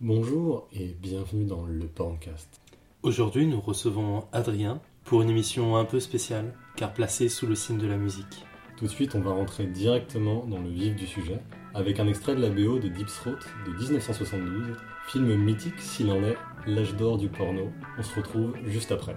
Bonjour 0.00 0.68
et 0.72 0.94
bienvenue 1.02 1.44
dans 1.44 1.66
le 1.66 1.88
Porncast. 1.88 2.60
Aujourd'hui, 3.02 3.48
nous 3.48 3.60
recevons 3.60 4.26
Adrien 4.32 4.80
pour 5.02 5.22
une 5.22 5.28
émission 5.28 5.76
un 5.76 5.84
peu 5.84 5.98
spéciale, 5.98 6.54
car 6.76 6.94
placée 6.94 7.28
sous 7.28 7.48
le 7.48 7.56
signe 7.56 7.78
de 7.78 7.88
la 7.88 7.96
musique. 7.96 8.46
Tout 8.76 8.84
de 8.84 8.90
suite, 8.90 9.16
on 9.16 9.20
va 9.20 9.32
rentrer 9.32 9.66
directement 9.66 10.46
dans 10.46 10.60
le 10.60 10.68
vif 10.68 10.94
du 10.94 11.04
sujet, 11.04 11.40
avec 11.74 11.98
un 11.98 12.06
extrait 12.06 12.36
de 12.36 12.40
la 12.40 12.48
BO 12.48 12.78
de 12.78 12.86
Deep 12.86 13.08
Throat 13.08 13.40
de 13.66 13.72
1972, 13.72 14.76
film 15.08 15.34
mythique 15.34 15.80
s'il 15.80 16.12
en 16.12 16.22
est, 16.22 16.36
l'âge 16.68 16.94
d'or 16.94 17.18
du 17.18 17.28
porno. 17.28 17.72
On 17.98 18.02
se 18.04 18.14
retrouve 18.14 18.54
juste 18.66 18.92
après. 18.92 19.16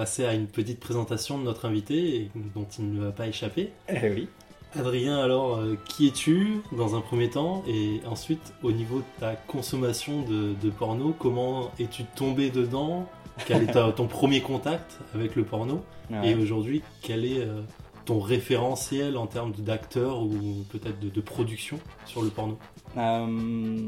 Passer 0.00 0.24
à 0.24 0.32
une 0.32 0.46
petite 0.46 0.80
présentation 0.80 1.36
de 1.36 1.42
notre 1.44 1.66
invité, 1.66 2.14
et 2.16 2.30
dont 2.54 2.64
il 2.78 2.90
ne 2.94 3.04
va 3.04 3.10
pas 3.12 3.26
échapper. 3.26 3.70
Eh 3.90 4.08
oui. 4.08 4.28
Adrien, 4.74 5.18
alors, 5.18 5.56
euh, 5.58 5.76
qui 5.86 6.06
es-tu 6.06 6.62
dans 6.72 6.94
un 6.96 7.02
premier 7.02 7.28
temps 7.28 7.62
Et 7.68 8.00
ensuite, 8.08 8.54
au 8.62 8.72
niveau 8.72 9.00
de 9.00 9.20
ta 9.20 9.34
consommation 9.34 10.22
de, 10.22 10.54
de 10.54 10.70
porno, 10.70 11.14
comment 11.18 11.70
es-tu 11.78 12.04
tombé 12.16 12.48
dedans? 12.48 13.04
Quel 13.46 13.64
est 13.64 13.72
ta- 13.72 13.92
ton 13.96 14.06
premier 14.06 14.40
contact 14.40 14.98
avec 15.14 15.36
le 15.36 15.44
porno? 15.44 15.82
Et 16.24 16.34
aujourd'hui, 16.34 16.82
quel 17.02 17.26
est 17.26 17.40
euh, 17.40 17.60
ton 18.06 18.20
référentiel 18.20 19.18
en 19.18 19.26
termes 19.26 19.52
d'acteur 19.52 20.22
ou 20.22 20.64
peut-être 20.70 20.98
de, 20.98 21.10
de 21.10 21.20
production 21.20 21.78
sur 22.06 22.22
le 22.22 22.30
porno? 22.30 22.56
Euh, 22.96 23.86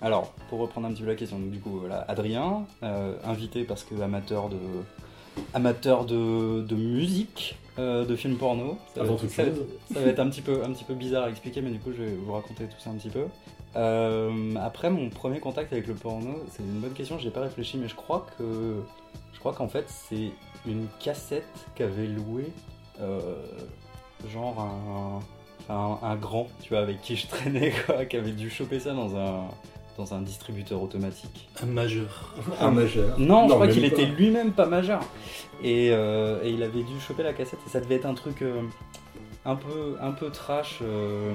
alors, 0.00 0.32
pour 0.48 0.60
reprendre 0.60 0.86
un 0.86 0.92
petit 0.92 1.02
peu 1.02 1.08
la 1.08 1.16
question, 1.16 1.40
donc 1.40 1.50
du 1.50 1.58
coup, 1.58 1.78
voilà, 1.80 2.02
Adrien, 2.08 2.66
invité 3.24 3.64
parce 3.64 3.82
que 3.82 4.00
amateur 4.00 4.48
de, 4.48 4.56
amateur 5.54 6.04
de, 6.04 6.62
de 6.62 6.74
musique, 6.74 7.56
euh, 7.78 8.04
de 8.04 8.16
films 8.16 8.36
porno. 8.36 8.78
Ça, 8.94 9.02
Avant 9.02 9.14
va, 9.14 9.20
toute 9.20 9.30
ça, 9.30 9.44
chose. 9.44 9.64
ça 9.92 10.00
va 10.00 10.06
être 10.06 10.18
un 10.20 10.28
petit, 10.28 10.42
peu, 10.42 10.62
un 10.64 10.72
petit 10.72 10.84
peu 10.84 10.94
bizarre 10.94 11.24
à 11.24 11.30
expliquer, 11.30 11.62
mais 11.62 11.70
du 11.70 11.78
coup, 11.78 11.92
je 11.96 12.02
vais 12.02 12.12
vous 12.14 12.32
raconter 12.32 12.64
tout 12.64 12.78
ça 12.78 12.90
un 12.90 12.94
petit 12.94 13.10
peu. 13.10 13.24
Euh, 13.76 14.54
après, 14.60 14.90
mon 14.90 15.10
premier 15.10 15.38
contact 15.38 15.72
avec 15.72 15.86
le 15.86 15.94
porno, 15.94 16.42
c'est 16.50 16.62
une 16.62 16.80
bonne 16.80 16.92
question, 16.92 17.18
j'ai 17.18 17.30
pas 17.30 17.40
réfléchi, 17.42 17.78
mais 17.78 17.88
je 17.88 17.94
crois 17.94 18.26
que, 18.36 18.82
je 19.32 19.38
crois 19.38 19.52
qu'en 19.52 19.68
fait, 19.68 19.84
c'est 19.88 20.30
une 20.66 20.86
cassette 20.98 21.44
qu'avait 21.76 22.06
loué, 22.08 22.52
euh, 23.00 23.20
genre 24.28 24.60
un, 24.60 25.72
un, 25.72 25.98
un 26.02 26.16
grand, 26.16 26.48
tu 26.62 26.70
vois, 26.70 26.80
avec 26.80 27.00
qui 27.00 27.14
je 27.16 27.28
traînais, 27.28 27.72
quoi, 27.86 28.04
qui 28.06 28.16
avait 28.16 28.32
dû 28.32 28.50
choper 28.50 28.80
ça 28.80 28.92
dans 28.92 29.14
un, 29.16 29.44
dans 29.96 30.14
un 30.14 30.22
distributeur 30.22 30.82
automatique. 30.82 31.48
Un 31.62 31.66
majeur. 31.66 32.34
Un 32.60 32.70
majeur. 32.70 33.18
Non, 33.18 33.48
je 33.48 33.54
crois 33.54 33.68
qu'il 33.68 33.84
était 33.84 34.06
lui-même 34.06 34.52
pas 34.52 34.66
majeur. 34.66 35.00
Et, 35.62 35.90
euh, 35.92 36.42
et 36.42 36.50
il 36.50 36.62
avait 36.62 36.82
dû 36.82 36.98
choper 37.00 37.22
la 37.22 37.32
cassette, 37.32 37.58
et 37.66 37.70
ça 37.70 37.80
devait 37.80 37.96
être 37.96 38.06
un 38.06 38.14
truc 38.14 38.42
euh, 38.42 38.62
un, 39.44 39.56
peu, 39.56 39.96
un 40.00 40.12
peu 40.12 40.30
trash, 40.30 40.78
euh, 40.82 41.32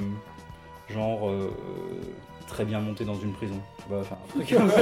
genre 0.90 1.30
euh, 1.30 1.52
très 2.48 2.66
bien 2.66 2.80
monté 2.80 3.06
dans 3.06 3.16
une 3.16 3.34
prison. 3.34 3.60
Enfin, 3.92 4.18
un 4.26 4.30
truc 4.32 4.52
un 4.54 4.66
peu, 4.68 4.82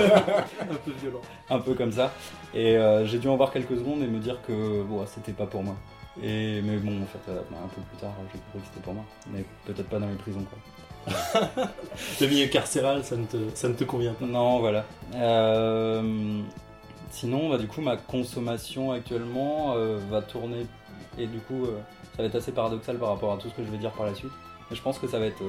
Un 0.62 0.75
peu 0.85 0.91
violent. 1.01 1.22
un 1.50 1.59
peu 1.59 1.73
comme 1.73 1.91
ça. 1.91 2.13
Et 2.53 2.78
euh, 2.78 3.06
j'ai 3.06 3.19
dû 3.19 3.28
en 3.28 3.35
voir 3.35 3.51
quelques 3.51 3.78
secondes 3.78 4.01
et 4.01 4.07
me 4.07 4.19
dire 4.19 4.38
que 4.47 4.81
bon, 4.83 5.06
c'était 5.06 5.33
pas 5.33 5.45
pour 5.45 5.62
moi. 5.63 5.75
Et, 6.22 6.62
mais 6.62 6.78
bon, 6.78 7.01
en 7.01 7.06
fait, 7.07 7.31
euh, 7.31 7.39
un 7.39 7.67
peu 7.67 7.81
plus 7.81 7.97
tard, 8.00 8.12
j'ai 8.31 8.39
compris 8.39 8.59
que 8.59 8.66
c'était 8.67 8.83
pour 8.83 8.94
moi. 8.94 9.03
Mais 9.33 9.44
peut-être 9.66 9.89
pas 9.89 10.00
dans 10.00 10.07
les 10.07 10.16
prisons, 10.16 10.44
quoi. 10.44 10.57
Le 12.22 12.28
milieu 12.28 12.47
carcéral, 12.47 13.03
ça 13.03 13.16
ne 13.16 13.25
te, 13.25 13.38
ça 13.53 13.68
ne 13.68 13.74
te 13.74 13.84
convient 13.84 14.14
pas. 14.14 14.25
Non, 14.25 14.59
voilà. 14.59 14.86
Euh, 15.16 16.41
sinon, 17.09 17.50
bah, 17.50 17.58
du 17.58 17.68
coup, 17.68 17.81
ma 17.81 17.97
consommation 17.97 18.91
actuellement 18.91 19.74
euh, 19.75 20.00
va 20.09 20.22
tourner. 20.22 20.66
Et 21.18 21.28
du 21.28 21.40
coup, 21.40 21.66
euh, 21.66 21.80
ça 22.16 22.24
va 22.24 22.28
être 22.28 22.36
assez 22.36 22.52
paradoxal 22.52 22.97
par 22.97 23.09
rapport 23.09 23.34
à 23.34 23.38
tout 23.38 23.50
ce 23.50 23.53
que 23.53 23.63
je 23.63 23.69
vais 23.69 23.78
dire 23.78 23.92
par 23.92 24.06
la 24.06 24.16
suite. 24.16 24.31
Mais 24.69 24.75
je 24.75 24.81
pense 24.81 24.97
que 24.97 25.08
ça 25.08 25.19
va 25.19 25.25
être 25.25 25.44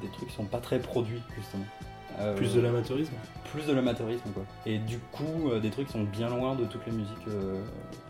des 0.00 0.08
trucs 0.12 0.28
qui 0.28 0.34
sont 0.34 0.44
pas 0.44 0.60
très 0.60 0.78
produits, 0.78 1.22
justement. 1.36 1.64
Euh, 2.20 2.36
Plus 2.36 2.54
de 2.54 2.60
l'amateurisme 2.60 3.12
Plus 3.52 3.66
de 3.66 3.72
l'amateurisme, 3.72 4.30
quoi. 4.34 4.42
Et 4.66 4.78
du 4.78 4.98
coup, 5.12 5.50
euh, 5.50 5.58
des 5.60 5.70
trucs 5.70 5.86
qui 5.86 5.92
sont 5.94 6.04
bien 6.04 6.28
loin 6.28 6.54
de 6.54 6.64
toutes 6.64 6.84
les 6.86 6.92
musiques 6.92 7.26
euh, 7.28 7.62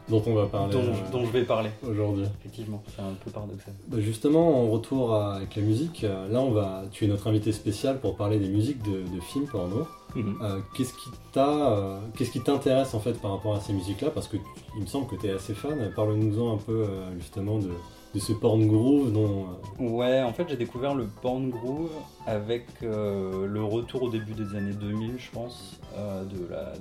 Dont 0.08 0.22
on 0.26 0.34
va 0.34 0.46
parler 0.46 0.72
dont, 0.72 0.80
euh, 0.80 1.10
dont 1.12 1.24
je 1.24 1.30
vais 1.30 1.44
parler. 1.44 1.70
aujourd'hui. 1.88 2.24
Effectivement, 2.40 2.82
c'est 2.94 3.02
un 3.02 3.14
peu 3.24 3.30
paradoxal. 3.30 3.72
Bah, 3.88 3.98
justement, 4.00 4.64
en 4.64 4.68
retour 4.70 5.14
à- 5.14 5.34
avec 5.36 5.54
la 5.56 5.62
musique, 5.62 6.02
là 6.02 6.40
on 6.40 6.50
va, 6.50 6.82
tu 6.90 7.04
es 7.04 7.08
notre 7.08 7.28
invité 7.28 7.52
spécial 7.52 8.00
pour 8.00 8.16
parler 8.16 8.38
des 8.38 8.48
musiques 8.48 8.82
de, 8.82 9.02
de 9.14 9.20
films 9.20 9.46
porno. 9.46 9.86
Mhm. 10.16 10.38
Euh, 10.42 10.58
qu'est-ce 10.76 10.92
qui 10.94 11.08
t'a, 11.32 11.48
euh, 11.72 12.00
qu'est-ce 12.18 12.32
qui 12.32 12.40
t'intéresse 12.40 12.94
en 12.94 12.98
fait 13.00 13.12
par 13.20 13.30
rapport 13.30 13.54
à 13.54 13.60
ces 13.60 13.72
musiques-là? 13.72 14.10
Parce 14.10 14.26
que 14.26 14.36
tu- 14.38 14.42
il 14.74 14.82
me 14.82 14.86
semble 14.86 15.06
que 15.06 15.14
tu 15.14 15.28
es 15.28 15.30
assez 15.30 15.54
fan. 15.54 15.92
Parle-nous-en 15.94 16.54
un 16.54 16.58
peu 16.58 16.82
euh, 16.88 17.16
justement 17.18 17.58
de, 17.58 17.70
de 18.14 18.18
ce 18.18 18.32
porn 18.32 18.66
groove 18.66 19.12
dont. 19.12 19.46
euh, 19.80 19.88
Ouais, 19.88 20.22
en 20.22 20.32
fait, 20.32 20.46
j'ai 20.48 20.56
découvert 20.56 20.94
le 20.94 21.06
porn 21.06 21.48
groove 21.50 21.90
avec 22.26 22.66
euh, 22.82 23.46
le 23.46 23.62
retour 23.64 24.02
au 24.04 24.10
début 24.10 24.32
des 24.34 24.54
années 24.56 24.72
2000, 24.74 25.14
je 25.18 25.30
pense, 25.30 25.80
euh, 25.96 26.24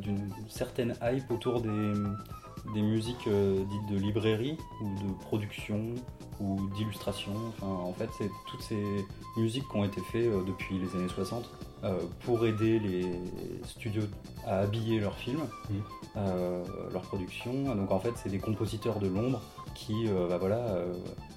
d'une 0.02 0.30
certaine 0.48 0.96
hype 1.04 1.30
autour 1.32 1.62
des, 1.62 1.94
des 2.74 2.82
musiques 2.82 3.28
euh, 3.28 3.64
dites 3.64 3.96
de 3.96 4.04
librairie 4.04 4.58
ou 4.82 4.86
de 5.08 5.14
production 5.22 5.80
ou 6.42 6.58
d'illustration. 6.76 7.34
Enfin, 7.50 7.68
en 7.68 7.94
fait, 7.94 8.10
c'est 8.18 8.30
toutes 8.50 8.62
ces 8.62 8.82
musiques 9.38 9.66
qui 9.70 9.78
ont 9.78 9.84
été 9.84 10.02
faites 10.02 10.26
euh, 10.26 10.42
depuis 10.48 10.80
les 10.80 11.00
années 11.00 11.10
60 11.10 11.50
euh, 11.84 11.98
pour 12.26 12.46
aider 12.46 12.80
les 12.80 13.06
studios 13.66 14.04
à 14.46 14.60
habiller 14.60 15.00
leurs 15.00 15.16
films, 15.16 15.42
euh, 16.18 16.64
leur 16.92 17.02
production. 17.04 17.54
Donc, 17.76 17.92
en 17.92 18.00
fait, 18.00 18.12
c'est 18.16 18.30
des 18.30 18.40
compositeurs 18.40 19.00
de 19.00 19.08
l'ombre 19.08 19.42
qui 19.74 20.08
euh, 20.08 20.28
bah 20.28 20.38
voilà, 20.38 20.58
euh, 20.58 20.94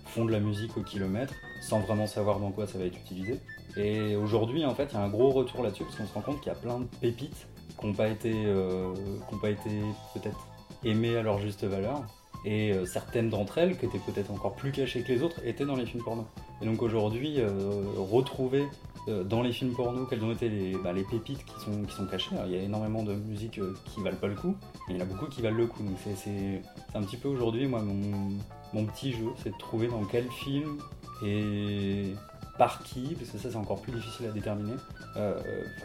font 0.06 0.24
de 0.24 0.32
la 0.32 0.40
musique 0.40 0.76
au 0.76 0.82
kilomètre 0.82 1.34
sans 1.60 1.80
vraiment 1.80 2.06
savoir 2.06 2.40
dans 2.40 2.50
quoi 2.50 2.66
ça 2.66 2.78
va 2.78 2.84
être 2.84 2.98
utilisé. 2.98 3.40
Et 3.76 4.16
aujourd'hui, 4.16 4.64
en 4.64 4.74
fait, 4.74 4.88
il 4.90 4.94
y 4.94 4.96
a 4.96 5.02
un 5.02 5.08
gros 5.08 5.30
retour 5.30 5.62
là-dessus 5.62 5.84
parce 5.84 5.96
qu'on 5.96 6.06
se 6.06 6.12
rend 6.12 6.20
compte 6.20 6.40
qu'il 6.40 6.52
y 6.52 6.54
a 6.54 6.58
plein 6.58 6.80
de 6.80 6.86
pépites 7.00 7.46
qui 7.78 7.86
n'ont 7.86 7.94
pas 7.94 8.08
été, 8.08 8.32
euh, 8.34 8.92
pas 9.40 9.50
été 9.50 9.70
peut-être 10.14 10.46
aimées 10.84 11.16
à 11.16 11.22
leur 11.22 11.38
juste 11.38 11.64
valeur. 11.64 12.02
Et 12.44 12.72
euh, 12.72 12.86
certaines 12.86 13.30
d'entre 13.30 13.58
elles, 13.58 13.78
qui 13.78 13.86
étaient 13.86 13.98
peut-être 14.00 14.30
encore 14.32 14.54
plus 14.54 14.72
cachées 14.72 15.02
que 15.02 15.12
les 15.12 15.22
autres, 15.22 15.36
étaient 15.44 15.64
dans 15.64 15.76
les 15.76 15.86
films 15.86 16.02
porno. 16.02 16.26
Et 16.60 16.66
donc 16.66 16.82
aujourd'hui, 16.82 17.40
euh, 17.40 17.48
retrouver 17.96 18.64
euh, 19.08 19.22
dans 19.24 19.42
les 19.42 19.52
films 19.52 19.72
porno 19.74 20.06
quelles 20.06 20.24
ont 20.24 20.32
été 20.32 20.48
les, 20.48 20.76
bah, 20.76 20.92
les 20.92 21.04
pépites 21.04 21.44
qui 21.44 21.60
sont, 21.64 21.82
qui 21.82 21.94
sont 21.94 22.06
cachées. 22.06 22.34
Il 22.46 22.52
y 22.52 22.56
a 22.56 22.62
énormément 22.62 23.02
de 23.04 23.14
musiques 23.14 23.60
qui 23.84 24.00
valent 24.00 24.16
pas 24.16 24.26
le 24.26 24.34
coup, 24.34 24.54
mais 24.88 24.94
il 24.94 24.96
y 24.96 25.00
en 25.00 25.04
a 25.04 25.08
beaucoup 25.08 25.26
qui 25.26 25.40
valent 25.40 25.56
le 25.56 25.66
coup. 25.66 25.82
Donc 25.82 25.96
c'est- 26.04 26.62
un 26.94 27.02
petit 27.02 27.16
peu 27.16 27.28
aujourd'hui, 27.28 27.66
moi, 27.66 27.80
mon, 27.80 28.32
mon 28.72 28.86
petit 28.86 29.12
jeu, 29.12 29.28
c'est 29.42 29.50
de 29.50 29.58
trouver 29.58 29.86
dans 29.88 30.04
quel 30.04 30.28
film 30.30 30.78
et 31.24 32.14
par 32.58 32.82
qui, 32.82 33.14
parce 33.18 33.30
que 33.30 33.38
ça 33.38 33.50
c'est 33.50 33.56
encore 33.56 33.80
plus 33.80 33.92
difficile 33.92 34.26
à 34.26 34.30
déterminer, 34.30 34.74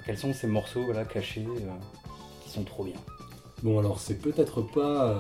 quels 0.06 0.18
sont 0.18 0.33
ces 0.33 0.48
morceaux 0.48 0.86
cachés 1.12 1.45
qui 2.44 2.50
sont 2.50 2.63
trop 2.63 2.83
bien. 2.83 2.95
Bon, 3.63 3.80
alors 3.80 4.00
c'est 4.00 4.19
peut-être 4.19 4.62
pas 4.62 5.18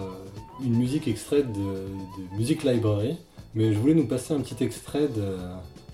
une 0.63 0.75
musique 0.75 1.07
extraite 1.07 1.51
de, 1.51 1.59
de 1.59 2.37
Music 2.37 2.63
Library, 2.63 3.15
mais 3.55 3.73
je 3.73 3.79
voulais 3.79 3.93
nous 3.95 4.07
passer 4.07 4.33
un 4.33 4.41
petit 4.41 4.63
extrait 4.63 5.07
de 5.07 5.37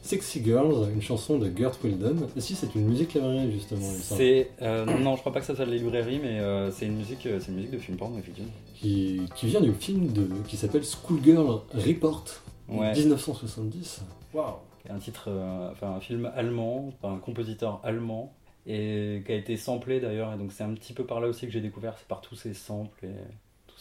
Sexy 0.01 0.44
Girls, 0.44 0.89
une 0.94 1.01
chanson 1.01 1.38
de 1.38 1.50
Gert 1.56 1.71
Wilden. 1.83 2.27
Et 2.36 2.42
si 2.42 2.56
c'est 2.56 2.75
une 2.75 2.86
musique 2.88 3.13
librairie 3.13 3.51
justement, 3.51 3.88
C'est 4.01 4.50
euh, 4.62 4.86
non, 5.00 5.15
je 5.15 5.21
crois 5.21 5.31
pas 5.31 5.39
que 5.39 5.45
ça 5.45 5.56
soit 5.56 5.65
de 5.65 5.71
la 5.71 5.77
librairie, 5.77 6.19
mais 6.21 6.39
euh, 6.39 6.71
c'est 6.71 6.86
une 6.88 6.98
musique, 6.98 7.25
euh, 7.25 7.39
c'est 7.39 7.50
une 7.51 7.56
musique 7.56 7.71
de 7.71 7.77
film 7.77 7.98
porno 7.98 8.18
effectivement. 8.19 8.51
qui, 8.75 9.21
qui 9.36 9.48
vient 9.48 9.62
du 9.62 9.74
film 9.74 10.12
de, 10.12 10.27
qui 10.48 10.57
s'appelle 10.57 10.83
Schoolgirl 10.83 11.62
Report 11.74 12.25
Ouais. 12.69 12.94
1970. 12.94 14.01
Waouh 14.33 14.54
un 14.89 15.00
titre, 15.00 15.25
euh, 15.30 15.69
enfin 15.71 15.92
un 15.95 16.00
film 16.01 16.30
allemand, 16.36 16.92
par 17.01 17.12
un 17.12 17.18
compositeur 17.18 17.80
allemand, 17.83 18.33
et 18.68 19.21
qui 19.25 19.31
a 19.31 19.36
été 19.36 19.56
samplé 19.56 20.01
d'ailleurs, 20.01 20.33
et 20.33 20.38
donc 20.38 20.51
c'est 20.51 20.63
un 20.63 20.74
petit 20.74 20.92
peu 20.94 21.06
par 21.06 21.21
là 21.21 21.27
aussi 21.30 21.45
que 21.45 21.51
j'ai 21.54 21.62
découvert, 21.62 21.95
c'est 21.98 22.07
par 22.07 22.19
tous 22.19 22.36
ces 22.36 22.54
samples 22.54 23.06
et 23.06 23.13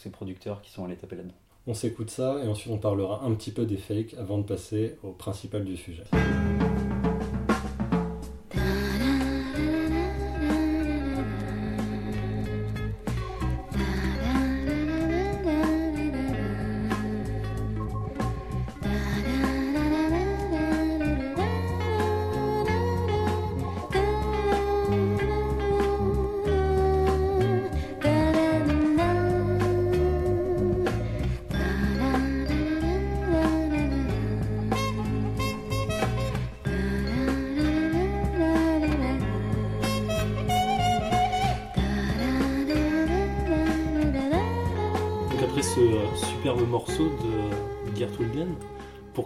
producteurs 0.09 0.61
qui 0.61 0.71
sont 0.71 0.85
allés 0.85 0.95
taper 0.95 1.15
là-dedans. 1.15 1.35
On 1.65 1.73
s'écoute 1.73 2.09
ça 2.09 2.41
et 2.43 2.47
ensuite 2.47 2.73
on 2.73 2.77
parlera 2.77 3.23
un 3.23 3.33
petit 3.35 3.51
peu 3.51 3.65
des 3.65 3.77
fakes 3.77 4.15
avant 4.19 4.37
de 4.37 4.43
passer 4.43 4.97
au 5.01 5.11
principal 5.11 5.63
du 5.63 5.77
sujet. 5.77 6.03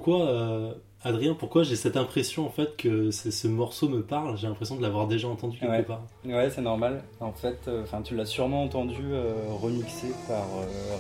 Pourquoi, 0.07 0.25
euh, 0.29 0.73
Adrien, 1.03 1.33
pourquoi 1.33 1.63
j'ai 1.63 1.75
cette 1.75 1.97
impression 1.97 2.45
en 2.45 2.49
fait 2.49 2.77
que 2.77 3.11
ce 3.11 3.47
morceau 3.49 3.89
me 3.89 4.01
parle? 4.01 4.37
J'ai 4.37 4.47
l'impression 4.47 4.77
de 4.77 4.81
l'avoir 4.81 5.05
déjà 5.05 5.27
entendu 5.27 5.59
quelque 5.59 5.69
Ouais. 5.71 5.83
part. 5.83 6.03
Ouais, 6.25 6.49
c'est 6.49 6.61
normal. 6.61 7.03
En 7.19 7.33
fait, 7.33 7.59
euh, 7.67 7.83
tu 8.05 8.15
l'as 8.15 8.25
sûrement 8.25 8.63
entendu 8.63 9.01
euh, 9.03 9.33
remixé 9.61 10.07
par 10.29 10.45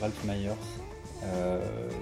Ralph 0.01 0.23
Myers, 0.25 0.51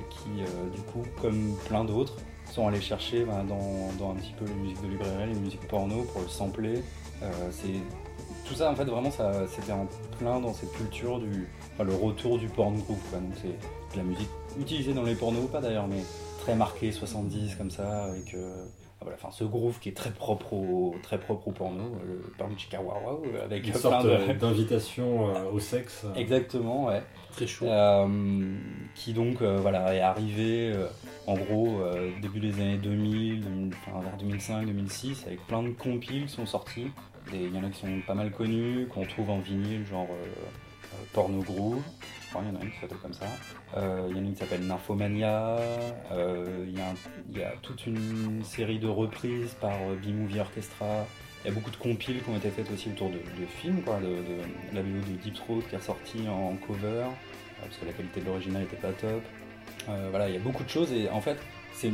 qui, 0.10 0.30
du 0.75 0.81
coup, 0.81 1.04
comme 1.22 1.56
plein 1.68 1.86
d'autres, 1.86 2.16
sont 2.52 2.68
allés 2.68 2.81
chercher 2.81 3.24
bah, 3.24 3.44
dans, 3.48 3.94
dans 4.04 4.12
un 4.12 4.16
petit 4.16 4.34
peu 4.34 4.46
les 4.46 4.54
musiques 4.56 4.81
de 4.81 4.88
librairie, 4.88 5.31
les 5.31 5.40
musiques 5.40 5.68
porno 5.68 6.04
pour 6.12 6.22
le 6.24 6.28
sampler. 6.28 6.81
C'est 7.51 7.80
tout 8.48 8.56
ça, 8.56 8.72
en 8.72 8.75
fait, 8.75 8.86
vraiment, 8.86 9.12
ça, 9.12 9.31
c'était 9.48 9.72
en 9.74 9.88
plein 10.18 10.40
dans 10.40 10.54
cette 10.54 10.72
culture 10.74 11.19
du, 11.19 11.48
enfin, 11.75 11.84
le 11.84 11.94
retour 11.94 12.40
du 12.40 12.48
porn 12.48 12.74
groove. 12.80 12.98
quoi. 13.12 13.19
Donc 13.19 13.34
c'est 13.42 13.48
de 13.94 13.98
la 13.98 14.04
musique 14.04 14.30
utilisée 14.60 14.94
dans 14.94 15.04
les 15.04 15.16
pornos, 15.16 15.48
pas 15.51 15.62
d'ailleurs, 15.62 15.88
mais 15.88 16.01
très 16.46 16.56
marquée 16.56 16.92
70 16.92 17.56
comme 17.56 17.72
ça, 17.72 18.06
avec 18.06 18.34
euh, 18.36 18.66
ah, 19.02 19.02
voilà, 19.02 19.18
enfin, 19.20 19.30
ce 19.32 19.44
groove 19.44 19.80
qui 19.80 19.90
est 19.90 19.94
très 19.98 20.12
propre 20.12 20.54
au, 20.54 20.96
très 21.02 21.18
propre 21.20 21.48
au 21.48 21.52
porno, 21.52 21.84
euh, 21.84 22.22
le 22.24 22.34
porn 22.38 22.58
chica 22.58 22.80
wow 22.80 22.94
wow, 23.04 23.24
avec 23.44 23.66
Une 23.66 23.72
plein 23.72 23.80
sorte 23.82 24.06
de... 24.06 24.10
euh, 24.10 24.34
d'invitation 24.40 25.30
euh, 25.36 25.52
au 25.52 25.60
sexe. 25.60 26.06
Exactement, 26.16 26.86
ouais. 26.86 27.02
Très 27.32 27.48
chaud. 27.48 27.66
Euh, 27.66 28.56
qui 28.94 29.14
donc 29.14 29.42
euh, 29.42 29.58
voilà, 29.60 29.94
est 29.96 30.02
arrivé 30.02 30.72
euh, 30.72 30.88
en 31.28 31.34
gros 31.34 31.82
euh, 31.82 32.12
début 32.22 32.40
des 32.40 32.54
années 32.62 32.78
2000, 32.78 33.42
2000, 33.42 33.74
enfin, 33.88 34.00
vers 34.02 34.18
2005-2006, 34.64 35.26
avec 35.26 35.46
plein 35.48 35.64
de 35.64 35.70
compiles 35.70 36.28
qui 36.28 36.32
sont 36.34 36.46
sortis. 36.46 36.88
Des- 37.32 37.40
Il 37.40 37.56
y 37.56 37.58
en 37.60 37.64
a 37.64 37.70
qui 37.70 37.80
sont 37.80 37.88
pas 38.06 38.14
mal 38.14 38.32
connus, 38.32 38.88
qu'on 38.94 39.04
trouve 39.04 39.32
en 39.32 39.40
vinyle, 39.40 39.84
genre 39.88 40.08
euh, 40.12 40.24
euh, 40.24 40.98
Porno 41.12 41.42
Groove. 41.42 41.82
Qu'il 42.42 42.54
y 42.54 42.58
en 42.58 42.60
a 42.60 42.64
une 42.64 42.72
qui 42.72 42.80
s'appelle 42.80 42.98
comme 43.00 43.14
ça. 43.14 43.26
Euh, 43.78 44.08
Il 44.10 44.18
y 44.18 44.20
en 44.20 44.24
a 44.24 44.26
une 44.28 44.34
qui 44.34 44.40
s'appelle 44.40 44.62
Nymphomania. 44.66 45.58
Euh, 46.12 46.66
Il 46.68 46.78
y, 46.78 46.82
a 46.82 46.90
un- 46.90 46.96
il 47.32 47.38
y 47.40 47.44
a 47.44 47.54
toute 47.62 47.86
une 47.88 48.44
série 48.44 48.80
de 48.80 48.88
reprises 48.88 49.56
par 49.62 49.74
euh, 49.74 49.96
B-Movie 50.04 50.40
Orchestra. 50.40 51.06
Il 51.44 51.50
y 51.50 51.52
a 51.52 51.54
beaucoup 51.54 51.70
de 51.72 51.76
compiles 51.78 52.22
qui 52.24 52.30
ont 52.30 52.38
été 52.38 52.50
faites 52.50 52.72
aussi 52.72 52.90
autour 52.90 53.10
de, 53.10 53.18
de 53.18 53.46
films, 53.62 53.82
quoi, 53.84 54.00
de, 54.00 54.08
de 54.08 54.76
la 54.76 54.82
vidéo 54.82 55.02
de 55.02 55.22
Deep 55.22 55.36
Throat 55.36 55.62
qui 55.70 55.76
est 55.76 55.78
ressortie 55.78 56.28
en 56.28 56.56
cover, 56.68 57.06
parce 57.62 57.78
que 57.78 57.86
la 57.86 57.92
qualité 57.94 58.22
de 58.22 58.26
l'original 58.26 58.64
n'était 58.64 58.78
pas 58.78 58.92
top. 58.94 59.22
Euh, 59.90 60.08
voilà, 60.10 60.28
il 60.28 60.34
y 60.34 60.38
a 60.38 60.42
beaucoup 60.42 60.64
de 60.64 60.70
choses 60.70 60.92
et 60.92 61.08
en 61.10 61.22
fait, 61.22 61.38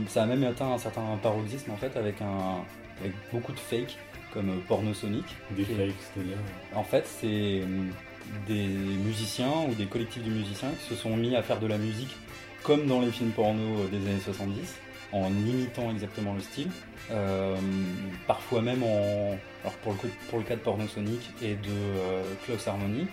ça 0.07 0.23
a 0.23 0.25
même 0.25 0.43
atteint 0.45 0.71
un 0.71 0.77
certain 0.77 1.17
paroxysme 1.21 1.71
en 1.71 1.75
fait 1.75 1.97
avec, 1.97 2.21
un, 2.21 2.63
avec 3.01 3.11
beaucoup 3.33 3.51
de 3.51 3.59
fakes 3.59 3.97
comme 4.33 4.61
Porno 4.69 4.93
Sonic. 4.93 5.25
Des 5.51 5.65
fakes, 5.65 5.95
c'est-à-dire. 6.13 6.37
en 6.73 6.83
fait, 6.83 7.05
c'est 7.05 7.61
hum, 7.63 7.91
des 8.47 8.67
musiciens 8.67 9.65
ou 9.69 9.73
des 9.75 9.85
collectifs 9.85 10.23
de 10.23 10.29
musiciens 10.29 10.69
qui 10.79 10.89
se 10.89 10.95
sont 10.95 11.15
mis 11.15 11.35
à 11.35 11.43
faire 11.43 11.59
de 11.59 11.67
la 11.67 11.77
musique 11.77 12.15
comme 12.63 12.85
dans 12.87 13.01
les 13.01 13.11
films 13.11 13.31
porno 13.31 13.79
euh, 13.79 13.87
des 13.87 13.97
années 14.07 14.19
70, 14.19 14.79
en 15.13 15.27
imitant 15.27 15.91
exactement 15.91 16.33
le 16.33 16.41
style. 16.41 16.69
Euh, 17.11 17.55
parfois 18.27 18.61
même 18.61 18.83
en. 18.83 19.37
Alors 19.63 19.73
pour 19.83 19.93
le, 20.39 20.43
cas 20.43 20.55
de 20.55 20.61
Porno 20.61 20.87
Sonic 20.87 21.29
et 21.41 21.55
de 21.55 21.69
euh, 21.69 22.23
Close 22.45 22.67
Harmony, 22.67 23.07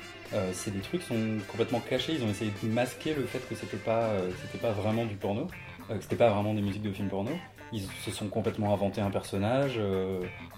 c'est 0.53 0.71
des 0.71 0.81
trucs 0.81 1.01
qui 1.01 1.07
sont 1.09 1.39
complètement 1.49 1.81
cachés. 1.81 2.15
Ils 2.15 2.23
ont 2.23 2.31
essayé 2.31 2.53
de 2.63 2.69
masquer 2.69 3.15
le 3.15 3.25
fait 3.25 3.41
que 3.49 3.55
c'était 3.55 3.77
pas, 3.79 4.13
pas 4.61 4.73
vraiment 4.73 5.05
du 5.05 5.17
porno, 5.17 5.47
que 5.89 6.01
c'était 6.01 6.17
pas 6.17 6.31
vraiment 6.31 6.55
des 6.55 6.61
musiques 6.61 6.83
de 6.83 6.93
films 6.93 7.09
porno. 7.09 7.31
Ils 7.73 7.87
se 8.05 8.11
sont 8.11 8.29
complètement 8.29 8.73
inventé 8.73 9.01
un 9.01 9.11
personnage 9.11 9.81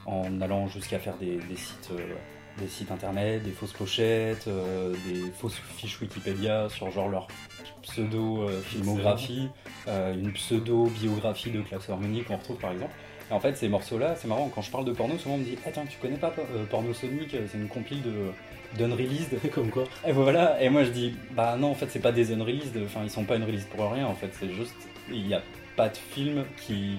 en 0.07 0.41
allant 0.41 0.67
jusqu'à 0.67 0.99
faire 0.99 1.17
des 1.17 1.41
sites. 1.57 1.91
Euh, 2.59 2.61
des 2.61 2.69
sites 2.69 2.91
internet, 2.91 3.43
des 3.43 3.51
fausses 3.51 3.73
pochettes, 3.73 4.47
euh, 4.49 4.95
des 5.07 5.31
fausses 5.31 5.61
fiches 5.77 6.01
Wikipédia 6.01 6.69
sur 6.69 6.91
genre 6.91 7.09
leur 7.09 7.29
pseudo-filmographie, 7.83 9.49
euh, 9.89 10.15
une 10.15 10.33
pseudo-biographie 10.33 11.51
de 11.51 11.63
Klaus 11.63 11.89
Harmony 11.89 12.23
qu'on 12.23 12.37
retrouve 12.37 12.59
par 12.59 12.73
exemple. 12.73 12.93
Et 13.31 13.33
en 13.33 13.41
fait, 13.41 13.57
ces 13.57 13.69
morceaux-là, 13.69 14.17
c'est 14.17 14.27
marrant, 14.27 14.51
quand 14.53 14.63
je 14.63 14.71
parle 14.71 14.85
de 14.85 14.93
porno, 14.93 15.17
souvent 15.17 15.37
on 15.37 15.39
me 15.39 15.45
dit 15.45 15.57
Attends, 15.65 15.87
tu 15.87 15.99
connais 15.99 16.17
pas 16.17 16.35
euh, 16.39 16.65
Porno 16.69 16.93
Sonic 16.93 17.31
C'est 17.31 17.59
une 17.59 17.69
compile 17.69 18.03
de 18.03 18.31
d'unreleased. 18.77 19.39
Comme 19.53 19.71
quoi 19.71 19.85
Et 20.07 20.13
voilà, 20.13 20.63
et 20.63 20.69
moi 20.69 20.85
je 20.85 20.91
dis 20.91 21.15
Bah 21.33 21.57
non, 21.59 21.71
en 21.71 21.75
fait, 21.75 21.87
c'est 21.91 22.01
pas 22.01 22.13
des 22.13 22.33
unreleased, 22.33 22.77
enfin, 22.85 23.01
ils 23.05 23.11
sont 23.11 23.25
pas 23.25 23.37
unreleased 23.37 23.69
pour 23.69 23.91
rien, 23.91 24.07
en 24.07 24.15
fait, 24.15 24.31
c'est 24.33 24.53
juste. 24.53 24.75
Il 25.13 25.27
n'y 25.27 25.35
a 25.35 25.43
pas 25.77 25.89
de 25.89 25.97
film 25.97 26.45
qui, 26.57 26.99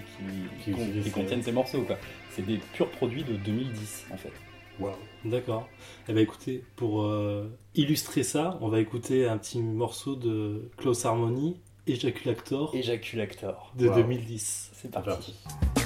qui, 0.63 0.74
Qui 1.01 1.12
contiennent 1.12 1.44
ces 1.44 1.51
morceaux, 1.51 1.83
quoi. 1.83 1.97
C'est 2.31 2.45
des 2.45 2.57
purs 2.74 2.89
produits 2.89 3.24
de 3.24 3.33
2010, 3.33 4.07
en 4.12 4.18
fait. 4.18 4.31
Waouh. 4.81 4.95
D'accord. 5.25 5.68
Eh 6.10 6.13
ben 6.13 6.22
écoutez, 6.22 6.63
pour 6.75 7.04
euh, 7.04 7.48
illustrer 7.75 8.24
ça, 8.24 8.57
on 8.62 8.69
va 8.69 8.80
écouter 8.80 9.28
un 9.28 9.38
petit 9.38 9.62
morceau 9.62 10.16
de 10.16 10.69
Close 10.78 11.06
Harmony, 11.06 11.60
Ejaculator, 11.88 12.74
Ejaculator. 12.75 13.71
de 13.78 13.88
Wow. 13.88 13.95
2010. 13.95 14.69
C'est 14.73 14.81
C'est 14.83 14.92
parti. 14.92 15.09
parti. 15.09 15.81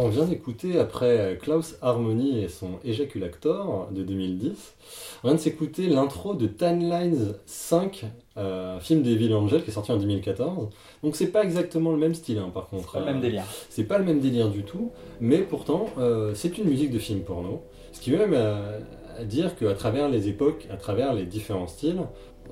Alors 0.00 0.08
on 0.08 0.14
vient 0.14 0.24
d'écouter 0.24 0.78
après 0.78 1.38
Klaus 1.42 1.76
Harmony 1.82 2.42
et 2.42 2.48
son 2.48 2.78
Ejaculator 2.86 3.88
de 3.90 4.02
2010, 4.02 4.74
on 5.22 5.28
vient 5.28 5.36
de 5.36 5.40
s'écouter 5.42 5.88
l'intro 5.88 6.32
de 6.32 6.46
Tan 6.46 6.78
Lines 6.78 7.34
5, 7.44 8.06
euh, 8.38 8.78
un 8.78 8.80
film 8.80 9.02
d'Evil 9.02 9.34
Angel 9.34 9.62
qui 9.62 9.68
est 9.68 9.74
sorti 9.74 9.92
en 9.92 9.98
2014. 9.98 10.70
Donc 11.02 11.16
c'est 11.16 11.26
pas 11.26 11.44
exactement 11.44 11.90
le 11.90 11.98
même 11.98 12.14
style 12.14 12.38
hein, 12.38 12.50
par 12.54 12.68
contre. 12.68 12.94
Pas 12.94 13.00
le 13.00 13.04
même 13.04 13.18
Euh, 13.18 13.20
délire. 13.20 13.44
C'est 13.68 13.84
pas 13.84 13.98
le 13.98 14.04
même 14.04 14.20
délire 14.20 14.48
du 14.48 14.62
tout, 14.62 14.90
mais 15.20 15.40
pourtant 15.40 15.90
euh, 15.98 16.32
c'est 16.34 16.56
une 16.56 16.64
musique 16.64 16.92
de 16.92 16.98
film 16.98 17.20
porno. 17.20 17.60
Ce 17.92 18.00
qui 18.00 18.10
veut 18.10 18.20
même 18.20 18.32
euh, 18.32 18.80
dire 19.24 19.54
qu'à 19.54 19.74
travers 19.74 20.08
les 20.08 20.28
époques, 20.28 20.66
à 20.70 20.78
travers 20.78 21.12
les 21.12 21.24
différents 21.26 21.66
styles, 21.66 22.00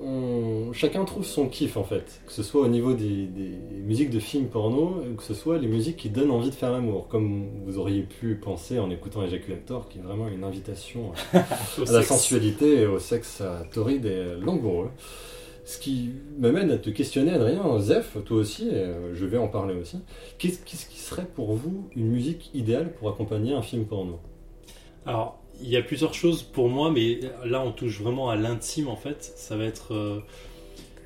on- 0.05 0.73
chacun 0.73 1.05
trouve 1.05 1.25
son 1.25 1.49
kiff 1.49 1.77
en 1.77 1.85
fait. 1.85 2.21
Que 2.27 2.33
ce 2.33 2.43
soit 2.43 2.63
au 2.63 2.69
niveau 2.69 2.93
des, 2.95 3.27
des 3.27 3.51
musiques 3.85 4.11
de 4.11 4.19
films 4.21 4.47
porno, 4.49 4.97
ou 5.11 5.15
que 5.17 5.23
ce 5.23 5.35
soit 5.35 5.59
les 5.59 5.67
musiques 5.69 5.97
qui 5.97 6.11
donnent 6.11 6.31
envie 6.31 6.51
de 6.51 6.55
faire 6.55 6.73
l'amour, 6.73 7.09
comme 7.09 7.47
vous 7.65 7.79
auriez 7.79 8.03
pu 8.03 8.35
penser 8.37 8.79
en 8.79 8.91
écoutant 8.91 9.23
Ejaculator, 9.23 9.89
qui 9.89 9.99
est 9.99 10.03
vraiment 10.03 10.29
une 10.29 10.45
invitation 10.45 11.13
à 11.35 11.45
la 11.93 12.03
sensualité 12.03 12.83
et 12.83 12.87
au 12.87 12.99
sexe 12.99 13.43
torride 13.73 14.07
et 14.07 14.37
langoureux. 14.41 14.91
Ce 15.65 15.79
qui 15.79 16.13
m'amène 16.39 16.71
à 16.71 16.79
te 16.79 16.89
questionner, 16.89 17.33
Adrien, 17.33 17.79
Zef, 17.79 18.17
toi 18.25 18.39
aussi, 18.39 18.69
et 18.69 18.75
euh, 18.75 19.15
je 19.15 19.27
vais 19.27 19.37
en 19.37 19.49
parler 19.49 19.75
aussi. 19.75 19.99
Qu'est-ce 20.39 20.61
qu'est-ce 20.65 20.87
qui 20.89 20.99
serait 20.99 21.27
pour 21.27 21.53
vous 21.53 21.89
une 21.95 22.07
musique 22.09 22.51
idéale 22.55 22.95
pour 22.95 23.11
accompagner 23.11 23.53
un 23.53 23.61
film 23.61 23.85
porno? 23.85 24.19
Alors, 25.05 25.38
il 25.63 25.69
y 25.69 25.77
a 25.77 25.83
plusieurs 25.83 26.15
choses 26.15 26.43
pour 26.43 26.69
moi, 26.69 26.91
mais 26.91 27.21
là 27.45 27.63
on 27.63 27.73
touche 27.73 28.01
vraiment 28.01 28.31
à 28.31 28.37
l'intime 28.37 28.89
en 28.89 28.97
fait. 28.97 29.33
Ça 29.37 29.57
va 29.57 29.65
être. 29.65 29.95
euh, 29.95 30.21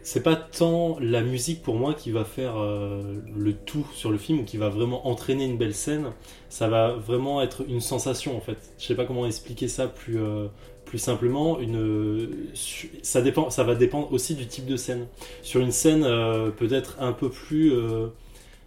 c'est 0.02 0.23
pas 0.23 0.35
tant 0.37 0.99
la 1.00 1.23
musique 1.23 1.62
pour 1.62 1.76
moi 1.76 1.94
qui 1.94 2.11
va 2.11 2.25
faire 2.25 2.56
euh, 2.59 3.02
le 3.37 3.52
tout 3.54 3.87
sur 3.94 4.11
le 4.11 4.18
film 4.18 4.40
ou 4.40 4.44
qui 4.44 4.56
va 4.56 4.68
vraiment 4.68 5.06
entraîner 5.06 5.44
une 5.44 5.59
belle 5.59 5.75
scène. 5.75 6.12
Ça 6.49 6.68
va 6.68 6.92
vraiment 6.92 7.40
être 7.42 7.64
une 7.68 7.80
sensation 7.80 8.37
en 8.37 8.40
fait. 8.40 8.59
Je 8.78 8.87
sais 8.87 8.97
pas 8.97 9.04
comment 9.04 9.26
expliquer 9.26 9.68
ça 9.68 9.87
plus, 9.88 10.21
euh, 10.21 10.49
plus 10.87 10.99
simplement. 10.99 11.61
Une, 11.61 12.28
ça, 13.02 13.23
dépend, 13.23 13.50
ça 13.50 13.62
va 13.64 13.76
dépendre 13.76 14.12
aussi 14.12 14.35
du 14.35 14.47
type 14.47 14.66
de 14.66 14.76
scène. 14.76 15.06
Sur 15.42 15.61
une 15.61 15.73
scène 15.73 16.02
peut-être 16.56 16.97
un 17.00 17.12
peu 17.12 17.30
plus. 17.30 17.73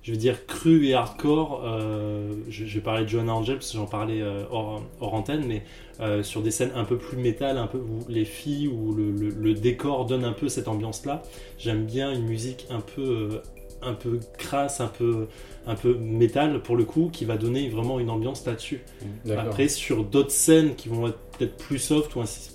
Je 0.06 0.12
veux 0.12 0.18
dire 0.18 0.46
crue 0.46 0.86
et 0.86 0.94
hardcore, 0.94 1.64
euh, 1.66 2.32
je, 2.48 2.64
je 2.66 2.76
vais 2.76 2.84
parler 2.84 3.06
de 3.06 3.10
Joanna 3.10 3.34
Angel 3.34 3.56
parce 3.56 3.72
que 3.72 3.78
j'en 3.78 3.88
parlais 3.88 4.22
euh, 4.22 4.44
hors, 4.52 4.84
hors 5.02 5.16
antenne, 5.16 5.46
mais 5.48 5.64
euh, 6.00 6.22
sur 6.22 6.44
des 6.44 6.52
scènes 6.52 6.70
un 6.76 6.84
peu 6.84 6.96
plus 6.96 7.18
métal, 7.18 7.58
un 7.58 7.66
peu 7.66 7.80
où 7.80 8.06
les 8.08 8.24
filles, 8.24 8.68
où 8.68 8.94
le, 8.94 9.10
le- 9.10 9.30
le 9.30 9.54
décor 9.56 10.06
donne 10.06 10.24
un 10.24 10.32
peu 10.34 10.48
cette 10.48 10.68
ambiance-là. 10.68 11.24
J'aime 11.58 11.86
bien 11.86 12.12
une 12.14 12.26
musique 12.28 12.68
un 12.70 12.82
peu, 12.82 13.42
un 13.82 13.94
peu 13.94 14.20
crasse, 14.38 14.80
un 14.80 14.90
peu, 14.90 15.26
un 15.66 15.74
peu 15.74 15.96
métal 15.96 16.62
pour 16.62 16.76
le 16.78 16.84
coup, 16.86 17.10
qui 17.12 17.26
va 17.26 17.36
donner 17.38 17.68
vraiment 17.70 18.00
une 18.00 18.12
ambiance 18.12 18.46
là-dessus. 18.46 18.82
D'accord. 19.26 19.46
Après, 19.46 19.68
sur 19.70 20.04
d'autres 20.04 20.30
scènes 20.30 20.76
qui 20.76 20.88
vont 20.88 21.08
être 21.08 21.18
peut-être 21.40 21.58
plus 21.58 21.80
soft 21.80 22.14
ou 22.16 22.22
ainsi, 22.22 22.52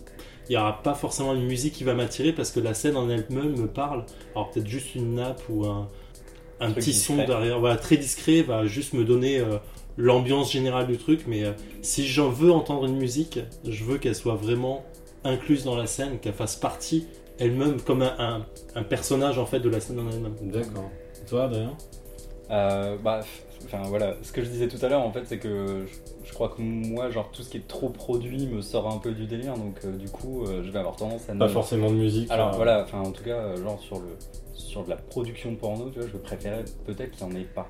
il 0.49 0.53
n'y 0.53 0.57
aura 0.57 0.83
pas 0.85 0.95
forcément 0.95 1.35
une 1.35 1.47
musique 1.47 1.75
qui 1.75 1.83
va 1.83 1.95
m'attirer 1.95 2.33
parce 2.33 2.53
que 2.53 2.61
la 2.61 2.75
scène 2.75 2.97
en 2.97 3.11
elle-même 3.11 3.59
me 3.61 3.67
parle. 3.67 4.05
Alors 4.37 4.51
peut-être 4.51 4.69
juste 4.69 4.95
une 4.95 5.17
nappe 5.17 5.43
ou 5.49 5.65
un, 5.67 5.89
un 6.61 6.71
petit 6.73 6.93
son 6.93 7.17
derrière, 7.17 7.59
voilà, 7.61 7.77
très 7.77 7.97
discret, 7.97 8.43
va 8.43 8.67
juste 8.67 8.93
me 8.93 9.05
donner 9.05 9.39
euh, 9.39 9.57
l'ambiance 9.97 10.53
générale 10.53 10.87
du 10.87 10.97
truc. 10.99 11.25
Mais 11.27 11.45
euh, 11.45 11.53
si 11.83 12.07
j'en 12.07 12.29
veux 12.31 12.53
entendre 12.53 12.85
une 12.87 12.97
musique, 12.97 13.39
je 13.67 13.85
veux 13.85 13.99
qu'elle 13.99 14.15
soit 14.15 14.35
vraiment 14.37 14.85
incluse 15.25 15.65
dans 15.65 15.77
la 15.77 15.87
scène, 15.87 16.19
qu'elle 16.21 16.35
fasse 16.35 16.57
partie 16.57 17.07
elle-même 17.39 17.81
comme 17.81 18.03
un, 18.03 18.15
un- 18.19 18.47
un 18.75 18.83
personnage 18.83 19.39
en 19.39 19.47
fait 19.47 19.61
de 19.61 19.69
la 19.71 19.81
scène 19.81 19.99
en 20.01 20.11
elle-même. 20.11 20.35
D'accord. 20.43 20.91
Toi, 21.29 21.45
Adrien? 21.45 21.77
Euh, 22.51 22.97
bah, 23.03 23.21
enfin 23.65 23.83
voilà, 23.87 24.17
ce 24.23 24.33
que 24.33 24.43
je 24.43 24.49
disais 24.51 24.67
tout 24.69 24.85
à 24.85 24.89
l'heure 24.89 25.03
en 25.03 25.13
fait, 25.13 25.23
c'est 25.25 25.39
que 25.39 25.85
je, 25.87 26.29
je 26.29 26.33
crois 26.35 26.49
que 26.49 26.61
moi, 26.61 27.11
genre 27.11 27.31
tout 27.33 27.43
ce 27.43 27.49
qui 27.51 27.59
est 27.59 27.69
trop 27.69 27.89
produit 27.89 28.47
me 28.49 28.61
sort 28.61 28.89
un 28.93 28.99
peu 28.99 29.13
du 29.13 29.27
délire, 29.27 29.55
donc 29.55 29.77
euh, 29.85 29.97
du 29.97 30.09
coup, 30.09 30.45
euh, 30.45 30.63
je 30.65 30.71
vais 30.71 30.79
avoir 30.81 30.97
tendance 30.97 31.29
à 31.29 31.35
ne. 31.35 31.39
Pas 31.39 31.49
forcément 31.49 31.91
de 31.91 31.97
musique. 31.97 32.31
Alors 32.31 32.53
voilà, 32.57 32.83
enfin 32.83 32.99
en 33.01 33.13
tout 33.13 33.23
cas, 33.23 33.55
genre 33.57 33.79
sur 33.81 34.01
le 34.01 34.09
sur 34.71 34.85
de 34.85 34.91
la 34.91 34.97
production 34.97 35.55
porno, 35.57 35.91
tu 35.91 35.99
vois, 35.99 36.09
je 36.09 36.17
préférais 36.17 36.65
peut-être 36.87 37.11
qu'il 37.11 37.27
n'y 37.27 37.33
en 37.33 37.37
ait 37.37 37.45
pas. 37.45 37.67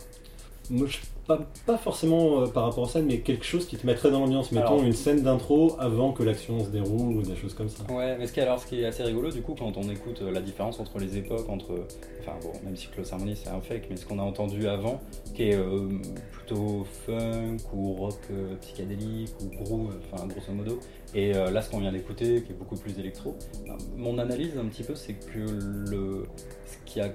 Pas, 1.37 1.45
pas 1.67 1.77
forcément 1.79 2.41
euh, 2.43 2.47
par 2.47 2.65
rapport 2.65 2.85
à 2.85 2.89
ça, 2.89 3.01
mais 3.01 3.21
quelque 3.21 3.45
chose 3.45 3.67
qui 3.67 3.77
te 3.77 3.87
mettrait 3.87 4.11
dans 4.11 4.21
l'ambiance. 4.21 4.51
Mettons 4.53 4.67
Alors- 4.67 4.83
une 4.83 4.93
scène 4.93 5.23
d'intro 5.23 5.77
avant 5.79 6.13
que 6.13 6.23
l'action 6.23 6.65
se 6.65 6.71
déroule 6.71 7.17
ou 7.19 7.23
des 7.23 7.37
choses 7.37 7.55
comme 7.55 7.69
ça. 7.69 7.85
Ouais, 7.93 8.17
mais 8.19 8.27
ce 8.27 8.33
qui 8.33 8.41
est, 8.41 8.43
alors, 8.43 8.59
ce 8.61 8.67
qui 8.67 8.81
est 8.81 8.87
assez 8.87 9.03
rigolo, 9.03 9.31
du 9.31 9.43
coup, 9.43 9.55
quand 9.59 9.77
on 9.77 9.89
écoute 9.91 10.21
euh, 10.23 10.33
la 10.33 10.41
différence 10.41 10.81
entre 10.81 10.99
les 10.99 11.17
époques, 11.17 11.49
entre. 11.49 11.87
Enfin, 12.21 12.33
bon, 12.43 12.53
même 12.65 12.77
si 12.77 12.89
Close 12.89 13.13
Harmony 13.13 13.35
c'est 13.37 13.49
un 13.51 13.61
fake, 13.61 13.87
mais 13.91 13.97
ce 13.97 14.05
qu'on 14.07 14.19
a 14.19 14.23
entendu 14.23 14.67
avant, 14.69 15.01
qui 15.35 15.45
est 15.51 15.55
euh, 15.55 15.89
plutôt 16.33 16.85
funk 17.07 17.57
ou 17.75 17.95
rock 17.95 18.19
psychédélique 18.61 19.31
ou 19.41 19.65
groove, 19.65 19.95
enfin, 20.13 20.27
grosso 20.27 20.53
modo, 20.53 20.79
et 21.15 21.33
là, 21.33 21.63
ce 21.63 21.71
qu'on 21.71 21.79
vient 21.79 21.93
d'écouter, 21.93 22.43
qui 22.43 22.53
est 22.53 22.57
beaucoup 22.57 22.77
plus 22.77 22.99
électro, 22.99 23.35
euh, 23.69 23.73
mon 23.97 24.19
analyse 24.19 24.53
un 24.59 24.67
petit 24.67 24.83
peu, 24.83 24.95
c'est 24.95 25.15
que 25.15 25.39
le. 25.39 26.25
Ce 26.67 26.93
qui, 26.93 27.01
a 27.01 27.09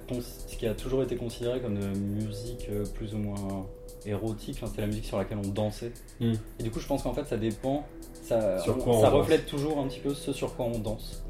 ce 0.50 0.55
qui 0.55 0.67
a 0.67 0.74
toujours 0.74 1.03
été 1.03 1.17
considéré 1.17 1.60
comme 1.60 1.75
de 1.75 1.81
la 1.86 1.93
musique 1.93 2.69
plus 2.93 3.13
ou 3.13 3.17
moins 3.17 3.65
érotique, 4.06 4.58
c'était 4.66 4.82
la 4.82 4.88
musique 4.88 5.06
sur 5.06 5.18
laquelle 5.18 5.38
on 5.44 5.48
dansait. 5.50 5.92
Hmm. 6.20 6.34
Et 6.60 6.64
du 6.64 6.72
coup, 6.72 6.80
je 6.80 6.88
pense 6.88 7.04
qu'en 7.04 7.14
fait, 7.14 7.26
ça 7.26 7.38
dépend. 7.38 7.86
Ça, 8.24 8.60
Sur 8.60 8.78
on- 8.78 8.80
quoi 8.82 8.94
on 8.98 9.02
ça 9.02 9.10
danse. 9.12 9.20
reflète 9.22 9.46
toujours 9.46 9.80
un 9.80 9.88
petit 9.88 10.00
peu 10.00 10.14
ce 10.14 10.34
sur 10.34 10.56
quoi 10.56 10.66
on 10.66 10.80
danse. 10.80 11.24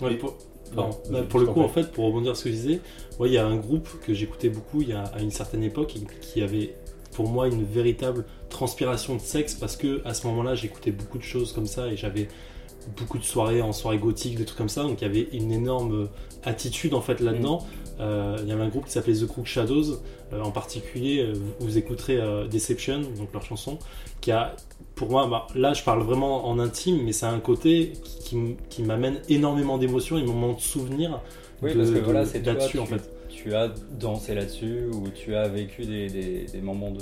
Ouais, 0.00 0.12
Et- 0.14 0.16
pour, 0.16 0.30
Non, 0.74 0.90
pardon. 0.90 0.98
vas-y, 1.10 1.12
Bah, 1.22 1.26
pour 1.28 1.40
le 1.40 1.46
coup, 1.46 1.60
en 1.62 1.68
fait, 1.68 1.92
pour 1.92 2.04
rebondir 2.06 2.36
sur 2.36 2.38
ce 2.38 2.44
que 2.44 2.50
je 2.50 2.54
disais, 2.56 2.80
ouais, 3.18 3.28
il 3.28 3.32
y 3.34 3.38
a 3.38 3.46
un 3.46 3.56
groupe 3.56 3.88
que 4.04 4.12
j'écoutais 4.12 4.48
beaucoup 4.48 4.82
il 4.82 4.88
y 4.88 4.92
a, 4.92 5.04
à 5.04 5.20
une 5.20 5.30
certaine 5.30 5.62
époque 5.62 5.94
et 5.96 6.00
qui 6.20 6.42
avait 6.42 6.74
pour 7.12 7.28
moi 7.28 7.48
une 7.48 7.64
véritable 7.64 8.24
transpiration 8.50 9.14
de 9.14 9.20
sexe 9.20 9.54
parce 9.54 9.76
que 9.76 10.02
à 10.04 10.12
ce 10.12 10.26
moment-là, 10.26 10.54
j'écoutais 10.54 10.90
beaucoup 10.90 11.16
de 11.18 11.22
choses 11.22 11.52
comme 11.52 11.66
ça 11.66 11.86
et 11.88 11.96
j'avais 11.96 12.28
beaucoup 12.98 13.18
de 13.18 13.24
soirées 13.24 13.62
en 13.62 13.72
soirée 13.72 13.98
gothique, 13.98 14.36
des 14.36 14.44
trucs 14.44 14.58
comme 14.58 14.68
ça, 14.68 14.82
donc 14.82 15.00
il 15.00 15.04
y 15.04 15.08
avait 15.08 15.28
une 15.32 15.52
énorme 15.52 16.08
attitude 16.44 16.94
en 16.94 17.00
fait 17.00 17.20
là-dedans. 17.20 17.64
Euh, 17.98 18.36
il 18.42 18.48
y 18.48 18.52
avait 18.52 18.62
un 18.62 18.68
groupe 18.68 18.84
qui 18.84 18.92
s'appelait 18.92 19.14
The 19.14 19.26
Crook 19.26 19.46
Shadows, 19.46 20.00
euh, 20.34 20.42
en 20.42 20.50
particulier, 20.50 21.20
euh, 21.20 21.32
vous, 21.32 21.66
vous 21.66 21.78
écouterez 21.78 22.18
euh, 22.18 22.46
Deception, 22.46 23.00
donc 23.00 23.32
leur 23.32 23.42
chanson, 23.42 23.78
qui 24.20 24.30
a, 24.32 24.54
pour 24.96 25.08
moi, 25.10 25.26
bah, 25.28 25.46
là 25.54 25.72
je 25.72 25.82
parle 25.82 26.02
vraiment 26.02 26.46
en 26.46 26.58
intime, 26.58 27.02
mais 27.04 27.12
ça 27.12 27.30
a 27.30 27.32
un 27.32 27.40
côté 27.40 27.94
qui, 28.24 28.56
qui 28.68 28.82
m'amène 28.82 29.20
énormément 29.30 29.78
d'émotions 29.78 30.18
et 30.18 30.22
moments 30.24 30.52
de 30.52 30.60
souvenirs 30.60 31.20
Oui, 31.62 31.72
de- 31.72 31.78
parce 31.78 31.90
que 31.90 31.98
voilà, 32.00 32.26
c'est 32.26 32.42
toi, 32.42 32.52
là-dessus 32.52 32.72
tu, 32.72 32.78
en 32.80 32.86
fait. 32.86 33.10
tu 33.30 33.54
as 33.54 33.72
dansé 33.98 34.34
là-dessus 34.34 34.88
ou 34.92 35.08
tu 35.08 35.34
as 35.34 35.48
vécu 35.48 35.86
des, 35.86 36.08
des- 36.10 36.44
des 36.52 36.60
moments 36.60 36.90
de, 36.90 37.00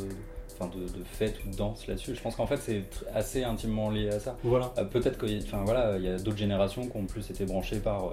enfin 0.67 0.77
de, 0.79 0.85
de 0.99 1.05
fête 1.05 1.37
ou 1.47 1.51
de 1.51 1.57
danse 1.57 1.87
là-dessus. 1.87 2.15
Je 2.15 2.21
pense 2.21 2.37
qu'en 2.37 2.47
fait, 2.47 2.57
c'est 2.59 2.85
assez 3.15 3.43
intimement 3.45 3.91
lié 3.91 4.09
à 4.11 4.19
ça. 4.21 4.37
Voilà. 4.45 4.73
Euh, 4.79 4.85
Peut-être 4.85 5.19
qu'il 5.25 5.43
enfin, 5.43 5.63
voilà, 5.65 5.97
il 5.99 6.05
y 6.05 6.09
a 6.09 6.17
d'autres 6.19 6.37
générations 6.37 6.87
qui 6.87 6.97
ont 6.97 7.05
plus 7.07 7.31
été 7.31 7.45
branchées 7.45 7.79
par 7.81 8.07
euh, 8.09 8.13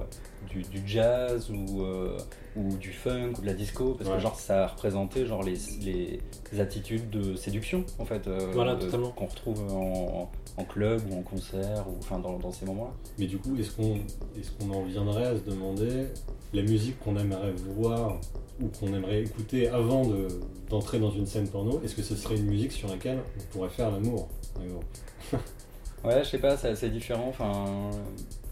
du, 0.50 0.62
du 0.64 0.82
jazz 0.88 1.50
ou, 1.52 1.82
euh, 1.84 2.18
ou 2.56 2.76
du 2.78 2.92
funk 2.92 3.34
ou 3.38 3.42
de 3.42 3.46
la 3.46 3.54
disco, 3.54 3.94
parce 3.98 4.10
Ouais. 4.10 4.16
que 4.18 4.22
genre 4.22 4.40
ça 4.40 4.68
représentait 4.68 5.26
genre 5.26 5.44
les, 5.44 5.58
les 5.82 6.60
attitudes 6.60 7.10
de 7.10 7.36
séduction 7.36 7.86
en 8.00 8.06
fait, 8.06 8.28
Voilà, 8.54 8.78
qu'on 9.16 9.26
retrouve 9.26 9.62
en, 9.72 10.30
en 10.58 10.64
club 10.66 11.02
ou 11.10 11.18
en 11.20 11.22
concert 11.22 11.86
ou 11.88 11.96
enfin 12.00 12.20
dans, 12.20 12.38
dans 12.38 12.52
ces 12.52 12.66
moments-là. 12.66 12.92
Mais 13.18 13.28
du 13.28 13.38
coup, 13.38 13.56
est-ce 13.58 13.72
qu'on 13.72 13.96
est 13.96 14.58
qu'on 14.60 14.72
en 14.72 14.84
viendrait 14.84 15.26
à 15.28 15.36
se 15.38 15.44
demander 15.44 16.08
la 16.54 16.62
musique 16.64 17.00
qu'on 17.00 17.16
aimerait 17.18 17.54
voir 17.76 18.20
ou 18.62 18.68
qu'on 18.68 18.94
aimerait 18.94 19.22
écouter 19.24 19.68
avant 19.70 20.06
de- 20.06 20.28
d'entrer 20.70 21.00
dans 21.00 21.12
une 21.12 21.26
scène 21.26 21.48
porno 21.48 21.82
Est-ce 21.84 21.96
que 21.96 22.04
ce 22.04 22.16
serait 22.16 22.36
une 22.38 22.46
musique 22.46 22.72
sur 22.72 22.88
laquelle 22.90 23.20
on 23.40 23.54
pourrait 23.54 23.70
faire 23.70 23.92
l'amour 23.92 24.30
par 24.54 24.64
exemple 24.64 24.86
Ouais, 26.04 26.24
je 26.24 26.30
sais 26.30 26.40
pas, 26.40 26.58
c'est 26.58 26.70
assez 26.70 26.90
différent. 26.90 27.28
Enfin, 27.30 27.92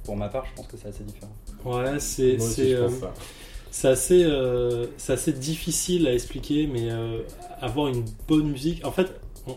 pour 0.03 0.15
ma 0.15 0.29
part, 0.29 0.45
je 0.45 0.53
pense 0.55 0.67
que 0.67 0.77
c'est 0.77 0.89
assez 0.89 1.03
différent. 1.03 1.31
Ouais, 1.65 1.99
c'est 1.99 2.37
Moi 2.37 2.45
aussi, 2.45 2.53
c'est, 2.55 2.69
je 2.69 2.75
euh, 2.75 2.87
pense 2.87 2.99
ça. 2.99 3.13
c'est 3.71 3.87
assez, 3.87 4.23
euh, 4.23 4.85
c'est 4.97 5.13
assez 5.13 5.33
difficile 5.33 6.07
à 6.07 6.13
expliquer, 6.13 6.67
mais 6.67 6.91
euh, 6.91 7.21
avoir 7.59 7.87
une 7.87 8.05
bonne 8.27 8.51
musique. 8.51 8.85
En 8.85 8.91
fait, 8.91 9.07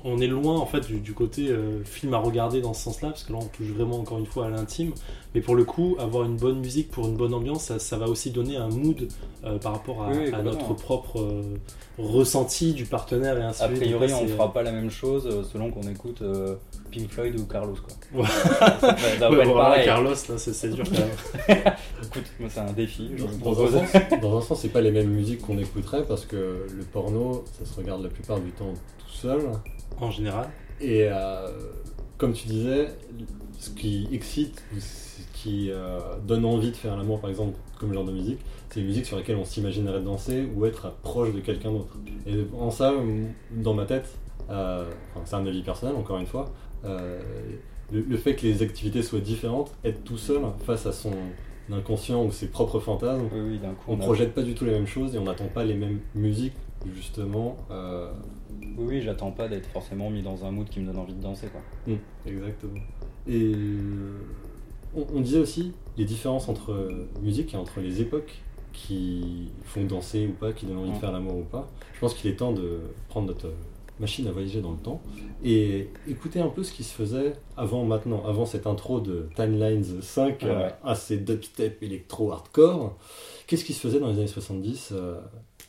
on, 0.05 0.13
on 0.15 0.19
est 0.21 0.27
loin 0.27 0.59
en 0.59 0.67
fait 0.67 0.81
du, 0.87 1.01
du 1.01 1.13
côté 1.15 1.49
euh, 1.49 1.83
film 1.85 2.15
à 2.15 2.19
regarder 2.19 2.61
dans 2.61 2.75
ce 2.75 2.83
sens-là, 2.85 3.11
parce 3.11 3.25
que 3.25 3.33
là 3.33 3.39
on 3.43 3.47
touche 3.47 3.69
vraiment 3.69 3.99
encore 4.01 4.19
une 4.19 4.27
fois 4.27 4.47
à 4.47 4.51
l'intime. 4.51 4.93
Mais 5.35 5.41
pour 5.41 5.55
le 5.55 5.65
coup, 5.65 5.97
avoir 5.99 6.25
une 6.25 6.37
bonne 6.37 6.59
musique 6.61 6.91
pour 6.91 7.07
une 7.09 7.17
bonne 7.17 7.33
ambiance, 7.33 7.65
ça, 7.65 7.79
ça 7.79 7.97
va 7.97 8.07
aussi 8.07 8.31
donner 8.31 8.57
un 8.57 8.69
mood 8.69 9.09
euh, 9.45 9.59
par 9.59 9.73
rapport 9.73 10.03
à, 10.05 10.11
Oui, 10.11 10.31
notre 10.45 10.75
propre 10.75 11.21
euh, 11.21 11.43
ressenti 11.99 12.73
du 12.75 12.85
partenaire 12.85 13.39
et 13.39 13.43
ainsi 13.43 13.63
A 13.63 13.69
de 13.69 13.75
suite. 13.77 13.87
priori, 13.89 14.09
Donc, 14.09 14.21
on 14.23 14.27
c'est- 14.27 14.33
fera 14.35 14.53
pas 14.53 14.63
la 14.63 14.73
même 14.73 14.91
chose 14.91 15.47
selon 15.53 15.71
qu'on 15.71 15.89
écoute 15.89 16.21
euh, 16.23 16.57
Pink 16.91 17.09
Floyd 17.11 17.39
ou 17.41 17.47
Carlos, 17.47 17.75
quoi. 17.75 17.97
Ouais. 18.23 18.29
ça, 18.29 18.77
va- 18.79 19.19
ça 19.19 19.31
Ouais, 19.31 19.53
pareil. 19.55 19.85
Carlos, 19.87 20.11
là, 20.11 20.17
c'est 20.37 20.53
c'est 20.53 20.69
dur 20.69 20.85
quand 20.85 20.99
même. 20.99 21.59
Écoute, 22.03 22.25
moi, 22.39 22.49
c'est 22.51 22.61
un 22.61 22.73
défi. 22.73 23.11
Je 23.17 23.25
Dans 23.43 23.63
un, 23.65 23.71
sens, 23.87 24.21
dans 24.21 24.37
un 24.37 24.41
sens, 24.43 24.61
c'est 24.61 24.69
pas 24.69 24.83
les 24.83 24.91
mêmes 24.91 25.09
musiques 25.11 25.41
qu'on 25.41 25.57
écouterait 25.59 26.05
parce 26.05 26.27
que 26.27 26.67
le 26.71 26.83
porno, 26.93 27.45
ça 27.59 27.65
se 27.65 27.75
regarde 27.79 28.03
la 28.03 28.11
plupart 28.11 28.39
du 28.41 28.51
temps 28.51 28.75
tout 28.99 29.13
seul. 29.15 29.41
En 30.01 30.11
général. 30.11 30.49
Et 30.81 31.09
euh, 31.11 31.49
comme 32.19 32.33
tu 32.33 32.47
disais, 32.49 32.89
ce 33.59 33.71
qui 33.71 34.09
excite 34.13 34.63
ou 34.77 34.81
ce 34.81 35.23
qui 35.35 35.71
euh, 35.71 35.99
donne 36.27 36.45
envie 36.45 36.71
de 36.71 36.77
faire 36.77 36.97
l'amour, 36.97 37.21
par 37.21 37.31
exemple, 37.31 37.57
comme 37.79 37.93
genre 37.93 38.05
de 38.05 38.13
musique, 38.13 38.39
c'est 38.71 38.81
une 38.81 38.87
musique 38.87 39.07
sur 39.07 39.17
laquelle 39.17 39.37
on 39.37 39.45
s'imaginerait 39.45 40.01
danser 40.03 40.49
ou 40.55 40.67
être 40.67 40.93
proche 41.03 41.33
de 41.33 41.41
quelqu'un 41.41 41.73
d'autre. 41.73 41.97
Et 42.27 42.45
en 42.59 42.71
ça, 42.71 42.93
dans 43.51 43.75
ma 43.75 43.85
tête, 43.85 44.09
euh, 44.51 44.89
enfin, 45.15 45.23
c'est 45.25 45.37
un 45.37 45.47
avis 45.47 45.63
personnel 45.63 45.95
encore 45.97 46.19
une 46.19 46.27
fois, 46.27 46.51
euh, 46.85 47.21
le, 47.93 48.01
le 48.01 48.17
fait 48.17 48.35
que 48.35 48.47
les 48.47 48.63
activités 48.63 49.03
soient 49.03 49.21
différentes, 49.21 49.73
être 49.85 50.03
tout 50.05 50.17
seul 50.19 50.41
face 50.65 50.87
à 50.87 50.93
son 50.93 51.13
inconscient 51.71 52.25
ou 52.25 52.33
ses 52.33 52.49
propres 52.49 52.81
fantasmes, 52.81 53.29
Oui, 53.33 53.41
oui, 53.53 53.59
d'un 53.59 53.73
coup. 53.75 53.85
on 53.89 53.95
a- 54.01 54.05
projette 54.05 54.35
pas 54.35 54.43
du 54.43 54.55
tout 54.55 54.65
les 54.65 54.73
mêmes 54.73 54.87
choses 54.87 55.15
et 55.15 55.19
on 55.19 55.25
n'attend 55.25 55.47
pas 55.47 55.65
les 55.65 55.75
mêmes 55.75 56.01
musiques 56.15 56.55
justement. 56.95 57.57
euh, 57.71 58.11
Oui, 58.79 59.01
j'attends 59.03 59.31
pas 59.33 59.49
d'être 59.49 59.67
forcément 59.69 60.11
mis 60.11 60.23
dans 60.23 60.45
un 60.45 60.51
mood 60.51 60.69
qui 60.69 60.81
me 60.81 60.87
donne 60.87 60.99
envie 60.99 61.15
de 61.15 61.23
danser, 61.23 61.49
quoi. 61.49 61.61
Hmm, 61.87 61.99
exactement. 62.27 62.81
Et 63.27 63.53
euh, 63.55 64.19
on, 64.97 65.07
on 65.15 65.21
disait 65.21 65.39
aussi 65.39 65.73
les 65.97 66.05
différences 66.05 66.49
entre 66.49 66.73
euh, 66.73 67.09
musique 67.23 67.55
et 67.55 67.57
entre 67.57 67.81
les 67.81 68.01
époques 68.01 68.41
qui 68.73 69.51
font 69.65 69.85
danser 69.85 70.27
ou 70.27 70.33
pas, 70.33 70.53
qui 70.53 70.67
donnent 70.67 70.79
envie 70.79 70.89
de 70.91 70.95
Ouais. 70.95 71.01
faire 71.01 71.13
l'amour 71.13 71.37
ou 71.37 71.43
pas. 71.45 71.69
Je 71.95 72.01
pense 72.01 72.15
qu'il 72.15 72.31
est 72.31 72.37
temps 72.37 72.53
de 72.53 72.81
prendre 73.09 73.27
notre 73.29 73.53
machine 74.01 74.27
à 74.27 74.33
voyager 74.33 74.61
dans 74.63 74.73
le 74.73 74.79
temps 74.79 75.01
et 75.45 75.89
écouter 76.09 76.41
un 76.41 76.49
peu 76.49 76.65
ce 76.65 76.73
qui 76.73 76.83
se 76.83 76.93
faisait 76.95 77.35
avant 77.57 77.85
maintenant, 77.85 78.25
avant 78.27 78.47
cette 78.47 78.67
intro 78.67 79.01
de 79.01 79.29
Timelines 79.37 80.01
5 80.03 80.43
Ouais, 80.43 80.49
euh, 80.49 80.59
ouais. 80.67 80.75
assez 80.83 81.19
dubstep 81.19 81.83
électro 81.83 82.33
hardcore. 82.33 82.97
Qu'est-ce 83.47 83.65
qui 83.65 83.75
se 83.75 83.81
faisait 83.81 84.01
dans 84.01 84.09
les 84.09 84.15
années 84.19 84.27
70 84.27 84.91
euh, 84.93 85.21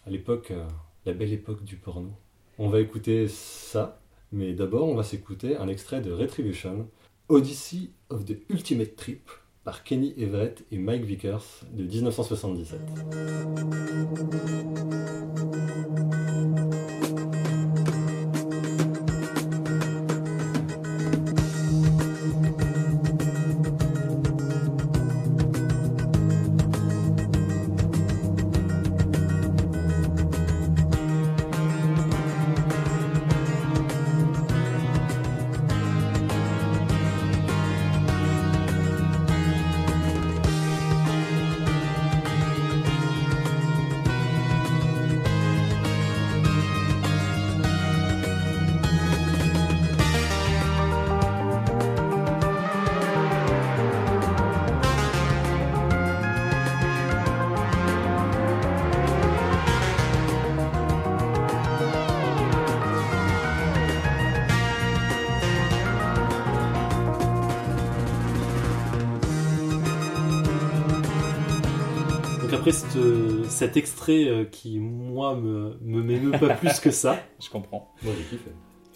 à 0.07 0.09
l'époque, 0.09 0.51
euh, 0.51 0.63
la 1.05 1.13
belle 1.13 1.33
époque 1.33 1.63
du 1.63 1.75
porno 1.75 2.11
On 2.57 2.69
va 2.69 2.79
écouter 2.79 3.27
ça, 3.27 3.99
mais 4.31 4.53
d'abord 4.53 4.87
on 4.87 4.95
va 4.95 5.03
s'écouter 5.03 5.57
un 5.57 5.67
extrait 5.67 6.01
de 6.01 6.11
Retribution, 6.11 6.87
Odyssey 7.29 7.89
of 8.09 8.25
the 8.25 8.37
Ultimate 8.49 8.95
Trip 8.95 9.29
par 9.63 9.83
Kenny 9.83 10.13
Everett 10.17 10.65
et 10.71 10.77
Mike 10.77 11.03
Vickers 11.03 11.45
de 11.71 11.83
1977. 11.83 12.79
Cet 73.63 73.77
extrait 73.77 74.25
euh, 74.27 74.45
qui, 74.45 74.79
moi, 74.79 75.35
me, 75.35 75.77
me 75.81 76.01
m'émeut 76.01 76.37
pas 76.37 76.53
plus 76.55 76.79
que 76.79 76.91
ça, 76.91 77.17
Je 77.41 77.49
comprends. 77.49 77.91
Moi 78.03 78.13
j'ai 78.17 78.37
kiffé. 78.37 78.51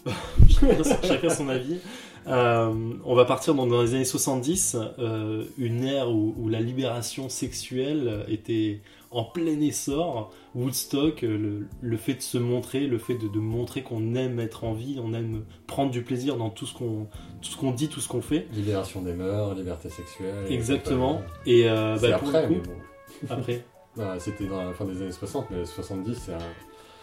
chacun, 1.06 1.28
son 1.28 1.48
avis, 1.48 1.78
euh, 2.26 2.72
on 3.04 3.14
va 3.14 3.24
partir 3.24 3.54
dans 3.54 3.82
les 3.82 3.94
années 3.94 4.04
70, 4.04 4.76
euh, 4.98 5.44
une 5.58 5.84
ère 5.84 6.10
où, 6.10 6.34
où 6.38 6.48
la 6.48 6.60
libération 6.60 7.28
sexuelle 7.28 8.24
était 8.28 8.80
en 9.10 9.24
plein 9.24 9.60
essor. 9.60 10.32
Woodstock, 10.54 11.22
le, 11.22 11.66
le 11.80 11.96
fait 11.96 12.14
de 12.14 12.22
se 12.22 12.38
montrer, 12.38 12.86
le 12.86 12.98
fait 12.98 13.14
de, 13.14 13.28
de 13.28 13.38
montrer 13.38 13.82
qu'on 13.82 14.14
aime 14.14 14.40
être 14.40 14.64
en 14.64 14.72
vie, 14.72 14.98
on 15.02 15.12
aime 15.14 15.44
prendre 15.66 15.90
du 15.90 16.02
plaisir 16.02 16.36
dans 16.36 16.50
tout 16.50 16.66
ce 16.66 16.74
qu'on 16.74 17.06
tout 17.40 17.50
ce 17.50 17.56
qu'on 17.56 17.70
dit, 17.70 17.88
tout 17.88 18.00
ce 18.00 18.08
qu'on 18.08 18.22
fait. 18.22 18.46
Libération 18.52 19.02
des 19.02 19.12
mœurs, 19.12 19.54
liberté 19.54 19.88
sexuelle. 19.88 20.50
Exactement. 20.50 21.22
Et 21.46 21.68
euh, 21.68 21.96
bah, 22.00 22.18
pour 22.18 22.28
après, 22.28 22.42
le 22.42 22.48
mais 22.48 22.56
coup, 22.56 22.62
bon. 22.68 23.34
après. 23.34 23.64
Ah, 24.00 24.14
C'était 24.18 24.44
dans 24.46 24.64
la 24.64 24.72
fin 24.72 24.84
des 24.84 25.00
années 25.02 25.12
60, 25.12 25.46
mais 25.50 25.64
70 25.64 26.14
c'est 26.26 26.34
un- 26.34 26.38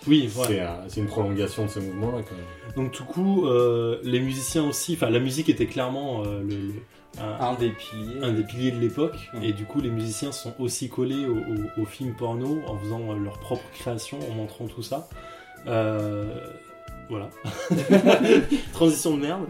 Oui, 0.07 0.27
voilà. 0.33 0.49
c'est 0.49 0.59
un- 0.61 0.79
c'est 0.87 1.01
une 1.01 1.07
prolongation 1.07 1.65
de 1.65 1.69
ce 1.69 1.79
mouvement-là 1.79 2.19
quand 2.27 2.35
même. 2.35 2.73
Donc 2.75 2.91
tout 2.91 3.05
coup, 3.05 3.47
euh, 3.47 3.99
les 4.03 4.19
musiciens 4.19 4.63
aussi, 4.65 4.93
enfin 4.93 5.09
la 5.09 5.19
musique 5.19 5.49
était 5.49 5.65
clairement 5.67 6.23
euh, 6.23 6.41
le, 6.41 6.55
le- 6.55 6.73
un, 7.17 7.51
Un 7.51 7.53
des 7.53 7.69
piliers. 7.69 8.19
un 8.21 8.33
des 8.33 8.43
piliers 8.43 8.71
de 8.71 8.79
l'époque, 8.79 9.15
et 9.41 9.53
du 9.53 9.63
coup 9.65 9.79
les 9.81 9.89
musiciens 9.89 10.31
sont 10.33 10.53
aussi 10.59 10.89
collés 10.89 11.25
au, 11.25 11.37
au- 11.37 11.81
au 11.81 11.85
film 11.85 12.13
porno 12.13 12.59
en 12.67 12.77
faisant 12.77 13.01
euh, 13.11 13.17
leur 13.17 13.39
propre 13.39 13.63
création, 13.73 14.19
en 14.29 14.33
montrant 14.35 14.67
tout 14.67 14.83
ça. 14.83 15.07
Euh, 15.67 16.25
voilà. 17.09 17.29
Transition 18.73 19.15
de 19.17 19.21
merde. 19.21 19.45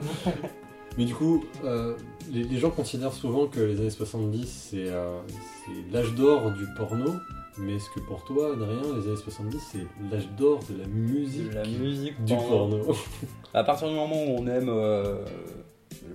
Mais 0.97 1.05
du 1.05 1.13
coup, 1.13 1.43
euh, 1.63 1.95
les, 2.31 2.43
les 2.43 2.57
gens 2.57 2.69
considèrent 2.69 3.13
souvent 3.13 3.47
que 3.47 3.59
les 3.59 3.79
années 3.79 3.89
70 3.89 4.45
c'est 4.71 4.87
euh, 4.89 5.17
c'est 5.65 5.91
l'âge 5.93 6.13
d'or 6.13 6.51
du 6.51 6.65
porno, 6.77 7.13
mais 7.57 7.75
est-ce 7.75 7.89
que 7.89 7.99
pour 7.99 8.23
toi, 8.25 8.53
Adrien, 8.53 8.81
les 8.99 9.07
années 9.07 9.15
70 9.17 9.59
c'est 9.71 9.87
l'âge 10.11 10.27
d'or 10.37 10.59
de 10.69 10.77
la 10.79 10.87
musique 10.87 11.53
la 11.53 11.65
musique 11.65 12.23
du 12.25 12.33
porno. 12.35 12.81
À 13.53 13.63
partir 13.63 13.87
du 13.87 13.95
moment 13.95 14.15
où 14.25 14.35
on 14.39 14.47
aime 14.47 14.67
euh, 14.69 15.23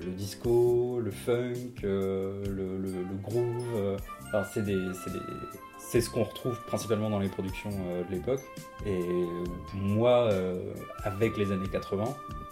le 0.05 0.11
disco, 0.13 1.01
le 1.01 1.11
funk, 1.11 1.55
euh, 1.85 2.45
le, 2.45 2.77
le- 2.79 3.03
le 3.03 3.17
groove, 3.23 3.65
euh, 3.77 3.97
enfin, 4.27 4.45
c'est 4.53 4.63
des, 4.65 4.77
ce 6.01 6.11
qu'on 6.11 6.25
retrouve 6.25 6.59
principalement 6.67 7.09
dans 7.09 7.19
les 7.19 7.29
productions 7.31 7.71
de 7.71 8.15
l'époque. 8.15 8.43
Et 8.87 9.01
moi, 9.75 10.29
avec 11.05 11.37
les 11.39 11.51
années 11.51 11.69
80, 11.73 12.05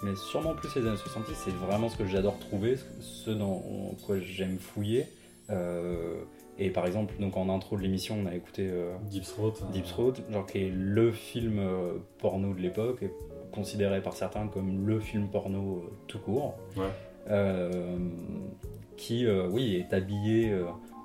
mais 0.03 0.17
sûrement 0.17 0.55
plus 0.55 0.75
les 0.75 0.87
années 0.87 0.97
70, 0.97 1.35
c'est 1.35 1.55
vraiment 1.55 1.89
ce 1.91 1.97
que 1.99 2.07
j'adore 2.07 2.39
trouver, 2.39 2.79
ce 3.01 3.31
dans 3.31 3.63
quoi 4.07 4.19
j'aime 4.21 4.59
fouiller. 4.59 5.05
Euh, 5.51 6.15
et 6.59 6.71
par 6.71 6.87
exemple, 6.87 7.15
donc 7.21 7.37
en 7.37 7.49
intro 7.49 7.77
de 7.77 7.83
l'émission, 7.83 8.17
on 8.23 8.27
a 8.27 8.35
écouté 8.35 8.69
euh, 8.71 8.95
Deep 9.11 9.23
Throat. 9.25 9.55
euh, 9.63 9.73
Deep 9.73 9.85
Throat, 9.85 10.15
genre 10.31 10.47
qui 10.47 10.59
est 10.59 10.71
le 10.75 11.13
film 11.13 11.59
euh, 11.59 11.95
porno 12.19 12.53
de 12.55 12.61
l'époque, 12.61 13.05
considéré 13.53 14.03
par 14.03 14.15
certains 14.15 14.47
comme 14.49 14.87
le 14.87 15.01
film 15.01 15.29
porno 15.29 15.83
euh, 15.85 15.91
tout 16.07 16.19
court, 16.19 16.57
Ouais. 16.77 16.85
Euh, 17.31 17.99
qui, 18.97 19.27
oui, 19.51 19.77
est 19.77 19.93
habillé 19.95 20.51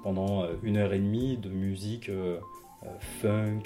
pendant 0.03 0.45
une 0.63 0.77
heure 0.77 0.93
et 0.93 0.97
demie 0.99 1.37
de 1.37 1.49
musique 1.49 2.09
funk, 3.21 3.63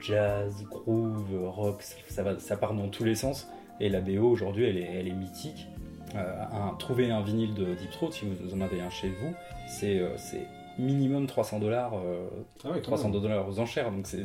jazz, 0.00 0.64
groove, 0.68 1.48
rock, 1.48 1.82
ça, 2.08 2.22
va, 2.22 2.38
ça 2.38 2.56
part 2.56 2.74
dans 2.74 2.88
tous 2.88 3.04
les 3.04 3.14
sens. 3.14 3.48
Et 3.80 3.88
la 3.88 4.00
BO 4.00 4.28
aujourd'hui, 4.28 4.64
elle 4.64 4.76
est, 4.76 4.90
elle 4.94 5.08
est 5.08 5.14
mythique. 5.14 5.66
Un- 6.14 6.74
trouver 6.78 7.10
un 7.10 7.22
vinyle 7.22 7.54
de 7.54 7.74
Deep 7.74 7.90
Throat, 7.92 8.10
si 8.12 8.26
vous 8.26 8.52
en 8.54 8.60
avez 8.60 8.80
un 8.80 8.90
chez 8.90 9.08
vous, 9.08 9.32
c'est 9.68 10.02
c'est 10.18 10.44
minimum 10.80 11.26
300 11.26 11.58
dollars, 11.58 11.92
euh, 11.94 12.26
Ah 12.64 12.68
ouais, 12.68 12.74
quand 12.76 12.82
300 12.82 13.10
même. 13.10 13.20
dollars 13.20 13.48
aux 13.48 13.58
enchères, 13.60 13.90
donc 13.92 14.06
c'est- 14.06 14.24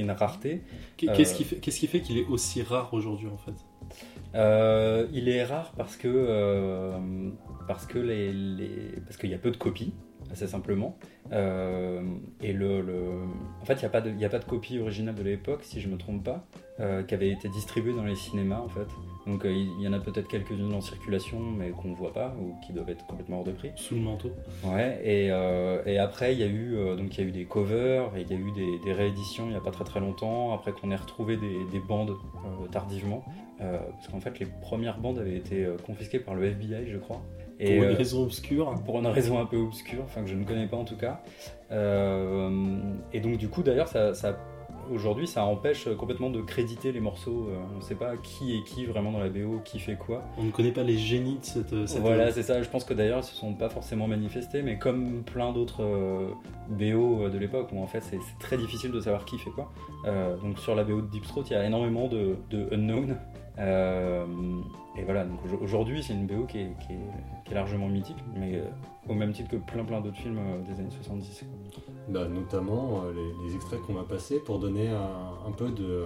une 0.00 0.10
rareté. 0.10 0.62
Euh, 1.04 1.14
Qu'est-ce 1.16 1.34
qui 1.34 1.44
fait, 1.44 1.56
qu'est-ce 1.56 1.78
qui, 1.80 1.86
fait 1.86 2.00
qu'il 2.00 2.18
est 2.18 2.26
aussi 2.26 2.62
rare 2.62 2.92
aujourd'hui 2.94 3.28
en 3.28 3.38
fait? 3.38 3.54
Euh, 4.34 5.06
il 5.12 5.28
est 5.28 5.44
rare 5.44 5.72
parce 5.76 5.96
que 5.96 6.08
parce 7.68 7.86
que 7.86 7.98
les, 7.98 8.32
les- 8.32 9.00
parce 9.04 9.16
qu'il 9.16 9.30
y 9.30 9.34
a 9.34 9.38
peu 9.38 9.50
de 9.50 9.56
copies, 9.56 9.92
assez 10.32 10.46
simplement. 10.46 10.96
Euh, 11.32 12.02
et 12.40 12.52
le, 12.52 12.80
le- 12.80 13.22
en 13.60 13.64
fait, 13.64 13.74
il 13.74 13.78
n'y 13.80 13.84
a 13.86 13.88
pas 13.90 14.00
de 14.00 14.10
y 14.10 14.24
a 14.24 14.28
pas 14.28 14.38
de 14.38 14.44
copie 14.44 14.78
originale 14.78 15.14
de 15.14 15.22
l'époque, 15.22 15.60
si 15.62 15.80
je 15.80 15.88
me 15.88 15.96
trompe 15.96 16.22
pas, 16.24 16.44
euh, 16.80 17.02
qui 17.02 17.14
avait 17.14 17.30
été 17.30 17.48
distribuée 17.48 17.92
dans 17.94 18.04
les 18.04 18.14
cinémas 18.16 18.60
en 18.60 18.68
fait. 18.68 18.86
Donc 19.26 19.44
euh, 19.44 19.50
il 19.52 19.80
y 19.82 19.88
en 19.88 19.92
a 19.92 19.98
peut-être 19.98 20.28
quelques-unes 20.28 20.72
en 20.72 20.80
circulation, 20.80 21.40
mais 21.40 21.70
qu'on 21.70 21.92
voit 21.94 22.12
pas 22.12 22.34
ou 22.40 22.54
qui 22.64 22.72
doivent 22.72 22.90
être 22.90 23.04
complètement 23.06 23.38
hors 23.38 23.44
de 23.44 23.50
prix. 23.52 23.70
Sous 23.74 23.94
le 23.96 24.00
manteau. 24.02 24.30
Ouais, 24.64 25.00
et, 25.04 25.26
et 25.90 25.98
après 25.98 26.32
il 26.34 26.38
y 26.38 26.44
a 26.44 26.46
eu 26.46 26.76
donc 26.96 27.18
y 27.18 27.20
a 27.20 27.24
eu 27.24 27.32
des 27.32 27.44
covers 27.44 28.10
et 28.16 28.20
il 28.22 28.30
y 28.30 28.34
a 28.34 28.38
eu 28.38 28.52
des, 28.52 28.78
des 28.84 28.92
rééditions 28.92 29.46
il 29.46 29.50
n'y 29.50 29.56
a 29.56 29.60
pas 29.60 29.72
très 29.72 29.84
très 29.84 29.98
longtemps. 30.00 30.52
Après 30.54 30.72
qu'on 30.72 30.90
ait 30.92 30.96
retrouvé 30.96 31.36
des, 31.36 31.64
des 31.72 31.80
bandes 31.80 32.14
tardivement, 32.70 33.24
parce 33.58 34.08
qu'en 34.08 34.20
fait 34.20 34.38
les 34.38 34.46
premières 34.62 34.98
bandes 34.98 35.18
avaient 35.18 35.36
été 35.36 35.66
confisquées 35.84 36.20
par 36.20 36.34
le 36.34 36.44
FBI, 36.44 36.86
je 36.88 36.98
crois. 36.98 37.20
Pour 37.58 37.68
une 37.68 37.84
euh, 37.84 37.94
raison 37.94 38.22
obscure. 38.24 38.74
pour 38.84 38.98
une 38.98 39.06
raison 39.06 39.38
un 39.38 39.46
peu 39.46 39.56
obscure, 39.56 40.02
enfin 40.04 40.22
que 40.22 40.28
je 40.28 40.34
ne 40.34 40.44
connais 40.44 40.66
pas 40.66 40.76
en 40.76 40.84
tout 40.84 40.96
cas. 40.96 41.20
Euh, 41.72 42.78
et 43.12 43.20
donc 43.20 43.38
du 43.38 43.48
coup 43.48 43.62
d'ailleurs 43.62 43.88
ça, 43.88 44.14
ça- 44.14 44.38
aujourd'hui 44.92 45.26
ça 45.26 45.44
empêche 45.44 45.88
complètement 45.96 46.30
de 46.30 46.40
créditer 46.42 46.92
les 46.92 47.00
morceaux. 47.00 47.48
Euh, 47.50 47.56
on 47.74 47.78
ne 47.78 47.82
sait 47.82 47.94
pas 47.94 48.16
qui 48.16 48.56
est 48.56 48.62
qui 48.64 48.84
vraiment 48.86 49.10
dans 49.12 49.18
la 49.18 49.28
BO, 49.28 49.60
qui 49.64 49.78
fait 49.78 49.96
quoi. 49.96 50.22
On 50.38 50.44
ne 50.44 50.50
connaît 50.50 50.70
pas 50.72 50.82
les 50.84 50.96
génies 50.96 51.38
de 51.40 51.44
cette. 51.44 51.86
cette 51.86 52.00
Voilà, 52.00 52.30
c'est 52.30 52.42
ça. 52.42 52.62
Je 52.62 52.68
pense 52.68 52.84
que 52.84 52.94
d'ailleurs, 52.94 53.20
ils 53.20 53.24
se 53.24 53.34
sont 53.34 53.52
pas 53.54 53.68
forcément 53.68 54.06
manifestés, 54.06 54.62
mais 54.62 54.78
comme 54.78 55.22
plein 55.24 55.52
d'autres 55.52 55.82
euh, 55.82 56.28
BO 56.68 57.28
de 57.28 57.38
l'époque, 57.38 57.68
où 57.72 57.82
en 57.82 57.86
fait 57.86 58.00
c'est 58.00 58.18
c'est 58.20 58.38
très 58.38 58.56
difficile 58.58 58.92
de 58.92 59.00
savoir 59.00 59.24
qui 59.24 59.38
fait 59.38 59.50
quoi. 59.50 59.72
Euh, 60.06 60.36
donc 60.36 60.58
sur 60.58 60.74
la 60.74 60.84
BO 60.84 61.00
de 61.00 61.06
Deep 61.10 61.24
Throat, 61.26 61.44
il 61.50 61.52
y 61.52 61.56
a 61.56 61.64
énormément 61.64 62.06
de, 62.08 62.36
de 62.50 62.68
unknown. 62.72 63.16
Euh, 63.58 64.26
et 64.98 65.02
voilà, 65.04 65.24
donc 65.24 65.38
au- 65.52 65.62
aujourd'hui 65.64 66.02
c'est 66.02 66.12
une 66.12 66.26
BO 66.26 66.44
qui 66.44 66.58
est, 66.58 66.72
qui 66.86 66.92
est- 66.92 67.44
qui 67.44 67.52
est 67.52 67.54
largement 67.54 67.88
mythique, 67.88 68.16
mais 68.34 68.56
euh, 68.56 68.64
au 69.08 69.14
même 69.14 69.32
titre 69.32 69.48
que 69.50 69.56
plein 69.56 69.84
plein 69.84 70.00
d'autres 70.00 70.16
films 70.16 70.38
euh, 70.38 70.62
des 70.62 70.78
années 70.80 70.90
70. 70.90 71.44
quoi. 71.74 71.82
Bah, 72.08 72.28
notamment 72.28 73.02
les, 73.14 73.48
les 73.48 73.54
extraits 73.56 73.80
qu'on 73.82 73.94
va 73.94 74.04
passer 74.04 74.38
pour 74.40 74.58
donner 74.58 74.88
un, 74.88 75.48
un 75.48 75.52
peu 75.52 75.70
de, 75.70 76.04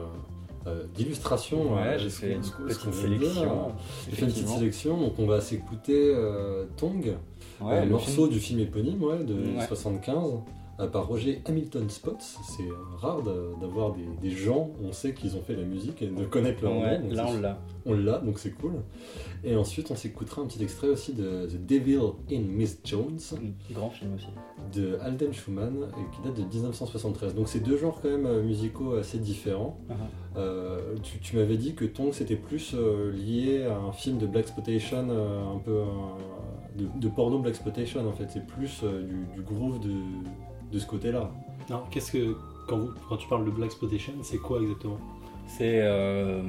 d'illustration. 0.94 1.74
Ouais, 1.74 1.98
j'ai 1.98 2.10
ce 2.10 2.20
fait 2.20 2.34
qu'on- 2.34 2.62
une 2.62 2.66
petite 2.68 2.92
sélection. 2.94 3.72
J'ai 4.08 4.16
fait 4.16 4.22
une 4.26 4.28
petite 4.28 4.48
sélection, 4.48 4.96
donc 5.00 5.12
on 5.18 5.26
va 5.26 5.40
s'écouter 5.40 6.12
euh, 6.14 6.66
Tong, 6.76 7.14
Ouais, 7.62 7.78
un 7.78 7.84
le 7.84 7.90
morceau 7.90 8.22
film- 8.24 8.28
du 8.30 8.38
film 8.38 8.60
éponyme 8.60 9.02
ouais, 9.02 9.24
de 9.24 9.34
Ouais. 9.34 9.66
75, 9.66 10.16
euh, 10.16 10.36
par 10.86 11.06
Roger 11.08 11.42
Hamilton 11.46 11.88
Spots. 11.90 12.16
C'est 12.20 12.62
euh, 12.62 12.74
rare 12.96 13.22
d'avoir 13.60 13.92
des, 13.92 14.04
des 14.22 14.30
gens, 14.30 14.70
on 14.82 14.92
sait 14.92 15.12
qu'ils 15.14 15.36
ont 15.36 15.42
fait 15.42 15.56
la 15.56 15.64
musique 15.64 16.02
et 16.02 16.06
de 16.08 16.24
connaître 16.24 16.62
leur 16.62 16.76
Ouais, 16.78 16.98
nom. 16.98 17.10
là 17.14 17.26
on 17.28 17.40
l'a. 17.40 17.58
on 17.86 17.94
l'a, 17.94 18.18
donc 18.18 18.38
c'est 18.38 18.52
cool. 18.52 18.72
Et 19.42 19.56
ensuite, 19.56 19.90
on 19.90 19.96
s'écoutera 19.96 20.42
un 20.42 20.46
petit 20.46 20.62
extrait 20.62 20.88
aussi 20.88 21.12
de 21.14 21.46
The 21.46 21.64
Devil 21.66 22.00
in 22.30 22.40
Miss 22.40 22.78
Jones 22.84 23.18
Grand 23.72 23.90
film 23.90 24.14
aussi. 24.14 24.26
de 24.74 24.98
Alden 25.00 25.32
Schumann 25.32 25.76
et 25.98 26.14
qui 26.16 26.22
date 26.22 26.36
de 26.36 26.42
1973. 26.42 27.34
Donc 27.34 27.48
c'est 27.48 27.60
deux 27.60 27.78
genres 27.78 27.98
quand 28.02 28.10
même 28.10 28.26
euh, 28.26 28.42
musicaux 28.42 28.94
assez 28.94 29.18
différents. 29.18 29.78
Ah, 29.90 29.94
Euh, 30.36 30.94
tu 31.02 31.18
tu 31.18 31.36
m'avais 31.36 31.56
dit 31.56 31.74
que 31.74 31.84
Tong 31.84 32.12
c'était 32.12 32.36
plus 32.36 32.74
euh, 32.74 33.10
lié 33.12 33.64
à 33.64 33.76
un 33.78 33.90
film 33.92 34.18
de 34.18 34.26
Black 34.26 34.44
Exploitation, 34.44 35.08
euh, 35.10 35.54
un 35.56 35.58
peu 35.58 35.72
euh, 35.72 35.84
de, 36.78 36.86
de 37.00 37.08
porno 37.08 37.38
Black 37.40 37.54
Exploitation 37.54 38.06
en 38.08 38.12
fait. 38.12 38.28
C'est 38.30 38.46
plus 38.46 38.82
euh, 38.84 39.02
du, 39.02 39.24
du 39.34 39.42
groove 39.42 39.80
de, 39.80 39.90
de 40.72 40.78
ce 40.78 40.86
côté-là. 40.86 41.30
Alors, 41.68 41.88
qu'est-ce 41.90 42.12
que. 42.12 42.36
Quand, 42.68 42.78
vous- 42.78 42.92
quand 43.08 43.16
tu 43.16 43.26
parles 43.28 43.44
de 43.44 43.50
Black 43.50 43.66
Exploitation, 43.66 44.12
c'est 44.22 44.38
quoi 44.38 44.60
exactement? 44.60 44.98
C'est 45.46 45.80
euh, 45.82 46.40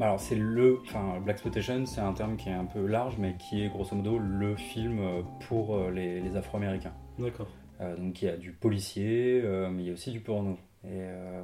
alors 0.00 0.18
c'est 0.18 0.34
le, 0.34 0.80
enfin 0.84 1.20
Black 1.22 1.34
Exploitation, 1.36 1.86
c'est 1.86 2.00
un 2.00 2.12
terme 2.12 2.36
qui 2.36 2.48
est 2.48 2.52
un 2.54 2.64
peu 2.64 2.84
large, 2.86 3.14
mais 3.18 3.36
qui 3.38 3.62
est 3.62 3.68
grosso 3.68 3.94
modo 3.94 4.18
le 4.18 4.56
film 4.56 4.98
euh, 4.98 5.22
pour 5.46 5.76
euh, 5.76 5.90
les, 5.92 6.20
les 6.20 6.36
Afro-Américains. 6.36 6.92
D'accord. 7.20 7.46
Euh, 7.80 7.96
donc 7.96 8.20
il 8.20 8.24
y 8.24 8.28
a 8.28 8.36
du 8.36 8.50
policier, 8.50 9.40
euh, 9.44 9.70
mais 9.70 9.82
il 9.82 9.86
y 9.86 9.90
a 9.90 9.92
aussi 9.92 10.10
du 10.10 10.18
porno. 10.18 10.58
Et, 10.84 10.88
euh, 10.90 11.42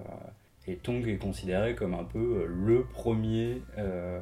et 0.67 0.75
Tong 0.77 1.07
est 1.07 1.19
considéré 1.19 1.77
comme 1.77 1.95
un 1.95 2.03
peu 2.05 2.47
le 2.49 2.83
premier. 2.83 3.63
euh, 3.79 4.19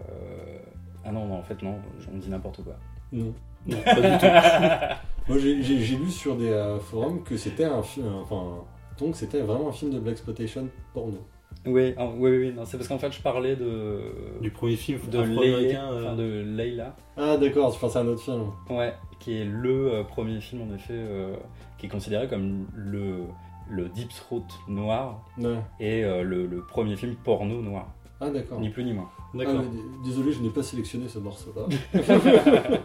Ah 1.07 1.13
non, 1.13 1.25
non, 1.27 1.37
en 1.39 1.43
fait 1.43 1.63
non, 1.63 1.77
on 2.13 2.19
dit 2.19 2.29
n'importe 2.29 2.63
quoi. 2.63 2.77
Non. 3.13 3.33
Non, 3.67 3.77
pas 3.85 3.95
du 3.95 4.19
tout. 4.19 4.27
Moi 5.29 5.39
j'ai- 5.39 5.97
lu 5.97 6.11
sur 6.11 6.37
des 6.37 6.49
euh, 6.51 6.79
forums 6.79 7.23
que 7.25 7.37
c'était 7.37 7.65
un 7.65 7.83
film, 7.83 8.07
enfin 8.23 8.59
Tong 8.97 9.13
c'était 9.15 9.41
vraiment 9.41 9.69
un 9.69 9.73
film 9.73 9.91
de 9.93 9.99
Black 9.99 10.13
Exploitation 10.13 10.69
porno. 10.95 11.19
Oui, 11.67 11.95
ah, 11.97 12.07
oui, 12.17 12.31
oui, 12.39 12.53
non, 12.57 12.65
c'est 12.65 12.77
parce 12.77 12.87
qu'en 12.89 12.99
fait 12.99 13.11
je 13.13 13.21
parlais 13.21 13.57
de 13.57 14.01
Du 14.41 14.51
premier 14.53 14.77
film 14.77 15.01
de. 15.11 15.21
Leila, 15.21 15.91
euh, 15.91 16.05
enfin, 16.05 16.15
de 16.15 16.45
Leila. 16.57 16.95
Ah 17.17 17.37
d'accord, 17.39 17.73
je 17.73 17.79
pensais 17.81 17.99
à 17.99 18.03
un 18.03 18.07
autre 18.07 18.21
film. 18.23 18.45
Ouais, 18.71 18.95
qui 19.19 19.37
est 19.41 19.45
le 19.45 19.95
euh, 19.95 20.03
premier 20.05 20.41
film 20.41 20.63
en 20.71 20.75
effet 20.75 20.93
euh, 20.95 21.35
qui 21.79 21.87
est 21.87 21.89
considéré 21.89 22.29
comme 22.29 22.67
le, 22.75 23.23
le 23.69 23.89
Deep 23.89 24.11
Throat 24.11 24.45
noir 24.69 25.25
Ouais. 25.39 25.57
et 25.81 26.05
euh, 26.05 26.23
le, 26.23 26.47
le 26.47 26.61
premier 26.61 26.95
film 26.95 27.17
porno 27.25 27.61
noir, 27.63 27.89
Ah 28.21 28.31
d'accord. 28.31 28.61
ni 28.61 28.69
plus 28.71 28.85
ni 28.85 28.93
moins. 28.93 29.09
Ah, 29.35 29.39
D'accord. 29.39 29.61
d- 29.63 29.69
désolé, 30.05 30.31
je 30.33 30.41
n'ai 30.41 30.51
pas 30.51 30.63
sélectionné 30.63 31.09
ce 31.09 31.19
morceau-là. 31.19 31.67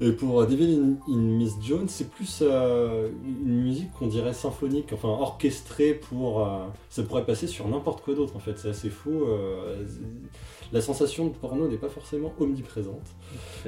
Et 0.00 0.12
pour 0.12 0.40
euh, 0.40 0.46
Devil 0.46 0.96
in, 1.08 1.12
in 1.12 1.16
Miss 1.16 1.54
Jones, 1.60 1.88
c'est 1.88 2.08
plus 2.08 2.38
euh, 2.42 3.08
une 3.44 3.62
musique 3.64 3.92
qu'on 3.92 4.06
dirait 4.06 4.32
symphonique, 4.32 4.92
enfin 4.92 5.08
orchestrée 5.08 5.94
pour. 5.94 6.46
euh, 6.46 6.66
ça 6.88 7.02
pourrait 7.02 7.26
passer 7.26 7.46
sur 7.48 7.66
n'importe 7.68 8.02
quoi 8.04 8.14
d'autre 8.14 8.36
en 8.36 8.38
fait, 8.38 8.56
c'est 8.58 8.68
assez 8.68 8.90
fou. 8.90 9.10
euh, 9.10 9.84
la 10.72 10.80
sensation 10.80 11.26
de 11.26 11.32
porno 11.32 11.66
n'est 11.66 11.78
pas 11.78 11.88
forcément 11.88 12.32
omniprésente. 12.38 13.06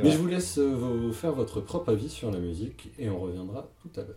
Mais 0.03 0.11
je 0.11 0.19
vous 0.19 0.27
laisse 0.29 0.59
vous 0.59 1.13
faire 1.13 1.33
votre 1.33 1.61
propre 1.61 1.89
avis 1.91 2.09
sur 2.11 2.31
la 2.31 2.39
musique 2.39 2.91
et 2.99 3.09
on 3.11 3.19
reviendra 3.19 3.69
tout 3.83 3.91
à 3.99 4.03
l'heure. 4.05 4.17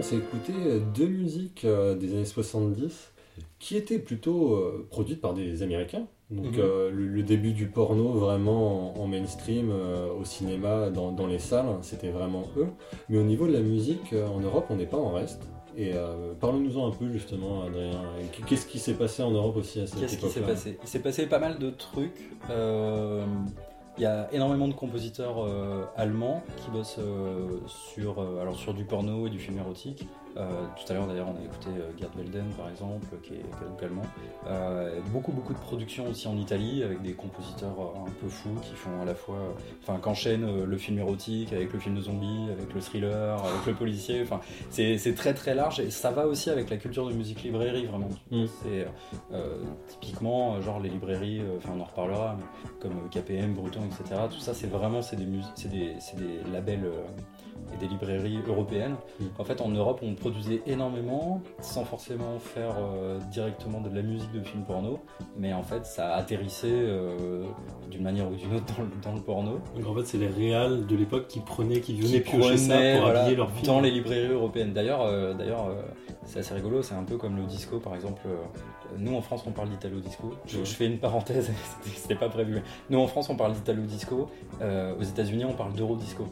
On 0.00 0.02
s'est 0.02 0.16
écouté 0.16 0.52
euh, 0.66 0.80
deux 0.94 1.06
musiques 1.06 1.64
euh, 1.64 1.94
des 1.94 2.12
années 2.14 2.24
70 2.24 3.12
qui 3.58 3.76
étaient 3.76 3.98
plutôt 3.98 4.54
euh, 4.54 4.86
produites 4.90 5.20
par 5.20 5.34
des 5.34 5.62
Américains. 5.62 6.06
Donc 6.30 6.52
Mhm. 6.54 6.60
euh, 6.60 6.90
le, 6.90 7.06
le 7.08 7.22
début 7.22 7.52
du 7.52 7.66
porno 7.66 8.12
vraiment 8.12 8.96
en, 8.98 9.02
en 9.02 9.06
mainstream, 9.06 9.70
euh, 9.70 10.08
au 10.12 10.24
cinéma, 10.24 10.88
dans, 10.90 11.12
dans 11.12 11.26
les 11.26 11.38
salles, 11.40 11.66
c'était 11.82 12.10
vraiment 12.10 12.44
eux. 12.56 12.68
Mais 13.08 13.18
au 13.18 13.22
niveau 13.24 13.46
de 13.46 13.52
la 13.52 13.60
musique, 13.60 14.12
euh, 14.14 14.26
en 14.28 14.40
Europe, 14.40 14.66
on 14.70 14.76
n'est 14.76 14.86
pas 14.86 14.96
en 14.96 15.12
reste. 15.12 15.42
Et 15.76 15.92
euh, 15.94 16.32
parle-nous-en 16.40 16.88
un 16.88 16.90
peu 16.92 17.10
justement, 17.12 17.62
Adrien. 17.62 18.00
Qu'est-ce 18.46 18.66
qui 18.66 18.78
s'est 18.78 18.94
passé 18.94 19.22
en 19.22 19.30
Europe 19.30 19.56
aussi 19.56 19.80
à 19.80 19.86
cette 19.86 20.00
Qu'est-ce 20.00 20.16
qui 20.18 20.28
s'est 20.28 20.40
passé? 20.40 20.78
Il 20.82 20.88
s'est 20.88 20.98
passé 21.00 21.26
pas 21.26 21.38
mal 21.38 21.58
de 21.58 21.70
trucs. 21.70 22.30
Il 24.00 24.04
y 24.04 24.06
a 24.06 24.32
énormément 24.32 24.66
de 24.66 24.72
compositeurs 24.72 25.44
euh, 25.44 25.84
allemands 25.94 26.42
qui 26.56 26.70
bossent 26.70 26.96
euh, 26.98 27.60
sur, 27.66 28.18
euh, 28.18 28.40
alors 28.40 28.58
sur 28.58 28.72
du 28.72 28.86
porno 28.86 29.26
et 29.26 29.30
du 29.30 29.38
film 29.38 29.58
érotique. 29.58 30.08
Euh, 30.36 30.48
tout 30.76 30.92
à 30.92 30.94
l'heure 30.94 31.08
d'ailleurs 31.08 31.28
on 31.28 31.36
a 31.36 31.44
écouté 31.44 31.70
euh, 31.70 31.90
Gerd 31.98 32.14
Welden 32.16 32.50
par 32.56 32.70
exemple 32.70 33.04
qui 33.22 33.34
est, 33.34 33.38
qui 33.38 33.64
est 33.64 33.68
donc 33.68 33.82
allemand. 33.82 34.02
Euh, 34.46 35.00
beaucoup 35.12 35.32
beaucoup 35.32 35.52
de 35.52 35.58
productions 35.58 36.08
aussi 36.08 36.28
en 36.28 36.36
Italie 36.36 36.84
avec 36.84 37.02
des 37.02 37.14
compositeurs 37.14 37.74
euh, 37.80 38.06
un 38.06 38.10
peu 38.20 38.28
fous 38.28 38.54
qui 38.62 38.74
font 38.74 39.02
à 39.02 39.04
la 39.04 39.14
fois, 39.14 39.54
enfin 39.82 39.98
qu'enchaînent 39.98 40.44
euh, 40.44 40.66
le 40.66 40.76
film 40.76 40.98
érotique 40.98 41.52
avec 41.52 41.72
le 41.72 41.80
film 41.80 41.96
de 41.96 42.00
zombie, 42.00 42.48
avec 42.52 42.72
le 42.72 42.80
thriller, 42.80 43.44
avec 43.44 43.66
le 43.66 43.74
policier. 43.74 44.22
Enfin 44.22 44.40
c'est 44.70 45.14
très 45.16 45.34
très 45.34 45.54
large 45.54 45.80
et 45.80 45.90
ça 45.90 46.12
va 46.12 46.26
aussi 46.26 46.48
avec 46.48 46.70
la 46.70 46.76
culture 46.76 47.08
de 47.08 47.12
musique 47.12 47.42
librairie 47.42 47.86
vraiment. 47.86 48.08
Mm. 48.30 48.44
C'est 48.62 48.86
typiquement 49.88 50.60
genre 50.60 50.78
les 50.78 50.90
librairies, 50.90 51.42
enfin 51.56 51.72
on 51.76 51.80
en 51.80 51.84
reparlera, 51.84 52.36
mais 52.38 52.70
comme 52.80 53.08
KPM, 53.10 53.54
Bruton, 53.54 53.80
etc. 53.86 54.20
Tout 54.30 54.40
ça 54.40 54.54
c'est 54.54 54.68
vraiment 54.68 55.02
c'est 55.02 55.16
des 55.16 55.26
des, 55.68 55.94
des 56.16 56.50
labels 56.52 56.88
et 57.74 57.76
des 57.76 57.88
librairies 57.88 58.40
européennes. 58.46 58.96
Mm. 59.18 59.24
En 59.38 59.44
fait, 59.44 59.60
en 59.60 59.68
Europe, 59.68 60.00
on 60.02 60.14
produisait 60.14 60.62
énormément, 60.66 61.42
sans 61.60 61.84
forcément 61.84 62.38
faire 62.38 62.76
euh, 62.78 63.18
directement 63.30 63.80
de 63.80 63.94
la 63.94 64.02
musique 64.02 64.32
de 64.32 64.40
film 64.40 64.64
porno, 64.64 65.00
mais 65.36 65.52
en 65.52 65.62
fait, 65.62 65.86
ça 65.86 66.14
atterrissait 66.14 66.68
euh, 66.70 67.44
d'une 67.90 68.02
manière 68.02 68.30
ou 68.30 68.34
d'une 68.34 68.54
autre 68.54 68.64
dans 68.76 68.82
le, 68.82 68.90
dans 69.02 69.14
le 69.14 69.20
porno. 69.20 69.60
Donc 69.76 69.86
en 69.86 69.94
fait, 69.94 70.06
c'est 70.06 70.18
les 70.18 70.28
réals 70.28 70.86
de 70.86 70.96
l'époque 70.96 71.26
qui 71.28 71.40
prenaient, 71.40 71.80
qui 71.80 71.94
venaient 72.00 72.20
piocher 72.20 72.56
ça 72.56 72.78
pour 72.78 73.02
voilà, 73.02 73.22
habiller 73.22 73.36
leur 73.36 73.50
film. 73.50 73.66
dans 73.66 73.80
les 73.80 73.90
librairies 73.90 74.32
européennes. 74.32 74.72
D'ailleurs, 74.72 75.02
euh, 75.02 75.34
d'ailleurs, 75.34 75.68
c'est 76.24 76.40
assez 76.40 76.54
rigolo. 76.54 76.82
C'est 76.82 76.94
un 76.94 77.04
peu 77.04 77.16
comme 77.16 77.36
le 77.36 77.44
disco, 77.44 77.78
par 77.78 77.94
exemple. 77.94 78.22
Nous 78.98 79.14
en 79.14 79.20
France, 79.22 79.42
on 79.46 79.50
parle 79.50 79.68
d'italo 79.70 80.00
disco. 80.00 80.34
Je, 80.46 80.58
fais 80.64 80.86
une 80.86 80.98
parenthèse, 80.98 81.50
c'était- 81.94 82.14
pas 82.14 82.28
prévu. 82.28 82.60
Nous 82.90 82.98
en 82.98 83.06
France, 83.06 83.30
on 83.30 83.36
parle 83.36 83.52
d'italo 83.54 83.82
disco. 83.82 84.28
Euh, 84.60 84.94
aux 84.98 85.02
États-Unis, 85.02 85.44
on 85.44 85.52
parle 85.54 85.72
d'euro 85.72 85.96
disco. 85.96 86.26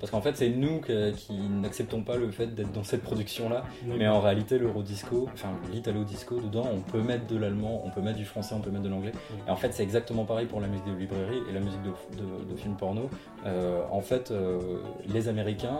Parce 0.00 0.10
qu'en 0.10 0.20
fait, 0.20 0.36
c'est 0.36 0.50
nous 0.50 0.80
que- 0.80 1.10
qui 1.12 1.32
n'acceptons 1.34 2.02
pas 2.02 2.16
le 2.16 2.30
fait 2.30 2.48
d'être 2.48 2.72
dans 2.72 2.84
cette 2.84 3.02
production-là. 3.02 3.64
Donc, 3.84 3.96
Mais 3.98 4.08
en 4.08 4.20
réalité, 4.20 4.58
l'euro 4.58 4.82
disco, 4.82 5.28
enfin 5.32 5.50
l'italo 5.72 6.04
disco, 6.04 6.40
dedans, 6.40 6.66
on 6.72 6.80
peut 6.80 7.00
mettre 7.02 7.26
de 7.26 7.36
l'allemand, 7.38 7.82
on 7.84 7.90
peut 7.90 8.00
mettre 8.02 8.18
du 8.18 8.24
français, 8.24 8.54
on 8.54 8.60
peut 8.60 8.70
mettre 8.70 8.84
de 8.84 8.88
l'anglais. 8.88 9.12
Et 9.46 9.50
en 9.50 9.56
fait, 9.56 9.72
c'est 9.72 9.82
exactement 9.82 10.24
pareil 10.24 10.46
pour 10.46 10.60
la 10.60 10.68
musique 10.68 10.86
de 10.86 10.94
librairie 10.94 11.40
et 11.48 11.52
la 11.52 11.60
musique 11.60 11.82
de, 11.82 11.90
de, 12.16 12.50
de 12.52 12.56
films 12.56 12.76
porno. 12.76 13.08
Euh, 13.46 13.82
en 13.90 14.00
fait, 14.00 14.30
euh, 14.30 14.78
les 15.06 15.28
Américains, 15.28 15.78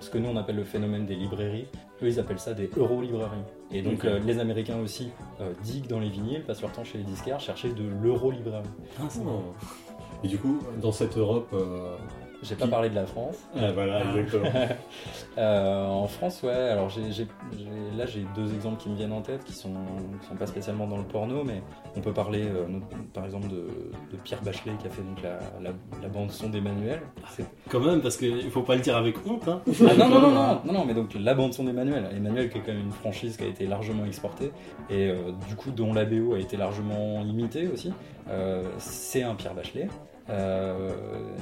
ce 0.00 0.10
que 0.10 0.18
nous 0.18 0.28
on 0.28 0.36
appelle 0.36 0.56
le 0.56 0.64
phénomène 0.64 1.06
des 1.06 1.14
librairies, 1.14 1.66
eux 2.02 2.08
ils 2.08 2.20
appellent 2.20 2.38
ça 2.38 2.54
des 2.54 2.70
euro-librairies. 2.76 3.44
Et 3.72 3.82
donc 3.82 4.04
euh, 4.04 4.18
les 4.20 4.38
Américains 4.38 4.78
aussi 4.80 5.10
euh, 5.40 5.52
diguent 5.62 5.88
dans 5.88 6.00
les 6.00 6.08
vinyles, 6.08 6.44
passent 6.44 6.62
leur 6.62 6.72
temps 6.72 6.84
chez 6.84 6.98
les 6.98 7.04
disquaires, 7.04 7.40
chercher 7.40 7.70
de 7.70 7.84
l'euro-librairie. 8.02 8.68
ah, 9.00 9.08
Oh. 9.26 9.42
Et 10.24 10.28
du 10.28 10.38
coup, 10.38 10.58
dans 10.80 10.92
cette 10.92 11.16
Europe. 11.16 11.54
Euh, 12.42 12.44
J'ai 12.46 12.54
pas 12.54 12.66
parlé 12.66 12.90
de 12.90 12.94
la 12.94 13.06
France. 13.06 13.36
Ah, 13.56 13.72
voilà, 13.72 14.00
exactement. 14.04 14.50
Euh, 15.36 15.86
en 15.86 16.08
France, 16.08 16.42
ouais, 16.42 16.50
alors 16.50 16.90
là 17.96 18.06
j'ai 18.06 18.26
deux 18.34 18.52
exemples 18.54 18.82
qui 18.82 18.88
me 18.88 18.96
viennent 18.96 19.12
en 19.12 19.20
tête 19.20 19.44
qui 19.44 19.52
sont, 19.52 19.72
qui 20.20 20.26
sont 20.26 20.34
pas 20.34 20.48
spécialement 20.48 20.88
dans 20.88 20.96
le 20.96 21.04
porno, 21.04 21.44
mais 21.44 21.62
on 21.96 22.00
peut 22.00 22.12
parler 22.12 22.42
euh, 22.42 22.66
par 23.14 23.24
exemple 23.24 23.46
de, 23.46 23.68
de 24.10 24.16
Pierre 24.24 24.42
Bachelet 24.42 24.72
qui 24.80 24.88
a 24.88 24.90
fait 24.90 25.02
donc 25.02 25.22
la, 25.22 25.38
la, 25.62 25.70
la 26.02 26.08
bande 26.08 26.32
son 26.32 26.48
d'Emmanuel. 26.48 27.02
Quand 27.68 27.78
même, 27.78 28.00
parce 28.00 28.16
qu'il 28.16 28.50
faut 28.50 28.62
pas 28.62 28.74
le 28.74 28.80
dire 28.80 28.96
avec 28.96 29.24
honte. 29.28 29.46
Hein. 29.46 29.62
Ah 29.68 29.94
non, 29.96 30.08
non, 30.08 30.20
non, 30.22 30.30
non, 30.32 30.60
non, 30.64 30.72
non, 30.72 30.84
mais 30.84 30.94
donc 30.94 31.14
la 31.14 31.34
bande 31.34 31.54
son 31.54 31.62
d'Emmanuel. 31.62 32.08
Emmanuel 32.16 32.50
qui 32.50 32.58
est 32.58 32.62
quand 32.62 32.72
même 32.72 32.82
une 32.86 32.90
franchise 32.90 33.36
qui 33.36 33.44
a 33.44 33.46
été 33.48 33.64
largement 33.68 34.04
exportée 34.06 34.50
et 34.90 35.08
euh, 35.08 35.30
du 35.48 35.54
coup 35.54 35.70
dont 35.70 35.92
la 35.94 36.04
BO 36.04 36.34
a 36.34 36.40
été 36.40 36.56
largement 36.56 37.22
imitée 37.22 37.68
aussi. 37.68 37.92
Euh, 38.28 38.64
c'est 38.78 39.22
un 39.22 39.36
Pierre 39.36 39.54
Bachelet. 39.54 39.86
Euh, 40.30 40.90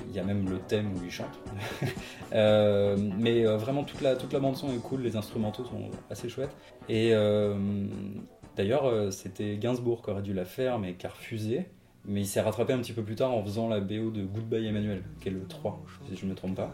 Il 0.09 0.15
y 0.15 0.19
a 0.19 0.25
même 0.25 0.49
le 0.49 0.59
thème 0.59 0.93
où 0.95 1.05
il 1.05 1.11
chante. 1.11 1.39
Euh, 2.33 2.97
mais 3.19 3.47
euh, 3.47 3.57
vraiment 3.57 3.85
toute 3.85 4.01
la, 4.01 4.17
toute 4.17 4.33
la 4.33 4.41
bande 4.41 4.57
son 4.57 4.69
est 4.75 4.83
cool, 4.83 5.01
les 5.03 5.17
instrumentaux 5.17 5.65
sont 5.65 5.91
assez 6.11 6.29
chouettes. 6.29 6.55
Et 6.89 7.11
euh, 7.15 7.55
d'ailleurs 8.57 8.85
euh, 8.87 9.13
c'était 9.13 9.57
Gainsbourg 9.59 10.03
qui 10.03 10.11
aurait 10.11 10.23
dû 10.23 10.35
la 10.35 10.45
faire 10.45 10.81
mais 10.81 10.95
qui 10.95 11.07
a 11.07 11.11
refusé. 11.11 11.67
Mais 12.05 12.21
il 12.23 12.27
s'est 12.27 12.41
rattrapé 12.41 12.73
un 12.73 12.79
petit 12.79 12.93
peu 12.93 13.03
plus 13.03 13.15
tard 13.15 13.33
en 13.33 13.43
faisant 13.45 13.69
la 13.69 13.81
BO 13.81 14.11
de 14.11 14.25
Goodbye 14.25 14.67
Emmanuel, 14.67 15.03
qui 15.21 15.29
est 15.29 15.33
le 15.33 15.45
3, 15.47 15.83
si 16.09 16.17
je 16.17 16.25
ne 16.25 16.31
me 16.31 16.37
trompe 16.37 16.55
pas. 16.57 16.73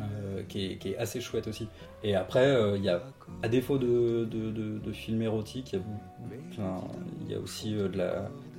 Euh, 0.00 0.42
qui, 0.46 0.66
est, 0.72 0.76
qui 0.76 0.90
est 0.90 0.98
assez 0.98 1.22
chouette 1.22 1.46
aussi. 1.46 1.68
Et 2.02 2.14
après, 2.14 2.44
euh, 2.46 2.76
il 2.76 2.84
y 2.84 2.90
a, 2.90 3.02
à 3.42 3.48
défaut 3.48 3.78
de, 3.78 4.26
de, 4.30 4.50
de- 4.50 4.92
films 4.92 5.22
érotiques, 5.22 5.72
il 5.72 7.30
y 7.30 7.34
a, 7.34 7.38
aussi 7.40 7.74
euh, 7.74 7.88
de 7.88 7.96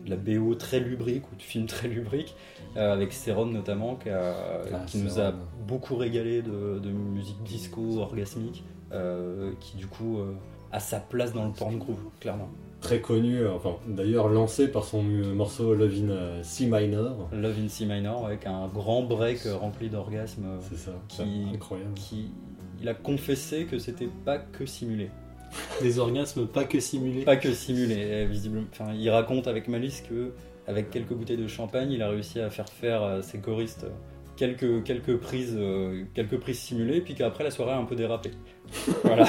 la 0.09 0.15
BO 0.15 0.55
très 0.55 0.79
lubrique 0.79 1.31
ou 1.31 1.35
de 1.35 1.41
films 1.43 1.67
très 1.67 1.87
lubriques, 1.87 2.35
euh, 2.75 2.93
avec 2.93 3.13
Céron 3.13 3.45
notamment, 3.45 3.95
qui, 3.95 4.09
a- 4.09 4.33
Ah, 4.73 4.79
qui 4.85 4.97
nous 4.99 5.19
a 5.19 5.33
beaucoup 5.67 5.95
régalé 5.95 6.41
de, 6.41 6.79
de 6.79 6.89
musique 6.89 7.41
disco 7.43 7.97
orgasmique, 7.99 8.63
euh, 8.91 9.51
qui 9.59 9.77
du 9.77 9.87
coup 9.87 10.19
euh, 10.19 10.33
a 10.71 10.79
sa 10.79 10.99
place 10.99 11.33
dans 11.33 11.45
le 11.45 11.51
porn 11.53 11.77
groove, 11.77 11.99
clairement. 12.19 12.49
Très 12.79 13.01
connu, 13.01 13.47
enfin, 13.47 13.75
d'ailleurs 13.87 14.27
lancé 14.29 14.67
par 14.67 14.83
son 14.83 15.01
morceau 15.01 15.73
Love 15.73 15.93
in 15.95 16.43
C 16.43 16.67
minor. 16.67 17.27
Love 17.33 17.55
in 17.63 17.67
C 17.69 17.85
minor, 17.85 18.27
avec 18.27 18.45
un 18.45 18.67
grand 18.67 19.01
break 19.01 19.39
rempli 19.59 19.89
d'orgasmes, 19.89 20.45
C'est 20.69 20.77
ça, 20.77 20.91
Qui- 21.07 21.47
incroyable. 21.55 21.93
qui 21.95 22.29
il 22.79 22.87
a 22.87 22.93
confessé 22.93 23.65
que 23.65 23.79
c'était 23.79 24.09
pas 24.25 24.37
que 24.37 24.67
simulé. 24.67 25.09
Des 25.81 25.97
orgasmes 25.97 26.45
pas 26.45 26.65
que 26.65 26.79
simulés. 26.79 27.23
Pas 27.23 27.37
que 27.37 27.51
simulé, 27.51 27.95
eh, 27.97 28.25
visiblement. 28.27 28.67
Enfin, 28.71 28.93
il 28.93 29.09
raconte 29.09 29.47
avec 29.47 29.67
malice 29.67 30.01
que, 30.07 30.33
avec 30.67 30.89
quelques 30.89 31.13
bouteilles 31.13 31.37
de 31.37 31.47
champagne, 31.47 31.91
il 31.91 32.01
a 32.01 32.09
réussi 32.09 32.39
à 32.39 32.49
faire 32.49 32.67
faire 32.69 33.01
à 33.03 33.21
ses 33.21 33.39
choristes 33.39 33.85
euh, 33.85 33.89
quelques, 34.35 34.83
quelques, 34.83 35.17
prises, 35.17 35.55
euh, 35.57 36.03
quelques 36.13 36.37
prises 36.39 36.59
simulées, 36.59 37.01
puis 37.01 37.15
qu'après 37.15 37.43
la 37.43 37.51
soirée 37.51 37.71
a 37.71 37.77
un 37.77 37.85
peu 37.85 37.95
dérapé. 37.95 38.31
voilà, 39.03 39.25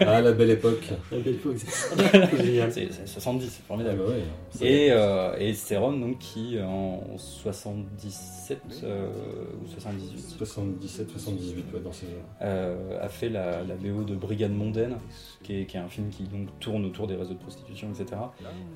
Ah, 0.00 0.20
la 0.20 0.32
belle 0.32 0.50
époque. 0.50 0.90
La 1.12 1.18
belle 1.18 1.34
époque, 1.36 1.54
c'est 1.56 2.36
génial. 2.44 2.72
c'est 2.72 2.92
c'est 2.92 3.06
70, 3.06 3.48
c'est 3.48 3.60
Ah, 3.62 3.66
formidable. 3.68 3.98
bah 4.00 4.04
ouais, 4.12 4.22
c'est- 4.50 4.66
Et, 4.66 4.88
euh, 4.90 5.36
et 5.38 5.52
donc, 6.00 6.18
qui 6.18 6.58
en 6.60 7.00
77 7.16 8.60
euh, 8.84 9.08
ou 9.64 9.68
78 9.68 10.18
77, 10.36 11.10
78, 11.10 11.64
ouais, 11.74 11.80
dans 11.80 11.92
ces 11.92 12.06
euh, 12.42 13.00
a 13.00 13.08
fait 13.08 13.28
la, 13.28 13.62
la 13.62 13.74
BO 13.76 14.02
de 14.04 14.14
Brigade 14.16 14.52
Mondaine, 14.52 14.96
qui 15.42 15.60
est, 15.60 15.66
qui 15.66 15.76
est 15.76 15.80
un 15.80 15.88
film 15.88 16.10
qui 16.10 16.24
donc 16.24 16.48
tourne 16.60 16.84
autour 16.84 17.06
des 17.06 17.14
réseaux 17.16 17.34
de 17.34 17.38
prostitution, 17.38 17.88
etc. 17.90 18.20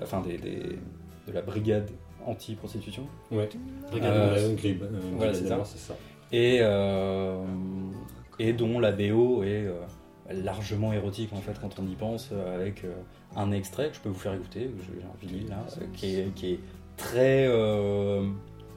Enfin, 0.03 0.21
des, 0.23 0.39
des- 0.39 0.79
de 1.27 1.33
la 1.33 1.43
brigade 1.43 1.91
anti-prostitution. 2.27 3.07
Ouais, 3.31 3.49
Regarde, 3.93 4.17
Euh, 4.39 4.55
Grib, 4.55 4.83
euh, 4.83 4.89
voilà, 5.17 5.35
c'est 5.35 5.47
ça. 5.79 5.97
Et, 6.33 6.59
euh, 6.61 7.39
et 8.39 8.53
dont 8.53 8.79
la 8.81 8.93
BO 8.93 9.43
est 9.45 9.65
euh, 9.67 9.75
largement 10.33 10.93
érotique 10.93 11.33
en 11.33 11.41
fait 11.41 11.55
quand 11.61 11.79
on 11.79 11.87
y 11.87 11.95
pense, 11.95 12.31
avec 12.55 12.85
euh, 12.85 12.93
un 13.37 13.53
extrait 13.53 13.91
que 13.91 13.97
je 13.97 14.01
peux 14.01 14.09
vous 14.09 14.19
faire 14.19 14.35
écouter, 14.35 14.71
j'ai 14.81 15.03
un 15.05 15.27
vinyle 15.27 15.49
là, 15.49 15.65
euh, 15.81 15.85
qui, 15.95 16.17
est, 16.19 16.35
qui 16.35 16.53
est 16.55 16.61
très, 16.97 17.47
euh, 17.49 18.27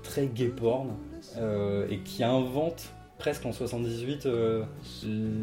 très 0.04 0.28
gay 0.28 0.50
porn 0.50 0.90
euh, 1.38 1.88
et 1.90 2.00
qui 2.00 2.24
invente 2.24 2.94
presque 3.18 3.46
en 3.46 3.52
78 3.52 4.26
euh, 4.28 4.64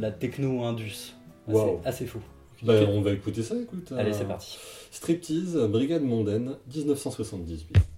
la 0.01 0.11
techno-indus. 0.13 1.15
Assez, 1.49 1.57
Wow. 1.59 1.81
assez 1.85 2.07
fou. 2.07 2.19
Bah, 2.63 2.73
on 2.89 3.03
va 3.03 3.13
écouter 3.13 3.43
ça, 3.43 3.55
écoute. 3.55 3.93
Allez, 3.97 4.11
euh, 4.11 4.15
c'est 4.15 4.25
parti. 4.27 4.59
Striptease, 4.97 5.69
Brigade 5.69 6.05
Mondaine, 6.05 6.57
1978. 6.69 7.96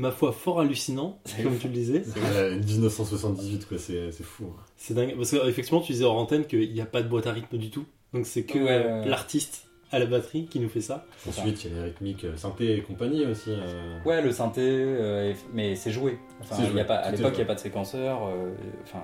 Ma 0.00 0.10
foi, 0.10 0.32
fort 0.32 0.60
hallucinant, 0.60 1.18
C'est 1.24 1.42
comme 1.42 1.52
fou. 1.54 1.58
tu 1.62 1.68
le 1.68 1.74
disais. 1.74 2.02
Ouais, 2.16 2.56
1978, 2.56 3.68
quoi, 3.68 3.78
c'est 3.78 4.10
c'est 4.12 4.24
fou. 4.24 4.46
hein. 4.56 4.62
C'est 4.76 4.94
dingue. 4.94 5.14
Parce 5.16 5.30
qu'effectivement, 5.30 5.80
tu 5.80 5.92
disais 5.92 6.04
hors 6.04 6.16
antenne 6.16 6.46
qu'il 6.46 6.72
n'y 6.72 6.80
a 6.80 6.86
pas 6.86 7.02
de 7.02 7.08
boîte 7.08 7.26
à 7.26 7.32
rythme 7.32 7.56
du 7.58 7.70
tout. 7.70 7.84
Donc 8.12 8.26
c'est 8.26 8.42
que 8.44 8.58
Ouais, 8.58 8.64
ouais, 8.64 8.70
euh, 8.86 9.02
ouais. 9.02 9.08
l'artiste 9.08 9.66
à 9.92 9.98
la 9.98 10.06
batterie 10.06 10.46
qui 10.46 10.60
nous 10.60 10.68
fait 10.68 10.80
ça. 10.80 11.04
Ensuite, 11.28 11.64
il 11.64 11.70
y 11.70 11.74
a 11.74 11.78
les 11.78 11.84
rythmiques 11.90 12.24
euh, 12.24 12.36
synthé 12.36 12.76
et 12.76 12.82
compagnie 12.82 13.26
aussi. 13.26 13.50
euh. 13.50 13.98
Ouais, 14.04 14.22
le 14.22 14.30
synthé, 14.32 14.60
euh, 14.64 15.32
mais 15.52 15.74
c'est 15.76 15.90
joué. 15.90 16.18
Enfin, 16.40 16.56
il 16.58 16.64
y 16.64 16.66
a 16.66 16.70
joué, 16.70 16.84
pas, 16.84 16.94
à 16.96 17.10
l'époque, 17.10 17.26
il 17.26 17.30
n'y 17.30 17.34
joué. 17.36 17.42
a 17.42 17.46
pas 17.46 17.54
de 17.54 17.60
séquenceur. 17.60 18.26
euh, 18.26 18.52
Enfin, 18.84 19.02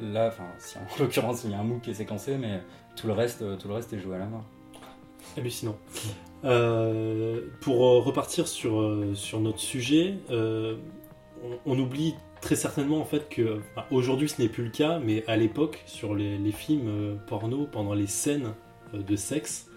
là, 0.00 0.28
enfin, 0.28 0.44
si, 0.58 0.76
en 0.78 0.80
l'occurrence, 1.02 1.42
il 1.44 1.50
y 1.50 1.54
a 1.54 1.60
un 1.60 1.64
MOOC 1.64 1.82
qui 1.82 1.90
est 1.90 1.94
séquencé, 1.94 2.36
mais 2.38 2.60
tout 2.96 3.06
le 3.06 3.12
reste, 3.12 3.42
euh, 3.42 3.56
tout 3.56 3.68
le 3.68 3.74
reste 3.74 3.92
est 3.92 3.98
joué 3.98 4.16
à 4.16 4.18
la 4.20 4.26
main. 4.26 4.44
Hallucinant. 5.36 5.76
Euh, 6.44 7.40
pour 7.60 7.86
euh, 7.86 8.00
repartir 8.00 8.46
sur, 8.46 8.80
euh, 8.80 9.14
sur 9.14 9.40
notre 9.40 9.60
sujet, 9.60 10.16
on, 11.66 11.78
oublie 11.78 12.14
très 12.40 12.56
certainement 12.56 13.00
en 13.00 13.04
fait 13.04 13.28
que 13.28 13.60
aujourd'hui 13.90 14.28
ce 14.28 14.40
n'est 14.40 14.48
plus 14.48 14.64
le 14.64 14.70
cas, 14.70 14.98
mais 14.98 15.24
à 15.26 15.36
l'époque 15.36 15.82
sur 15.86 16.14
les, 16.14 16.36
les 16.36 16.52
films 16.52 17.18
porno, 17.26 17.66
pendant 17.70 17.94
les 17.94 18.06
scènes 18.06 18.54
de 18.92 19.16
sexe, 19.16 19.68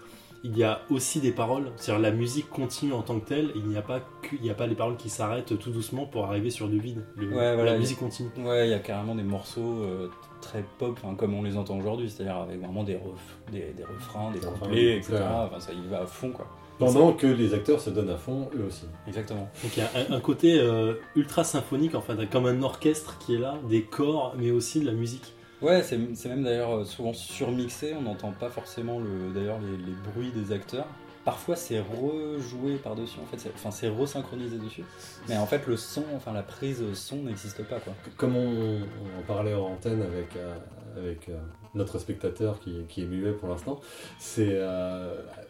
il 0.44 0.56
y 0.56 0.62
a 0.64 0.82
aussi 0.90 1.20
des 1.20 1.32
paroles. 1.32 1.72
C'est-à-dire 1.76 2.00
la 2.02 2.10
musique 2.12 2.48
continue 2.48 2.92
en 2.92 3.02
tant 3.02 3.18
que 3.18 3.26
telle. 3.28 3.50
Il 3.56 3.64
n'y 3.66 3.76
a 3.76 3.82
pas 3.82 4.00
que, 4.22 4.36
il 4.36 4.42
n'y 4.42 4.50
a 4.50 4.54
pas 4.54 4.66
les 4.66 4.74
paroles 4.76 4.96
qui 4.96 5.08
s'arrêtent 5.08 5.58
tout 5.58 5.70
doucement 5.70 6.06
pour 6.06 6.24
arriver 6.26 6.50
sur 6.50 6.68
du 6.68 6.78
vide. 6.78 7.04
Le- 7.16 7.26
Ouais, 7.28 7.54
voilà, 7.54 7.64
la 7.64 7.74
il- 7.76 7.80
musique 7.80 7.98
continue. 7.98 8.28
Ouais, 8.38 8.68
il 8.68 8.70
y 8.70 8.74
a 8.74 8.78
carrément 8.78 9.14
des 9.14 9.22
morceaux 9.24 9.78
euh, 9.82 10.08
très 10.40 10.64
pop, 10.78 10.98
comme 11.16 11.34
on 11.34 11.42
les 11.42 11.56
entend 11.56 11.76
aujourd'hui, 11.78 12.08
c'est-à-dire 12.08 12.36
avec 12.36 12.60
vraiment 12.60 12.84
des, 12.84 12.94
ref- 12.94 13.50
des, 13.52 13.72
des 13.76 13.84
refrains, 13.84 14.30
des 14.30 14.38
couplets, 14.40 14.96
etc. 14.98 15.16
Enfin, 15.46 15.58
ça 15.60 15.72
y 15.72 15.86
va 15.88 16.02
à 16.02 16.06
fond, 16.06 16.30
quoi. 16.30 16.46
Pendant 16.78 17.12
que 17.12 17.26
les 17.26 17.54
acteurs 17.54 17.80
se 17.80 17.90
donnent 17.90 18.10
à 18.10 18.16
fond, 18.16 18.48
eux 18.56 18.64
aussi. 18.68 18.84
Exactement. 19.08 19.48
Donc 19.64 19.76
il 19.76 19.80
y 19.80 19.82
a 19.82 19.90
un, 20.12 20.16
un 20.16 20.20
côté 20.20 20.60
euh, 20.60 20.94
ultra 21.16 21.42
symphonique 21.42 21.96
en 21.96 22.00
fait, 22.00 22.30
comme 22.30 22.46
un 22.46 22.62
orchestre 22.62 23.18
qui 23.18 23.34
est 23.34 23.38
là, 23.38 23.56
des 23.68 23.82
corps, 23.82 24.36
mais 24.38 24.52
aussi 24.52 24.78
de 24.78 24.86
la 24.86 24.92
musique. 24.92 25.32
Ouais, 25.60 25.82
c'est 25.82 25.98
même 26.28 26.44
d'ailleurs 26.44 26.78
euh, 26.78 26.84
souvent 26.84 27.12
surmixé, 27.12 27.92
on 27.98 28.02
n'entend 28.02 28.30
pas 28.30 28.48
forcément 28.48 29.00
le, 29.00 29.32
d'ailleurs 29.34 29.58
les, 29.60 29.92
bruits 30.12 30.30
des 30.30 30.52
acteurs. 30.52 30.86
Parfois 31.24 31.56
c'est 31.56 31.80
rejoué 31.80 32.76
par-dessus, 32.76 33.18
en 33.20 33.26
fait, 33.26 33.38
c'est- 33.38 33.50
enfin 33.54 33.72
c'est 33.72 33.88
resynchronisé 33.88 34.56
dessus. 34.56 34.84
Mais 35.28 35.36
en 35.36 35.46
fait 35.46 35.66
le 35.66 35.76
son, 35.76 36.04
enfin 36.14 36.32
la 36.32 36.42
prise 36.42 36.82
son 36.94 37.16
n'existe 37.24 37.64
pas 37.64 37.80
quoi. 37.80 37.92
Comme 38.16 38.36
on, 38.36 38.80
parlait 39.26 39.52
en 39.54 39.66
antenne 39.66 40.00
avec, 40.02 40.36
euh, 40.36 40.54
avec 40.96 41.28
euh, 41.28 41.36
notre 41.74 41.98
spectateur 41.98 42.60
qui, 42.60 42.84
qui 42.88 43.02
est 43.02 43.06
muet 43.06 43.32
pour 43.32 43.48
l'instant, 43.48 43.80
c'est 44.18 44.58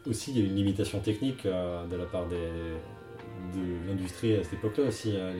aussi 0.08 0.32
il 0.32 0.38
y 0.38 0.42
a 0.42 0.46
une 0.46 0.56
limitation 0.56 1.00
technique 1.00 1.44
de 1.44 1.96
la 1.96 2.06
part 2.06 2.26
de 2.28 2.36
l'industrie 3.86 4.34
à 4.36 4.42
cette 4.42 4.54
époque-là 4.54 4.84
aussi. 4.84 5.16
hein. 5.16 5.32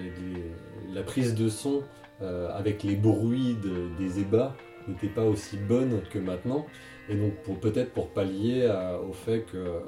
La 0.92 1.02
prise 1.02 1.35
de 1.35 1.48
son 1.48 1.83
euh, 2.22 2.48
avec 2.57 2.83
les 2.83 2.96
bruits 2.96 3.57
de- 3.62 3.88
des 4.02 4.20
ébats 4.20 4.54
n'était 4.88 5.09
pas 5.09 5.24
aussi 5.24 5.57
bonne 5.57 6.00
que 6.11 6.18
maintenant. 6.18 6.66
Et 7.09 7.14
donc 7.14 7.33
pour 7.44 7.57
peut-être 7.59 7.92
pour 7.92 8.09
pallier 8.09 8.66
à- 8.66 8.98
au 9.00 9.12
fait 9.12 9.44
que 9.50 9.57
euh, 9.57 9.78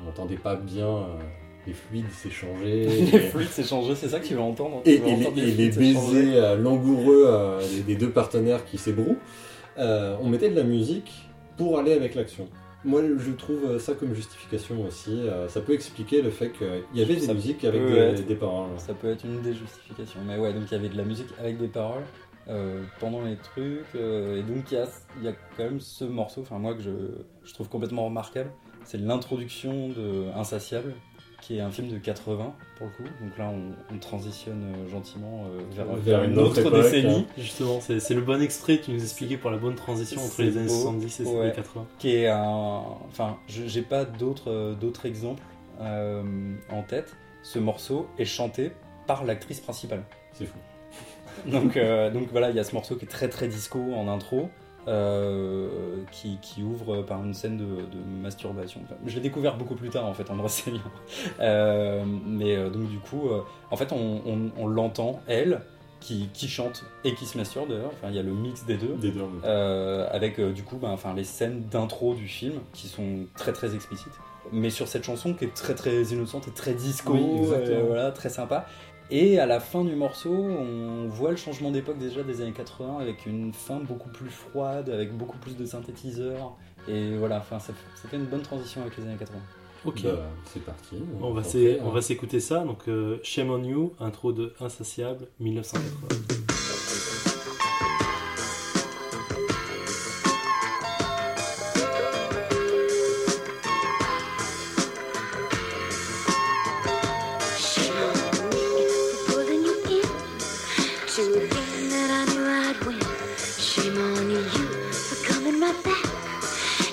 on 0.00 0.06
n'entendait 0.06 0.36
pas 0.36 0.56
bien 0.56 0.86
euh, 0.88 1.02
les 1.66 1.72
fluides 1.72 2.10
s'échanger. 2.10 2.84
les 3.12 3.18
fluides 3.20 3.48
s'échanger, 3.48 3.94
c'est 3.94 4.08
ça 4.08 4.18
que 4.20 4.26
tu 4.26 4.34
veux 4.34 4.40
entendre 4.40 4.82
Et, 4.84 4.98
les, 4.98 5.12
entendre 5.26 5.36
baisers 5.78 6.56
langoureux 6.56 7.58
des, 7.76 7.82
des 7.82 7.96
deux 7.96 8.10
partenaires 8.10 8.64
qui 8.64 8.78
s'ébrouent, 8.78 9.18
on 9.78 10.28
mettait 10.28 10.50
de 10.50 10.56
la 10.56 10.64
musique 10.64 11.12
pour 11.56 11.78
aller 11.78 11.92
avec 11.92 12.14
l'action. 12.14 12.48
Moi, 12.84 13.02
je 13.18 13.30
trouve 13.32 13.78
ça 13.78 13.94
comme 13.94 14.14
justification 14.14 14.86
aussi. 14.86 15.12
euh, 15.28 15.48
ça 15.48 15.60
peut 15.60 15.74
expliquer 15.74 16.22
le 16.22 16.30
fait 16.30 16.50
qu'il 16.50 16.66
y 16.94 17.02
avait 17.02 17.14
des 17.14 17.20
Ça 17.20 17.34
musiques 17.34 17.64
avec 17.64 17.80
des, 17.86 17.92
être. 17.98 18.26
des 18.26 18.34
paroles. 18.36 18.70
Ça 18.78 18.94
peut 18.94 19.08
être 19.10 19.24
une 19.24 19.42
des 19.42 19.52
justifications. 19.54 20.20
Mais 20.26 20.38
ouais, 20.38 20.52
donc 20.54 20.62
il 20.70 20.72
y 20.72 20.76
avait 20.76 20.88
de 20.88 20.96
la 20.96 21.04
musique 21.04 21.28
avec 21.38 21.58
des 21.58 21.68
paroles 21.68 22.04
euh, 22.48 22.82
pendant 22.98 23.22
les 23.22 23.36
trucs. 23.36 23.84
euh, 23.96 24.38
et 24.38 24.42
donc 24.42 24.72
il 24.72 24.78
y 25.22 25.24
y 25.24 25.28
a 25.28 25.32
quand 25.56 25.64
même 25.64 25.80
ce 25.80 26.04
morceau, 26.04 26.40
enfin 26.40 26.58
moi 26.58 26.74
que 26.74 26.80
je, 26.80 26.90
je 27.44 27.52
trouve 27.54 27.68
complètement 27.68 28.06
remarquable. 28.06 28.50
C'est 28.84 28.96
l'introduction 28.98 29.90
de 29.90 30.30
Insatiable, 30.34 30.94
qui 31.40 31.56
est 31.56 31.60
un 31.60 31.70
film 31.70 31.88
de 31.88 31.98
80 31.98 32.54
pour 32.76 32.86
le 32.86 32.92
coup. 32.92 33.10
Donc 33.22 33.36
là 33.38 33.50
on, 33.52 33.94
on 33.94 33.98
transitionne 33.98 34.62
euh, 34.74 34.88
gentiment 34.90 35.46
euh, 35.46 35.60
vers, 36.04 36.22
une 36.24 36.32
une 36.32 36.38
autre 36.38 36.70
décennie. 36.70 37.26
Justement, 37.38 37.80
c'est 37.80 38.14
le 38.14 38.20
bon 38.20 38.40
extrait 38.42 38.78
que 38.78 38.84
tu 38.86 38.92
nous 38.92 39.02
expliquais 39.02 39.36
pour 39.36 39.50
la 39.50 39.56
bonne 39.56 39.74
transition 39.74 40.22
entre 40.22 40.42
les 40.42 40.56
années 40.58 40.66
beau, 40.68 40.74
70 40.74 41.20
et 41.20 41.24
les 41.24 41.30
ouais. 41.30 41.52
80. 41.54 41.86
qui 41.98 42.14
est 42.16 42.28
un. 42.28 42.82
Enfin, 43.08 43.38
je- 43.48 43.66
j'ai 43.66 43.82
pas 43.82 44.04
d'autres 44.04 44.50
euh, 44.50 44.74
d'autres 44.74 45.06
exemples 45.06 45.42
euh, 45.80 46.22
en 46.70 46.82
tête. 46.82 47.16
Ce 47.42 47.58
morceau 47.58 48.06
est 48.18 48.24
chanté 48.26 48.72
par 49.06 49.24
l'actrice 49.24 49.60
principale. 49.60 50.02
C'est 50.34 50.44
fou. 50.46 50.58
Donc, 51.46 51.76
euh, 51.76 52.10
donc 52.10 52.28
voilà, 52.32 52.50
il 52.50 52.56
y 52.56 52.58
a 52.60 52.64
ce 52.64 52.74
morceau 52.74 52.96
qui 52.96 53.06
est 53.06 53.08
très 53.08 53.28
très 53.28 53.48
disco 53.48 53.78
en 53.94 54.08
intro, 54.08 54.50
euh, 54.90 55.68
qui, 56.10 56.38
qui 56.42 56.62
ouvre 56.62 57.02
par 57.02 57.24
une 57.24 57.32
scène 57.34 57.56
de, 57.56 57.64
de 57.64 57.98
masturbation. 58.22 58.80
Enfin, 58.84 58.96
je 59.06 59.14
l'ai 59.14 59.20
découvert 59.20 59.56
beaucoup 59.56 59.76
plus 59.76 59.88
tard 59.90 60.06
en 60.06 60.12
fait 60.14 60.28
en 60.30 60.34
me 60.34 60.42
renseignant. 60.42 60.80
Euh, 61.40 62.04
mais 62.26 62.56
euh, 62.56 62.70
donc 62.70 62.88
du 62.88 62.98
coup, 62.98 63.28
en 63.70 63.76
fait, 63.76 63.92
on, 63.92 64.20
on- 64.26 64.50
on 64.56 64.66
l'entend 64.66 65.20
elle 65.26 65.62
qui, 66.00 66.28
qui 66.32 66.48
chante 66.48 66.84
et 67.04 67.14
qui 67.14 67.26
se 67.26 67.36
masturbe 67.38 67.68
d'ailleurs. 67.68 67.92
Enfin, 67.92 68.08
il 68.08 68.16
y 68.16 68.18
a 68.18 68.22
le 68.22 68.32
mix 68.32 68.64
des 68.64 68.76
deux. 68.76 68.94
Des 68.96 69.12
avec 70.10 70.40
du 70.40 70.62
coup 70.62 70.76
ben, 70.76 70.90
enfin, 70.90 71.14
les 71.14 71.24
scènes 71.24 71.64
d'intro 71.70 72.14
du 72.14 72.26
film 72.26 72.54
qui 72.72 72.88
sont 72.88 73.26
très 73.36 73.52
très 73.52 73.74
explicites. 73.74 74.12
Mais 74.52 74.70
sur 74.70 74.88
cette 74.88 75.04
chanson 75.04 75.34
qui 75.34 75.44
est 75.44 75.54
très 75.54 75.74
très 75.74 76.02
innocente 76.04 76.48
et 76.48 76.50
très 76.52 76.72
disco, 76.72 77.12
Oui, 77.12 77.20
voilà, 77.86 78.10
très 78.10 78.30
sympa. 78.30 78.66
Et 79.10 79.40
à 79.40 79.46
la 79.46 79.58
fin 79.58 79.84
du 79.84 79.96
morceau, 79.96 80.32
on 80.32 81.08
voit 81.08 81.30
le 81.30 81.36
changement 81.36 81.70
d'époque 81.70 81.98
déjà 81.98 82.22
des 82.22 82.40
années 82.42 82.52
80 82.52 82.98
avec 83.00 83.26
une 83.26 83.52
fin 83.52 83.80
beaucoup 83.80 84.08
plus 84.08 84.30
froide, 84.30 84.88
avec 84.88 85.12
beaucoup 85.16 85.38
plus 85.38 85.56
de 85.56 85.64
synthétiseurs. 85.64 86.56
Et 86.88 87.16
voilà, 87.16 87.38
enfin, 87.38 87.58
ça, 87.58 87.72
ça 88.00 88.08
fait 88.08 88.16
une 88.16 88.26
bonne 88.26 88.42
transition 88.42 88.82
avec 88.82 88.96
les 88.96 89.04
années 89.04 89.16
80. 89.18 89.38
Ok. 89.84 90.02
Bah, 90.04 90.10
c'est 90.44 90.64
parti. 90.64 90.96
Va 90.96 91.26
hein. 91.26 91.82
on 91.84 91.90
va 91.90 92.02
s'écouter 92.02 92.40
ça. 92.40 92.60
Donc, 92.60 92.88
euh, 92.88 93.18
Shame 93.22 93.50
on 93.50 93.64
You, 93.64 93.94
intro 93.98 94.32
de 94.32 94.54
Insatiable, 94.60 95.26
1980. 95.40 96.39
Shame 113.70 113.98
on 113.98 114.28
you 114.28 114.42
for 114.42 115.32
coming 115.32 115.60
right 115.60 115.84
back 115.84 116.04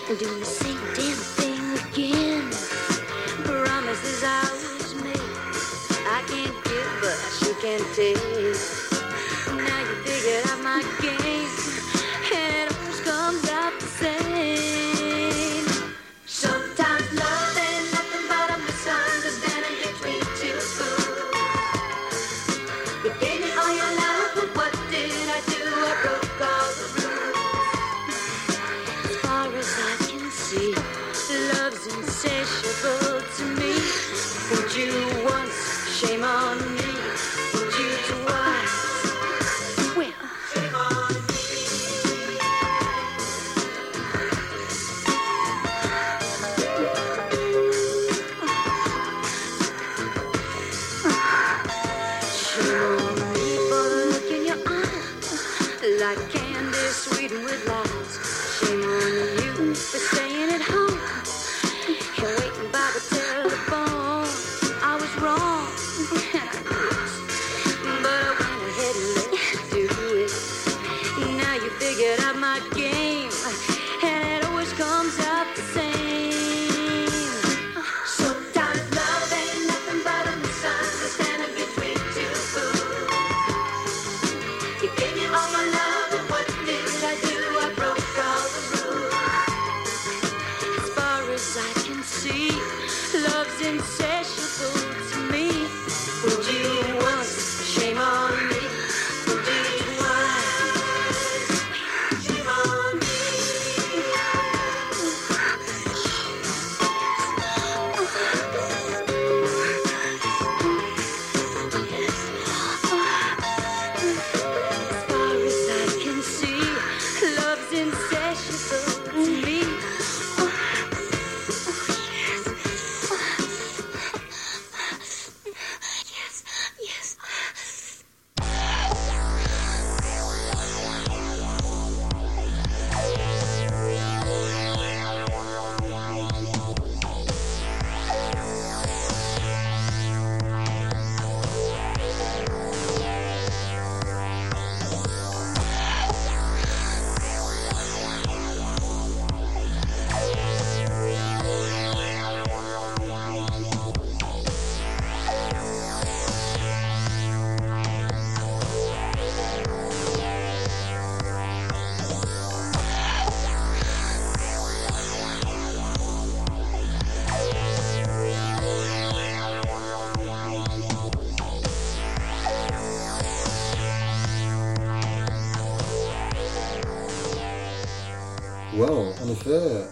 and 0.08 0.20
doing 0.20 0.40
the 0.40 0.46
same 0.46 0.78
damn 0.94 1.18
thing 1.18 1.60
again. 1.90 2.52
Promises 3.44 4.24
I 4.24 4.44
was 4.52 4.94
made, 4.94 5.18
I 6.06 6.22
can't 6.28 6.54
give, 6.66 6.98
but 7.02 7.18
I 7.18 7.30
sure 7.40 7.56
can 7.56 7.82
take. 7.96 8.37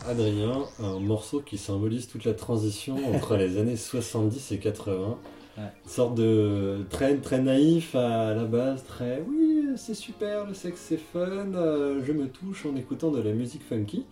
Adrien, 0.08 0.66
un 0.80 1.00
morceau 1.00 1.42
qui 1.42 1.58
symbolise 1.58 2.08
toute 2.08 2.26
la 2.26 2.34
transition 2.34 2.98
entre 3.14 3.38
les 3.38 3.58
années 3.60 3.78
70 3.78 4.52
et 4.52 4.60
80. 4.60 5.18
Ouais. 5.58 5.64
Une 5.84 5.90
sorte 5.90 6.16
de 6.16 6.86
très, 6.90 7.16
très 7.16 7.40
naïf 7.40 7.96
à 7.96 8.34
la 8.34 8.44
base, 8.44 8.84
très 8.84 9.24
oui, 9.28 9.66
c'est 9.78 9.94
super, 9.94 10.46
le 10.46 10.54
sexe 10.54 10.82
c'est 10.90 10.98
fun, 10.98 11.54
euh, 11.56 12.02
je 12.06 12.12
me 12.12 12.28
touche 12.28 12.66
en 12.66 12.76
écoutant 12.76 13.12
de 13.12 13.22
la 13.22 13.32
musique 13.32 13.64
funky. 13.64 14.06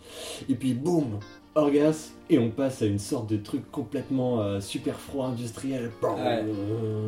Et 0.47 0.55
puis 0.55 0.73
boum, 0.73 1.19
orgasme, 1.56 2.14
et 2.30 2.39
on 2.39 2.49
passe 2.49 2.82
à 2.82 2.86
une 2.86 2.99
sorte 2.99 3.30
de 3.30 3.38
truc 3.38 3.70
complètement 3.72 4.41
euh, 4.41 4.60
super 4.60 4.99
froid 4.99 5.28
industriel. 5.28 5.91
Ouais. 6.01 6.43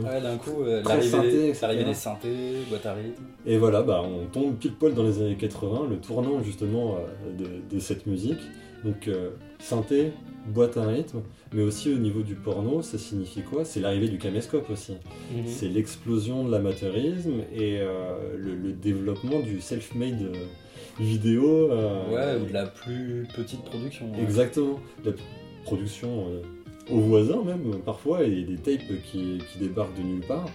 Ouais, 0.04 0.22
d'un 0.22 0.38
coup, 0.38 0.62
euh, 0.62 0.84
l'arrivée 0.84 1.54
synthé, 1.54 1.84
des, 1.84 1.94
synthés, 1.94 2.54
boîte 2.70 2.86
à 2.86 2.94
rythme. 2.94 3.24
Et 3.46 3.58
voilà, 3.58 3.82
bah, 3.82 4.04
on 4.04 4.26
tombe 4.28 4.56
pile 4.56 4.74
poil 4.74 4.94
dans 4.94 5.04
les 5.04 5.20
années 5.20 5.36
80, 5.36 5.88
le 5.90 5.98
tournant 5.98 6.44
justement 6.44 6.96
euh, 6.96 7.38
de, 7.38 7.76
de 7.76 7.80
cette 7.80 8.06
musique. 8.06 8.42
Donc 8.84 9.08
euh, 9.08 9.32
synthé, 9.58 10.12
boîte 10.48 10.78
à 10.78 10.86
rythme, 10.86 11.22
mais 11.52 11.64
aussi 11.64 11.92
au 11.92 11.98
niveau 11.98 12.22
du 12.22 12.36
porno, 12.36 12.84
ça 12.84 13.00
signifie 13.00 13.42
quoi? 13.42 13.66
C'est 13.66 13.80
l'arrivée 13.80 14.10
du 14.10 14.20
caméscope 14.20 14.70
aussi. 14.70 14.94
Mhm. 15.34 15.44
C'est 15.48 15.70
l'explosion 15.70 16.44
de 16.44 16.52
l'amateurisme 16.52 17.42
et 17.52 17.80
le, 17.80 18.54
le 18.54 18.74
développement 18.74 19.40
du 19.40 19.60
self-made 19.60 20.30
vidéo. 21.00 21.72
euh, 21.72 22.10
Ouais, 22.38 22.42
ou 22.42 22.46
de 22.48 22.54
la 22.54 22.66
plus 22.66 23.28
petite 23.36 23.64
production. 23.64 24.12
Exactement. 24.22 24.80
La 25.04 25.12
production 25.64 26.28
euh, 26.30 26.42
au 26.94 27.00
voisin 27.00 27.44
même, 27.44 27.80
parfois, 27.86 28.24
et 28.24 28.44
des 28.44 28.58
tapes 28.58 28.88
qui, 29.06 29.40
qui 29.52 29.60
débarquent 29.60 29.98
de 29.98 30.04
nulle 30.04 30.26
part. 30.26 30.46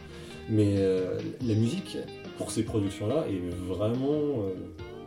Mais 0.49 0.74
euh, 0.78 1.18
la 1.47 1.55
musique, 1.55 1.97
pour 2.38 2.51
ces 2.51 2.62
productions-là, 2.64 3.24
est 3.28 3.55
vraiment 3.72 4.43
euh, 4.45 4.55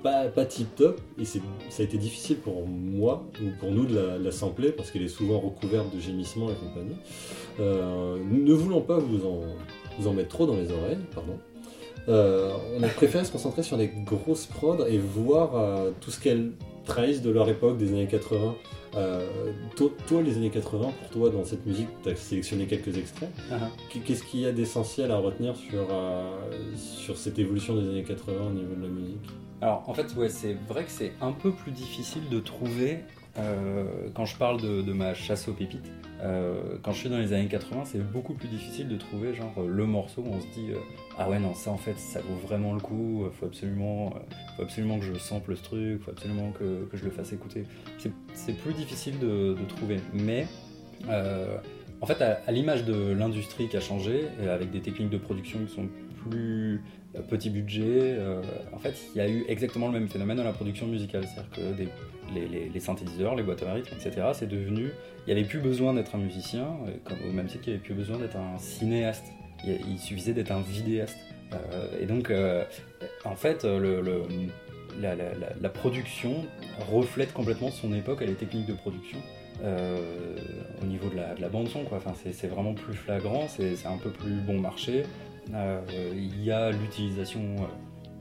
pas, 0.03 0.25
pas 0.27 0.45
tip-top. 0.45 0.99
Et 1.19 1.25
c'est- 1.25 1.41
ça 1.69 1.81
a 1.83 1.85
été 1.85 1.97
difficile 1.97 2.37
pour 2.37 2.65
moi, 2.67 3.25
ou 3.41 3.47
pour 3.59 3.71
nous, 3.71 3.85
de 3.85 3.95
la, 3.95 4.17
de 4.19 4.23
la 4.23 4.31
sampler, 4.31 4.71
parce 4.71 4.91
qu'elle 4.91 5.01
est 5.03 5.07
souvent 5.09 5.39
recouverte 5.39 5.93
de 5.93 5.99
gémissements 5.99 6.49
et 6.49 6.55
compagnie. 6.55 6.95
Euh, 7.59 8.17
ne 8.31 8.53
voulant 8.53 8.81
pas 8.81 8.99
vous 8.99 9.25
en, 9.25 9.41
vous 9.99 10.07
en 10.07 10.13
mettre 10.13 10.29
trop 10.29 10.45
dans 10.45 10.55
les 10.55 10.71
oreilles, 10.71 10.97
pardon. 11.13 11.37
Euh, 12.09 12.51
on 12.77 12.83
a 12.83 12.87
préféré 12.87 13.23
se 13.25 13.31
concentrer 13.31 13.63
sur 13.63 13.77
les 13.77 13.87
grosses 13.87 14.45
prods 14.45 14.85
et 14.87 14.97
voir 14.97 15.55
euh, 15.55 15.91
tout 16.01 16.11
ce 16.11 16.19
qu'elles 16.19 16.51
trahissent 16.85 17.21
de 17.21 17.29
leur 17.31 17.47
époque, 17.49 17.77
des 17.77 17.89
années 17.89 18.07
80. 18.07 18.55
Euh, 18.95 19.27
toi, 19.75 19.89
toi, 20.07 20.21
les 20.21 20.35
années 20.37 20.49
80, 20.51 20.91
pour 20.99 21.09
toi, 21.09 21.29
dans 21.29 21.43
cette 21.45 21.65
musique, 21.65 21.87
tu 22.03 22.09
as 22.09 22.15
sélectionné 22.15 22.65
quelques 22.67 22.95
extraits. 22.97 23.29
Ah, 23.51 23.55
ah. 23.63 23.67
Qu- 23.89 23.99
Qu'est-ce 24.01 24.23
qu'il 24.23 24.41
y 24.41 24.45
a 24.45 24.51
d'essentiel 24.51 25.11
à 25.11 25.17
retenir 25.17 25.55
sur, 25.55 25.87
sur 26.75 27.17
cette 27.17 27.39
évolution 27.39 27.75
des 27.75 27.87
années 27.89 28.03
80 28.03 28.33
au 28.47 28.49
niveau 28.51 28.75
de 28.75 28.81
la 28.83 28.89
musique? 28.89 29.25
Alors, 29.61 29.83
en 29.87 29.93
fait, 29.93 30.13
ouais, 30.15 30.29
c'est 30.29 30.55
vrai 30.67 30.83
que 30.83 30.91
c'est 30.91 31.13
un 31.21 31.31
peu 31.31 31.51
plus 31.51 31.71
difficile 31.71 32.23
de 32.29 32.39
trouver. 32.39 32.99
quand 34.13 34.25
je 34.25 34.35
parle 34.37 34.61
de, 34.61 34.81
de 34.81 34.93
ma 34.93 35.13
chasse 35.13 35.47
aux 35.47 35.53
pépites, 35.53 35.89
euh, 36.23 36.77
quand 36.81 36.93
je 36.93 36.99
suis 36.99 37.09
dans 37.09 37.17
les 37.17 37.33
années 37.33 37.47
80, 37.47 37.83
c'est 37.85 38.11
beaucoup 38.11 38.33
plus 38.33 38.47
difficile 38.47 38.87
de 38.87 38.95
trouver 38.95 39.33
genre 39.33 39.53
euh, 39.57 39.67
le 39.67 39.85
morceau 39.85 40.21
où 40.21 40.33
on 40.33 40.39
se 40.39 40.47
dit 40.47 40.71
euh, 40.71 40.77
ah 41.17 41.29
ouais 41.29 41.39
non 41.39 41.53
ça 41.53 41.69
en 41.69 41.77
fait 41.77 41.99
ça 41.99 42.21
vaut 42.21 42.35
vraiment 42.35 42.73
le 42.73 42.79
coup, 42.79 43.25
faut 43.39 43.45
absolument, 43.45 44.13
faut 44.55 44.63
absolument 44.63 44.99
que 44.99 45.05
je 45.05 45.17
sample 45.17 45.55
ce 45.57 45.63
truc, 45.63 46.01
faut 46.01 46.11
absolument 46.11 46.51
que, 46.51 46.87
je 46.93 47.03
le 47.03 47.11
fasse 47.11 47.33
écouter. 47.33 47.65
C'est- 47.97 48.53
plus 48.61 48.73
difficile 48.73 49.19
de, 49.19 49.55
trouver, 49.67 49.97
mais 50.13 50.47
en 52.01 52.05
fait 52.05 52.21
à, 52.21 52.51
l'image 52.51 52.85
de 52.85 53.11
l'industrie 53.11 53.67
qui 53.67 53.77
a 53.77 53.81
changé, 53.81 54.27
avec 54.49 54.71
des 54.71 54.79
techniques 54.79 55.09
de 55.09 55.17
production 55.17 55.59
qui 55.65 55.73
sont 55.73 55.87
plus 56.29 56.81
euh, 57.15 57.21
petit 57.21 57.49
budget. 57.49 58.15
euh, 58.17 58.41
en 58.73 58.79
fait, 58.79 58.95
il 59.13 59.17
y 59.17 59.21
a 59.21 59.29
eu 59.29 59.45
exactement 59.47 59.87
le 59.87 59.93
même 59.93 60.09
phénomène 60.09 60.37
dans 60.37 60.43
la 60.43 60.53
production 60.53 60.87
musicale. 60.87 61.25
C'est-à-dire 61.25 61.87
que 62.33 62.73
les, 62.73 62.79
synthétiseurs, 62.79 63.35
les 63.35 63.43
boîtes 63.43 63.63
à 63.63 63.73
rythme, 63.73 63.95
etc., 63.95 64.27
c'est 64.33 64.49
devenu. 64.49 64.89
Il 65.25 65.33
n'y 65.33 65.39
avait 65.39 65.47
plus 65.47 65.59
besoin 65.59 65.93
d'être 65.93 66.15
un 66.15 66.19
musicien, 66.19 66.67
euh, 66.87 66.91
comme, 67.03 67.17
au 67.29 67.31
même 67.31 67.47
titre 67.47 67.63
qu'il 67.63 67.73
n'y 67.73 67.77
avait 67.77 67.85
plus 67.85 67.93
besoin 67.93 68.17
d'être 68.17 68.35
un 68.35 68.57
cinéaste. 68.57 69.25
Il, 69.65 69.79
il 69.91 69.99
suffisait 69.99 70.33
d'être 70.33 70.51
un 70.51 70.61
vidéaste. 70.61 71.17
Et 72.01 72.07
donc, 72.07 72.33
en 73.25 73.35
fait, 73.35 73.63
la, 74.99 75.69
production 75.69 76.33
reflète 76.91 77.31
complètement 77.31 77.69
son 77.69 77.93
époque 77.93 78.23
et 78.23 78.25
les 78.25 78.33
techniques 78.33 78.65
de 78.65 78.73
production. 78.73 79.19
au 79.61 80.85
niveau 80.87 81.09
de 81.09 81.15
la, 81.15 81.35
de 81.35 81.41
la 81.41 81.49
bande 81.49 81.67
son. 81.69 81.85
Enfin, 81.91 82.13
c'est, 82.23 82.47
vraiment 82.47 82.73
plus 82.73 82.95
flagrant, 82.95 83.47
c'est 83.47 83.85
un 83.85 83.97
peu 83.97 84.09
plus 84.09 84.33
bon 84.33 84.59
marché. 84.59 85.03
Euh, 85.53 85.81
il 86.15 86.43
y 86.43 86.51
a 86.51 86.71
l'utilisation 86.71 87.41
euh, 87.59 87.65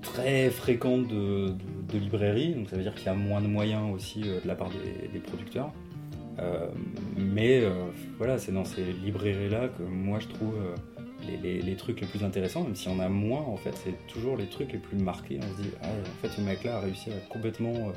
très 0.01 0.51
fréquente 0.51 1.09
de, 1.09 1.55
librairies, 1.93 2.55
donc 2.55 2.71
ça 2.71 2.77
veut 2.77 2.83
dire 2.83 2.95
qu'il 2.95 3.07
y 3.07 3.11
a 3.11 3.15
moins 3.15 3.41
de 3.41 3.47
moyens 3.47 3.93
aussi 3.95 4.23
euh, 4.25 4.41
de 4.41 4.49
la 4.49 4.55
part 4.55 4.71
des, 5.13 5.19
producteurs. 5.21 5.73
Mais 7.17 7.63
voilà, 8.19 8.39
c'est 8.39 8.53
dans 8.53 8.65
ces 8.65 8.83
librairies-là 8.83 9.69
que 9.69 9.83
moi 9.83 10.19
je 10.19 10.29
trouve 10.29 10.57
les, 11.43 11.77
trucs 11.77 12.01
les 12.01 12.07
plus 12.07 12.25
intéressants, 12.25 12.65
même 12.65 12.75
s'il 12.75 12.91
y 12.91 12.95
en 12.95 13.01
a 13.01 13.09
moins, 13.09 13.43
en 13.43 13.57
fait, 13.57 13.75
c'est 13.85 14.07
toujours 14.09 14.37
les 14.37 14.47
trucs 14.47 14.73
les 14.73 14.79
plus 14.79 14.97
marqués. 14.97 15.39
On 15.39 15.57
se 15.57 15.63
dit, 15.63 15.69
ah, 15.83 15.87
en 15.87 16.27
fait, 16.27 16.35
ce 16.35 16.41
mec-là 16.41 16.79
a 16.79 16.81
réussi 16.81 17.11
à 17.11 17.29
complètement 17.29 17.93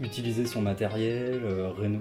utiliser 0.00 0.46
son 0.46 0.62
matériel, 0.62 1.40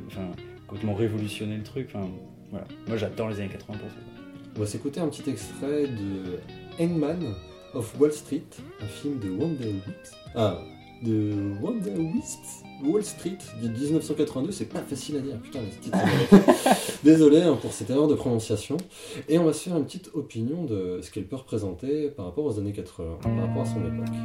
enfin, 0.07 0.28
complètement 0.67 0.93
révolutionner 0.93 1.57
le 1.57 1.63
truc. 1.63 1.89
Enfin, 1.93 2.07
voilà. 2.51 2.67
Moi 2.88 2.97
j'adore 2.97 3.30
les 3.30 3.39
années 3.39 3.49
80 3.49 3.80
pour 3.80 3.89
ça. 3.89 4.12
On 4.55 4.59
va 4.59 4.65
s'écouter 4.67 4.99
un 4.99 5.07
petit 5.07 5.27
extrait 5.29 5.87
de 5.87 6.39
Hangman 6.79 7.33
of 7.73 7.99
Wall 7.99 8.13
Street, 8.13 8.43
un 8.81 8.85
film 8.85 9.17
de 9.17 9.31
Wonder 9.31 9.65
Wisps. 9.65 10.15
Ah, 10.35 10.59
de 11.01 11.33
Wonder 11.59 11.97
Wisps? 11.97 12.63
Wall 12.83 13.03
Street 13.03 13.39
de 13.63 13.67
1982, 13.67 14.51
c'est 14.51 14.65
pas 14.65 14.81
facile 14.81 15.17
à 15.17 15.19
dire, 15.21 15.39
putain, 15.39 15.59
les. 15.61 15.91
Désolé 17.03 17.41
hein, 17.41 17.57
pour 17.59 17.73
cette 17.73 17.89
erreur 17.89 18.07
de 18.07 18.15
prononciation. 18.15 18.77
Et 19.27 19.39
on 19.39 19.45
va 19.45 19.53
se 19.53 19.63
faire 19.63 19.77
une 19.77 19.85
petite 19.85 20.11
opinion 20.13 20.65
de 20.65 20.99
ce 21.01 21.09
qu'elle 21.09 21.25
peut 21.25 21.37
représenter 21.37 22.09
par 22.09 22.25
rapport 22.25 22.45
aux 22.45 22.59
années 22.59 22.73
80, 22.73 23.17
par 23.21 23.35
rapport 23.35 23.63
à 23.63 23.65
son 23.65 23.79
époque. 23.79 24.15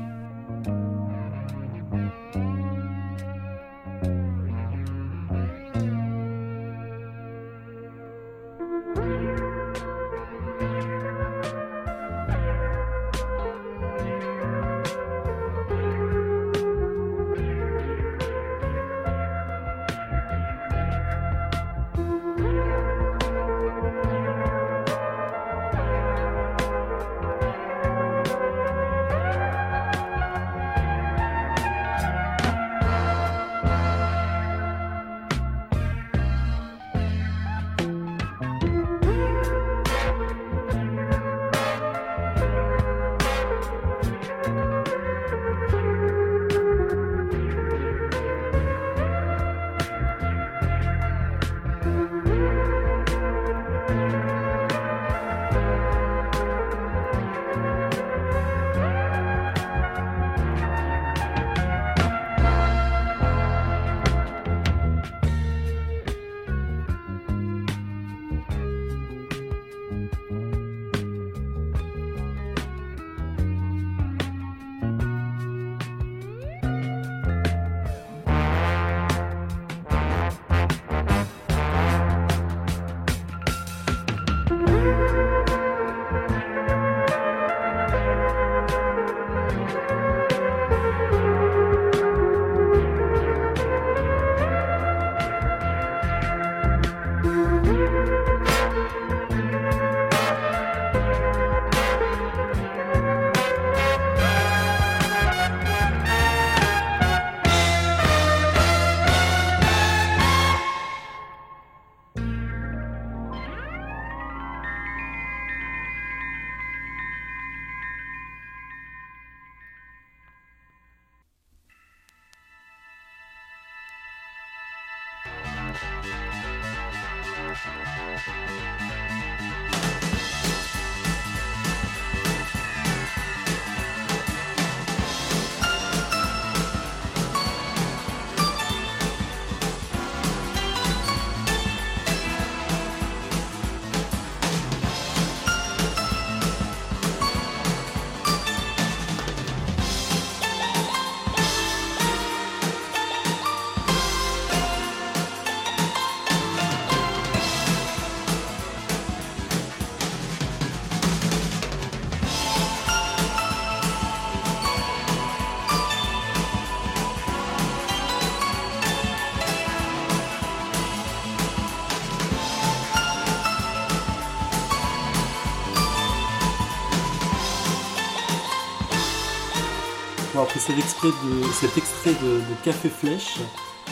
Après 180.58 180.72
cet 180.74 180.78
extrait 180.84 181.08
de, 181.08 181.42
cet 181.52 181.78
extrait 181.78 182.10
de, 182.10 182.38
de 182.38 182.64
Café 182.64 182.88
Flèche, 182.88 183.36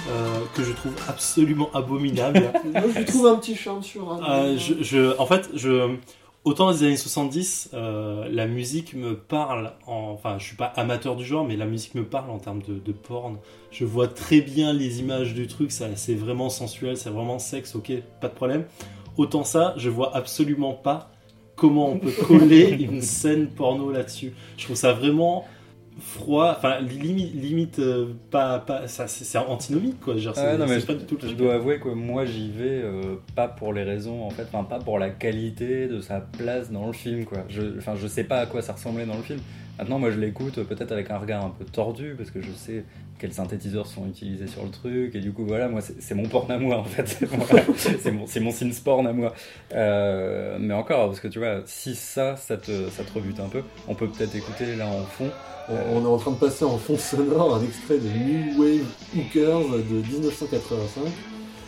euh, 0.08 0.40
que 0.54 0.64
je 0.64 0.72
trouve 0.72 0.94
absolument 1.08 1.70
abominable. 1.74 2.50
Moi, 2.72 2.82
je 2.96 3.02
trouve 3.04 3.26
un 3.28 3.36
petit 3.36 3.54
charme 3.54 3.84
sur 3.84 4.12
un. 4.12 4.20
Euh, 4.28 4.58
je, 4.58 4.74
je- 4.82 5.16
en 5.20 5.26
fait, 5.26 5.48
je, 5.54 5.94
autant 6.42 6.66
dans 6.66 6.72
les 6.72 6.82
années 6.82 6.96
70, 6.96 7.70
euh, 7.74 8.26
la 8.32 8.48
musique 8.48 8.94
me 8.94 9.14
parle, 9.16 9.74
en, 9.86 10.10
enfin 10.12 10.38
je 10.40 10.44
suis 10.44 10.56
pas 10.56 10.66
amateur 10.76 11.14
du 11.14 11.24
genre, 11.24 11.44
mais 11.46 11.56
la 11.56 11.66
musique 11.66 11.94
me 11.94 12.04
parle 12.04 12.30
en 12.32 12.38
termes 12.38 12.62
de, 12.62 12.74
de 12.74 12.92
porn. 12.92 13.36
Je 13.70 13.84
vois 13.84 14.08
très 14.08 14.40
bien 14.40 14.72
les 14.72 14.98
images 14.98 15.34
du 15.34 15.46
truc, 15.46 15.70
c'est 15.70 16.14
vraiment 16.14 16.48
sensuel, 16.50 16.96
c'est 16.96 17.10
vraiment 17.10 17.38
sexe, 17.38 17.76
ok, 17.76 17.92
pas 18.20 18.26
de 18.28 18.34
problème. 18.34 18.64
Autant 19.16 19.44
ça, 19.44 19.72
je 19.76 19.88
vois 19.88 20.16
absolument 20.16 20.72
pas 20.72 21.10
comment 21.54 21.90
on 21.90 21.98
peut 21.98 22.12
coller 22.26 22.70
une 22.80 23.02
scène 23.02 23.50
porno 23.50 23.92
là-dessus. 23.92 24.34
Je 24.58 24.64
trouve 24.64 24.76
ça 24.76 24.92
vraiment 24.92 25.46
froid, 25.98 26.54
enfin 26.56 26.80
limite, 26.80 27.34
limite 27.34 27.78
euh, 27.78 28.12
pas, 28.30 28.58
pas, 28.58 28.86
ça, 28.86 29.08
c'est 29.08 29.38
antinomique 29.38 30.00
quoi. 30.00 30.16
Genre, 30.16 30.34
Ah, 30.36 30.56
non, 30.56 30.66
mais 30.66 30.80
pas 30.80 30.94
du 30.94 31.04
tout 31.04 31.16
Je 31.20 31.32
dois 31.34 31.54
avouer 31.54 31.80
que 31.80 31.88
moi 31.88 32.24
j'y 32.24 32.50
vais 32.50 32.82
euh, 32.82 33.16
pas 33.34 33.48
pour 33.48 33.72
les 33.72 33.82
raisons 33.82 34.22
en 34.24 34.30
fait, 34.30 34.46
enfin 34.52 34.64
pas 34.64 34.78
pour 34.78 34.98
la 34.98 35.10
qualité 35.10 35.88
de 35.88 36.00
sa 36.00 36.20
place 36.20 36.70
dans 36.70 36.86
le 36.86 36.92
film 36.92 37.24
quoi. 37.24 37.38
Je, 37.48 37.78
enfin 37.78 37.94
je 37.96 38.06
sais 38.06 38.24
pas 38.24 38.40
à 38.40 38.46
quoi 38.46 38.62
ça 38.62 38.74
ressemblait 38.74 39.06
dans 39.06 39.16
le 39.16 39.22
film. 39.22 39.40
Maintenant 39.78 39.98
moi 39.98 40.10
je 40.10 40.18
l'écoute 40.18 40.58
euh, 40.58 40.64
peut-être 40.64 40.92
avec 40.92 41.10
un 41.10 41.18
regard 41.18 41.44
un 41.44 41.50
peu 41.50 41.64
tordu 41.64 42.14
parce 42.16 42.30
que 42.30 42.40
je 42.40 42.50
sais 42.52 42.84
quels 43.18 43.32
synthétiseurs 43.32 43.86
sont 43.86 44.06
utilisés 44.06 44.46
sur 44.46 44.62
le 44.64 44.70
truc 44.70 45.14
et 45.14 45.20
du 45.20 45.32
coup 45.32 45.44
voilà 45.46 45.68
moi 45.68 45.80
c'est 45.80 46.14
mon 46.14 46.28
porn 46.28 46.50
à 46.50 46.58
moi 46.58 46.78
en 46.78 46.84
fait. 46.84 47.06
C'est 47.76 48.10
mon 48.12 48.26
c'est 48.26 48.40
mon 48.40 48.50
synth 48.50 48.82
porn 48.82 49.06
à 49.06 49.12
moi. 49.12 49.34
Euh, 49.74 50.58
mais 50.60 50.74
encore 50.74 51.08
parce 51.08 51.20
que 51.20 51.28
tu 51.28 51.38
vois 51.38 51.60
si 51.66 51.94
ça 51.94 52.36
ça 52.36 52.56
te 52.56 52.88
ça 52.90 53.04
te 53.04 53.12
rebute 53.12 53.40
un 53.40 53.48
peu, 53.48 53.62
on 53.88 53.94
peut 53.94 54.08
peut-être 54.08 54.34
écouter 54.34 54.76
là 54.76 54.86
en 54.86 55.04
fond. 55.04 55.30
On, 55.68 55.96
on 55.98 56.04
est 56.04 56.08
en 56.08 56.16
train 56.18 56.30
de 56.30 56.36
passer 56.36 56.64
en 56.64 56.78
fond 56.78 56.96
sonore 56.96 57.56
un 57.56 57.64
extrait 57.64 57.98
de 57.98 58.08
New 58.08 58.60
Wave 58.62 58.86
Hookers 59.16 59.68
de 59.78 59.94
1985. 60.12 61.02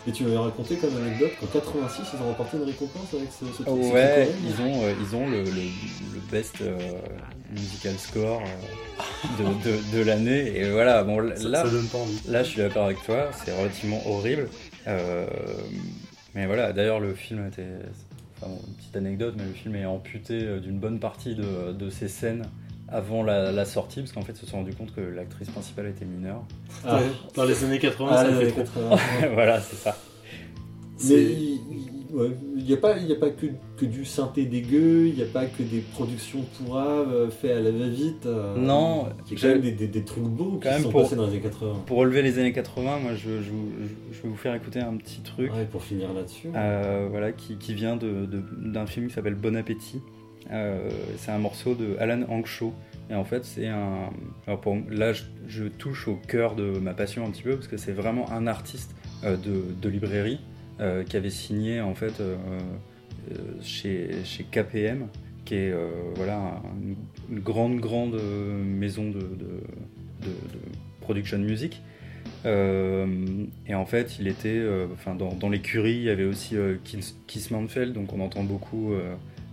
Et 0.07 0.13
tu 0.13 0.23
m'avais 0.25 0.39
raconté 0.39 0.77
comme 0.77 0.97
anecdote 0.97 1.33
qu'en 1.39 1.47
86, 1.49 2.03
ils 2.15 2.23
ont 2.23 2.29
remporté 2.29 2.57
une 2.57 2.63
récompense 2.63 3.13
avec 3.13 3.29
ce, 3.31 3.45
ce, 3.45 3.69
Ouais, 3.69 4.25
truc 4.25 4.37
ils 4.43 4.63
ont, 4.63 4.83
euh, 4.83 4.95
ils 5.03 5.17
ont 5.17 5.29
le, 5.29 5.43
le, 5.43 5.51
le 5.51 6.21
best 6.31 6.63
euh, 6.63 6.79
musical 7.51 7.95
score 7.99 8.43
euh, 8.43 9.39
de, 9.39 9.71
de, 9.71 9.99
de 9.99 10.05
l'année. 10.05 10.57
Et 10.59 10.71
voilà, 10.71 11.03
bon, 11.05 11.19
là, 11.19 11.37
ça 11.37 11.71
donne 11.71 11.87
pas 11.89 11.99
envie. 11.99 12.21
là 12.29 12.43
je 12.43 12.49
suis 12.51 12.61
d'accord 12.61 12.85
avec 12.87 13.03
toi, 13.05 13.31
c'est 13.45 13.57
relativement 13.59 14.01
horrible. 14.07 14.49
Euh, 14.87 15.27
mais 16.35 16.47
voilà, 16.47 16.73
d'ailleurs, 16.73 17.01
le 17.01 17.15
film 17.15 17.47
était. 17.49 17.67
Enfin, 18.41 18.53
bon, 18.53 18.61
une 18.69 18.75
petite 18.75 18.97
anecdote, 18.97 19.35
mais 19.37 19.45
le 19.45 19.53
film 19.53 19.75
est 19.75 19.85
amputé 19.85 20.41
euh, 20.43 20.61
d'une 20.61 20.79
bonne 20.79 20.99
partie 21.01 21.35
de, 21.35 21.73
de 21.73 21.91
ses 21.91 22.09
scènes 22.09 22.45
avant 22.91 23.23
la, 23.23 23.53
la 23.53 23.65
sortie, 23.65 24.01
parce 24.01 24.13
qu'en 24.13 24.23
fait, 24.23 24.33
ils 24.33 24.39
se 24.39 24.47
sont 24.47 24.59
rendu 24.59 24.73
compte 24.73 24.95
que 24.95 25.01
l'actrice 25.01 25.51
principale 25.51 25.89
était 25.89 26.05
mineure. 26.07 26.43
Ah, 26.87 27.01
Dans 27.35 27.45
les 27.45 27.63
années 27.65 27.79
80, 27.81 28.09
ah, 28.11 28.17
ça 28.17 28.31
les 28.31 28.35
fait 28.37 28.43
années 28.55 28.65
trop. 28.65 28.91
80. 28.91 28.97
voilà, 29.35 29.61
c'est 29.61 29.77
ça. 29.77 29.97
Mais 31.05 31.15
il 31.23 31.68
n'y 32.57 32.73
a 32.73 32.77
pas, 32.77 32.97
il 32.99 33.07
y 33.07 33.13
a 33.13 33.17
pas 33.17 33.31
que, 33.31 33.47
que 33.77 33.85
du 33.85 34.05
synthé 34.05 34.45
dégueu, 34.47 35.07
il 35.09 35.15
n'y 35.15 35.23
a 35.23 35.27
pas 35.27 35.47
que 35.47 35.63
des 35.63 35.81
productions 35.81 36.41
pourraves 36.57 37.13
euh, 37.13 37.31
faites 37.31 37.53
à 37.53 37.61
la 37.61 37.71
va-vite. 37.71 38.27
euh, 38.27 38.57
Non, 38.57 39.07
Il 39.31 39.35
y 39.35 39.37
a 39.37 39.41
quand 39.41 39.49
même 39.55 39.61
des, 39.63 39.73
des- 39.73 39.89
des 39.89 40.05
trucs 40.05 40.25
beaux 40.25 40.53
Quand 40.53 40.61
qui 40.61 40.69
même 40.69 40.83
sont 40.83 40.91
pour- 40.91 41.03
passés 41.03 41.17
dans 41.17 41.25
les 41.27 41.33
années 41.33 41.41
80. 41.43 41.83
Pour 41.87 41.99
relever 41.99 42.23
les 42.23 42.39
années 42.39 42.53
80, 42.53 42.99
moi, 42.99 43.15
je, 43.15 43.29
je, 43.43 43.51
vous- 43.51 43.69
je- 43.83 44.17
je 44.17 44.23
vais 44.23 44.29
vous 44.29 44.37
faire 44.37 44.55
écouter 44.55 44.81
un 44.81 44.97
petit 44.97 45.21
truc. 45.21 45.53
Ouais, 45.53 45.65
pour 45.71 45.83
finir 45.83 46.13
là-dessus. 46.13 46.49
Euh, 46.55 47.07
voilà, 47.11 47.33
qui, 47.33 47.57
qui 47.57 47.75
vient 47.75 47.97
de- 47.97 48.27
de- 48.27 48.43
d'un 48.73 48.87
film 48.87 49.09
qui 49.09 49.15
s'appelle 49.15 49.35
Bon 49.35 49.57
Appétit. 49.57 50.01
Euh, 50.51 50.89
c'est 51.19 51.31
un 51.31 51.39
morceau 51.39 51.75
de 51.75 51.97
Alan 51.99 52.23
Hankshaw. 52.29 52.73
Et 53.11 53.15
en 53.15 53.25
fait, 53.25 53.45
c'est 53.45 53.67
un. 53.69 54.11
Alors 54.47 54.61
pour, 54.61 54.77
là, 54.91 55.13
je, 55.15 55.23
je 55.47 55.65
touche 55.65 56.09
au 56.09 56.17
cœur 56.29 56.55
de 56.55 56.79
ma 56.79 56.93
passion 56.95 57.25
un 57.27 57.31
petit 57.31 57.43
peu, 57.43 57.55
parce 57.55 57.69
que 57.69 57.77
c'est 57.79 57.93
vraiment 57.93 58.31
un 58.31 58.47
artiste 58.47 58.95
euh, 59.25 59.37
de, 59.37 59.63
de 59.81 59.89
librairie 59.89 60.41
euh, 60.81 61.05
qui 61.05 61.17
avait 61.17 61.31
signé 61.31 61.81
en 61.81 61.95
fait 61.95 62.21
euh, 62.21 62.37
euh, 63.33 63.37
chez, 63.63 64.11
chez 64.25 64.45
KPM, 64.45 65.09
qui 65.45 65.55
est 65.55 65.75
voilà, 66.17 66.37
un- 66.39 66.63
une 67.31 67.41
grande, 67.41 67.81
grande 67.81 68.21
maison 68.65 69.11
de, 69.11 69.19
de, 69.21 69.21
de- 70.23 70.27
de 70.27 70.59
production 71.01 71.39
music. 71.39 71.83
Et 73.67 73.75
en 73.75 73.87
fait, 73.87 74.19
il 74.19 74.29
était, 74.29 74.63
enfin, 74.93 75.15
dans, 75.15 75.33
dans 75.35 75.49
l'écurie, 75.49 75.97
il 75.97 76.03
y 76.05 76.11
avait 76.11 76.25
aussi 76.25 76.57
Keith 76.85 77.15
Keith 77.27 77.51
Manfeld, 77.51 77.93
donc 77.93 78.13
on 78.13 78.21
entend 78.21 78.45
beaucoup. 78.45 78.93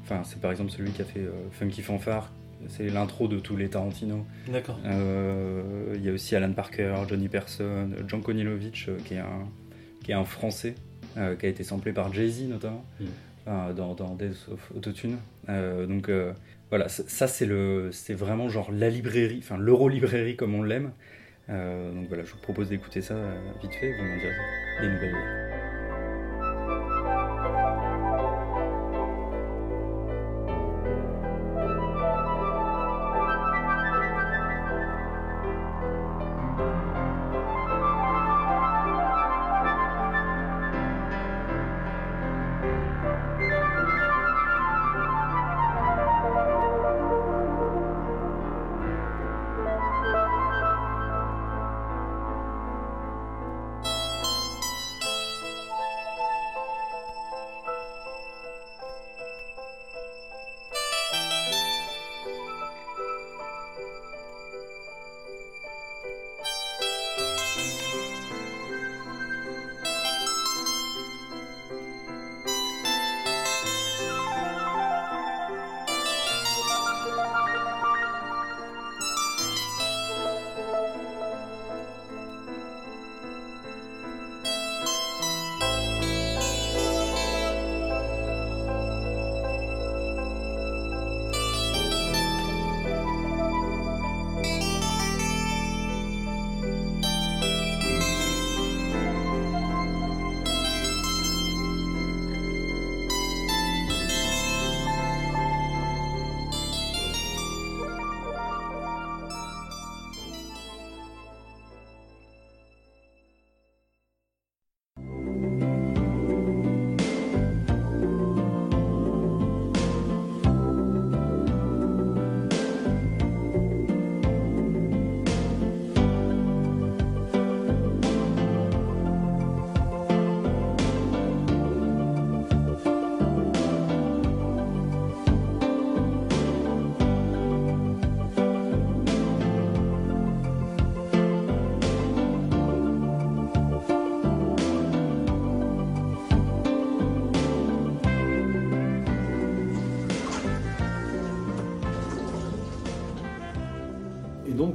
Enfin, 0.04 0.22
c'est 0.24 0.40
par 0.40 0.52
exemple 0.52 0.72
celui 0.72 0.92
qui 0.92 1.02
a 1.02 1.06
fait 1.06 1.26
Funky 1.52 1.82
Fanfare, 1.82 2.32
c'est 2.68 2.88
l'intro 2.90 3.28
de 3.28 3.40
tous 3.40 3.58
les 3.58 3.70
Tarantino. 3.70 4.26
D'accord. 4.52 4.80
Euh, 4.86 5.94
il 5.96 6.04
y 6.04 6.10
a 6.10 6.12
aussi 6.14 6.36
Alan 6.36 6.52
Parker, 6.54 6.94
Johnny 7.10 7.28
Person, 7.28 7.90
John 8.08 8.22
Konilovich, 8.22 8.88
euh, 8.88 8.98
qui 9.06 9.16
est 9.16 9.20
un, 9.20 9.48
qui 10.04 10.12
est 10.12 10.16
un 10.16 10.26
Français, 10.26 10.76
euh, 11.18 11.36
qui 11.36 11.46
a 11.46 11.50
été 11.50 11.64
samplé 11.64 11.94
par 11.94 12.14
Jay-Z 12.14 12.44
notamment, 12.50 12.84
Mm. 13.00 13.06
euh, 13.48 13.74
dans, 13.74 13.94
dans 13.94 14.16
Days 14.16 14.36
of 14.52 14.72
Autotune. 14.76 15.18
Euh, 15.50 15.86
donc 15.86 16.10
euh, 16.10 16.34
voilà, 16.70 16.88
ça 16.90 17.28
c'est 17.28 17.46
le, 17.46 17.90
c'est 17.92 18.14
vraiment 18.16 18.50
genre 18.50 18.72
la 18.72 18.90
librairie, 18.90 19.40
enfin 19.44 19.58
l'euro-librairie 19.58 20.36
comme 20.36 20.56
on 20.56 20.64
l'aime. 20.64 20.92
Donc 21.48 22.08
voilà, 22.08 22.24
je 22.24 22.32
vous 22.32 22.40
propose 22.40 22.70
d'écouter 22.70 23.02
ça 23.02 23.16
vite 23.62 23.74
fait, 23.76 23.92
vous 23.98 24.04
m'en 24.04 24.18
direz 24.18 24.34
des 24.82 24.88
nouvelles. 24.90 25.65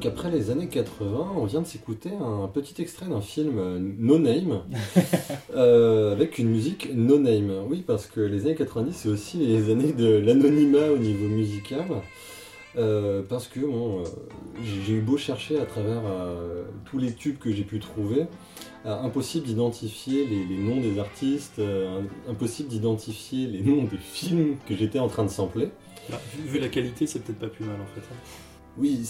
Donc 0.01 0.07
après 0.11 0.31
les 0.31 0.51
années 0.51 0.69
80, 0.69 1.33
on 1.37 1.45
vient 1.45 1.61
de 1.61 1.67
s'écouter 1.67 2.09
un 2.19 2.49
petit 2.49 2.81
extrait 2.81 3.05
d'un 3.05 3.21
film 3.21 3.59
euh, 3.59 3.79
No 3.79 4.19
Name 4.19 4.63
euh, 5.55 6.13
avec 6.13 6.39
une 6.39 6.49
musique 6.49 6.89
No 6.95 7.19
Name. 7.19 7.53
Oui, 7.69 7.85
parce 7.87 8.07
que 8.07 8.21
les 8.21 8.47
années 8.47 8.55
90, 8.55 8.95
c'est 8.95 9.11
aussi 9.11 9.37
les 9.37 9.71
années 9.71 9.93
de 9.93 10.09
l'anonymat 10.09 10.91
au 10.91 10.97
niveau 10.97 11.29
musical. 11.29 11.85
Euh, 12.79 13.23
parce 13.29 13.47
que 13.47 13.61
bon, 13.61 14.01
euh, 14.01 14.05
j'ai 14.87 14.95
eu 14.95 15.01
beau 15.03 15.19
chercher 15.19 15.61
à 15.61 15.67
travers 15.67 16.01
tous 16.87 16.97
les 16.97 17.13
tubes 17.13 17.37
que 17.37 17.53
j'ai 17.53 17.65
pu 17.65 17.79
trouver, 17.79 18.25
impossible 18.87 19.45
d'identifier 19.45 20.27
les, 20.27 20.47
les 20.47 20.57
noms 20.57 20.81
des 20.81 20.99
artistes, 20.99 21.61
impossible 22.27 22.71
d'identifier 22.71 23.47
les 23.49 23.61
noms 23.61 23.85
des 23.85 23.99
films 23.99 24.57
que 24.67 24.75
j'étais 24.75 24.99
en 24.99 25.09
train 25.09 25.25
de 25.25 25.31
sampler. 25.31 25.69
Bah, 26.09 26.19
vu, 26.35 26.53
vu 26.53 26.59
la 26.59 26.69
qualité, 26.69 27.07
c'est 27.07 27.19
peut-être 27.19 27.39
pas 27.39 27.49
plus 27.49 27.67
mal 27.67 27.77
en 27.77 27.95
fait. 27.95 28.01
hein. 28.01 28.17
Oui, 28.79 29.01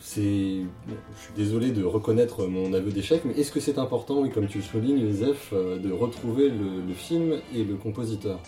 c'est. 0.00 0.62
bon, 0.88 0.94
je 1.16 1.22
suis 1.24 1.32
désolé 1.36 1.70
de 1.70 1.84
reconnaître 1.84 2.46
mon 2.46 2.72
aveu 2.72 2.90
d'échec, 2.90 3.22
mais 3.24 3.34
est-ce 3.34 3.50
que 3.52 3.60
c'est 3.60 3.78
important, 3.78 4.20
oui, 4.20 4.30
comme 4.30 4.46
tu 4.46 4.58
le 4.58 4.64
soulignes, 4.64 5.00
Joseph, 5.00 5.50
euh, 5.52 5.78
de 5.78 5.92
retrouver 5.92 6.48
le, 6.48 6.80
le 6.86 6.94
film 6.94 7.34
et 7.54 7.64
le 7.64 7.74
compositeur? 7.76 8.38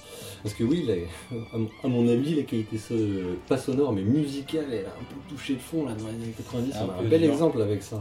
Parce 0.43 0.55
que 0.55 0.65
oui, 0.65 0.85
les- 0.87 1.07
à 1.83 1.89
mon- 1.89 2.09
avis, 2.09 2.35
la 2.35 2.43
qualité 2.43 2.79
pas 3.49 3.59
sonore, 3.59 3.93
mais 3.93 4.03
musicale, 4.03 4.67
elle 4.71 4.87
a 4.87 4.91
un 4.91 5.05
peu 5.09 5.17
touché 5.35 5.55
le 5.55 5.59
fond 5.59 5.85
là, 5.87 5.93
dans 5.95 6.07
les 6.09 6.15
années 6.25 6.35
90. 6.37 6.73
Un 6.75 6.87
on 6.87 6.91
a 6.91 6.95
un 7.01 7.09
bel 7.09 7.25
exemple 7.25 7.61
avec 7.63 7.83
ça. 7.83 7.97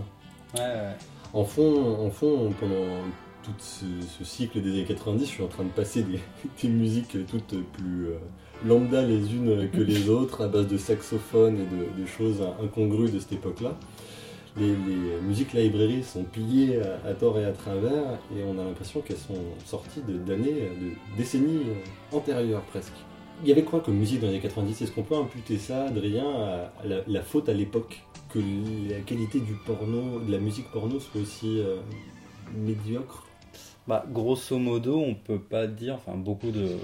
Ouais, 0.56 0.62
ouais. 0.62 0.96
En 1.34 1.44
fond, 1.44 1.98
en 2.06 2.10
fond 2.10 2.54
pendant 2.60 3.02
tout 3.44 3.52
ce, 3.60 3.86
ce 4.18 4.24
cycle 4.24 4.62
des 4.62 4.70
années 4.72 4.86
90, 4.86 5.26
je 5.26 5.30
suis 5.32 5.44
en 5.44 5.48
train 5.48 5.64
de 5.64 5.70
passer 5.70 6.04
des, 6.04 6.20
des 6.62 6.70
musiques 6.70 7.18
toutes 7.30 7.56
plus 7.74 8.08
euh, 8.08 8.18
lambda 8.66 9.02
les 9.04 9.34
unes 9.34 9.70
que 9.72 9.82
les 9.82 10.10
autres, 10.10 10.42
à 10.44 10.48
base 10.48 10.68
de 10.68 10.78
saxophones 10.78 11.58
et 11.60 11.66
de, 11.66 12.02
de 12.02 12.06
choses 12.08 12.42
incongrues 12.64 13.12
de 13.12 13.20
cette 13.20 13.34
époque-là. 13.34 13.78
Les, 14.58 14.68
les 14.70 15.22
musiques 15.28 15.52
librairies 15.54 16.04
sont 16.04 16.24
pillées 16.24 16.80
à, 17.06 17.14
tort 17.14 17.38
et 17.40 17.44
à 17.46 17.52
travers, 17.52 18.04
et 18.36 18.42
on 18.48 18.58
a 18.58 18.64
l'impression 18.64 19.02
qu'elles 19.02 19.18
sont 19.18 19.34
sorties 19.66 20.02
de- 20.08 20.18
d'années, 20.18 20.70
de, 20.82 21.18
décennies 21.18 21.64
euh, 21.68 22.16
antérieures 22.18 22.62
presque. 22.64 22.94
Il 23.44 23.50
y 23.50 23.52
avait 23.52 23.64
quoi 23.66 23.82
comme 23.82 23.96
musique 23.96 24.22
dans 24.22 24.28
les 24.28 24.34
années 24.34 24.42
90 24.42 24.82
Est-ce 24.82 24.92
qu'on 24.94 25.04
peut 25.04 25.18
imputer 25.18 25.58
ça, 25.58 25.84
Adrien, 25.88 26.24
à, 26.26 26.72
la 27.06 27.22
faute 27.22 27.50
à 27.50 27.54
l'époque 27.54 28.02
Que 28.34 28.40
la 28.90 29.02
qualité 29.02 29.42
du 29.42 29.56
porno, 29.66 30.22
de 30.26 30.32
la 30.32 30.40
musique 30.40 30.72
porno 30.72 31.02
soit 31.02 31.20
aussi 31.20 31.60
euh, 31.60 31.76
médiocre? 32.56 33.26
Bah, 33.90 34.06
grosso 34.10 34.58
modo, 34.58 34.98
on 35.00 35.16
peut 35.16 35.38
pas 35.38 35.68
dire. 35.68 35.96
Enfin, 35.96 36.18
beaucoup 36.18 36.50
de 36.52 36.78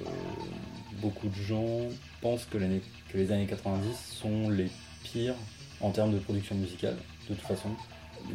beaucoup 1.02 1.28
de 1.28 1.36
gens 1.36 1.80
pensent 2.22 2.46
que, 2.46 2.58
les 2.58 3.32
années 3.32 3.48
90 3.48 3.94
sont 4.08 4.50
les 4.50 4.70
pires 5.04 5.36
en 5.82 5.92
termes 5.92 6.14
de 6.14 6.20
production 6.20 6.56
musicale, 6.56 6.96
de 7.30 7.36
toute 7.36 7.44
façon. 7.44 7.70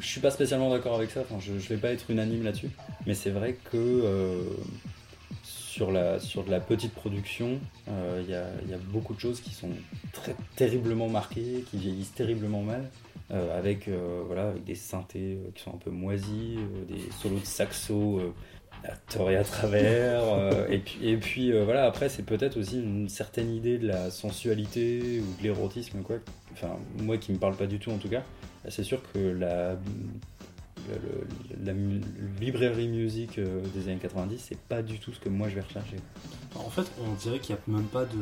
Je 0.00 0.06
suis 0.06 0.20
pas 0.20 0.30
spécialement 0.30 0.70
d'accord 0.70 0.96
avec 0.96 1.10
ça. 1.10 1.22
Je, 1.40 1.58
je 1.58 1.68
vais 1.68 1.76
pas 1.76 1.90
être 1.92 2.10
unanime 2.10 2.42
là-dessus, 2.42 2.70
mais 3.06 3.14
c'est 3.14 3.30
vrai 3.30 3.56
que 3.70 3.76
euh, 3.76 4.42
sur 5.42 5.92
la 5.92 6.18
de 6.18 6.50
la 6.50 6.60
petite 6.60 6.92
production, 6.92 7.60
euh, 7.88 8.22
il 8.24 8.30
y, 8.30 8.74
a, 8.74 8.78
beaucoup 8.90 9.14
de 9.14 9.20
choses 9.20 9.40
qui 9.40 9.54
sont 9.54 9.70
très 10.12 10.34
terriblement 10.56 11.08
marquées, 11.08 11.64
qui 11.70 11.78
vieillissent 11.78 12.14
terriblement 12.14 12.62
mal. 12.62 12.90
euh, 13.32 13.58
avec, 13.58 13.88
avec 13.88 14.64
des 14.64 14.74
synthés 14.74 15.38
qui 15.54 15.62
sont 15.62 15.74
un 15.74 15.78
peu 15.78 15.90
moisis, 15.90 16.58
des 16.88 17.10
solos 17.20 17.40
de 17.40 17.44
saxo 17.44 18.20
à 18.88 18.96
tort 18.96 19.30
et 19.30 19.36
à 19.36 19.44
travers. 19.44 20.22
euh, 20.24 20.66
et 20.68 20.78
puis, 20.78 20.98
et 21.02 21.16
puis 21.16 21.52
euh, 21.52 21.64
voilà, 21.64 21.84
après, 21.86 22.08
c'est 22.08 22.22
peut-être 22.24 22.56
aussi 22.58 22.80
une 22.80 23.08
certaine 23.08 23.50
idée 23.54 23.78
de 23.78 23.86
la 23.88 24.10
sensualité 24.10 25.20
ou 25.20 25.38
de 25.38 25.42
l'érotisme, 25.42 26.02
quoi. 26.02 26.16
Enfin, 26.52 26.76
moi 27.02 27.18
qui 27.18 27.32
me 27.32 27.38
parle 27.38 27.54
pas 27.56 27.66
du 27.66 27.78
tout 27.78 27.90
en 27.90 27.98
tout 27.98 28.08
cas. 28.08 28.22
C'est 28.68 28.82
sûr 28.82 29.00
que 29.12 29.18
la, 29.18 29.76
librairie 32.40 32.88
musique 32.88 33.38
euh, 33.38 33.60
des 33.74 33.88
années 33.88 33.98
90, 34.00 34.38
c'est 34.38 34.58
pas 34.58 34.82
du 34.82 34.98
tout 34.98 35.12
ce 35.12 35.20
que 35.20 35.28
moi 35.28 35.48
je 35.48 35.54
vais 35.56 35.60
rechercher. 35.62 35.96
En 36.54 36.70
fait, 36.70 36.86
on 37.04 37.12
dirait 37.14 37.38
qu'il 37.38 37.54
n'y 37.54 37.60
a 37.60 37.78
même 37.78 37.86
pas 37.88 38.04
de. 38.04 38.18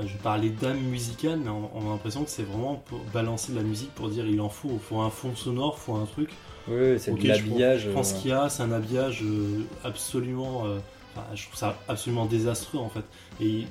euh, 0.00 0.06
Je 0.06 0.16
parlais 0.18 0.50
d'âme 0.50 0.80
musicale, 0.80 1.40
mais 1.42 1.50
on, 1.50 1.70
on 1.76 1.86
a 1.88 1.92
l'impression 1.92 2.24
que 2.24 2.30
c'est 2.30 2.42
vraiment 2.42 2.76
pour 2.76 3.00
balancer 3.12 3.52
de 3.52 3.56
la 3.58 3.62
musique 3.64 3.92
pour 3.94 4.08
dire 4.08 4.26
il 4.26 4.40
en 4.40 4.48
faut, 4.48 4.78
faut 4.78 5.00
un 5.00 5.10
fond 5.10 5.34
sonore, 5.36 5.78
faut 5.78 5.94
un 5.94 6.06
truc. 6.06 6.30
Oui, 6.68 6.98
c'est 6.98 7.10
Ok, 7.10 7.20
de 7.22 7.28
l'habillage. 7.28 7.82
Je 7.84 7.90
pense 7.90 8.12
euh, 8.14 8.18
qu'il 8.20 8.30
y 8.30 8.34
a, 8.34 8.48
c'est 8.48 8.62
un 8.62 8.72
habillage 8.72 9.22
euh, 9.22 9.62
absolument. 9.84 10.66
euh, 10.66 10.78
enfin, 11.14 11.26
je 11.34 11.44
trouve 11.46 11.56
ça 11.58 11.78
absolument 11.88 12.26
désastreux 12.26 12.78
en 12.78 12.88
fait. 12.88 13.04
Et 13.40 13.64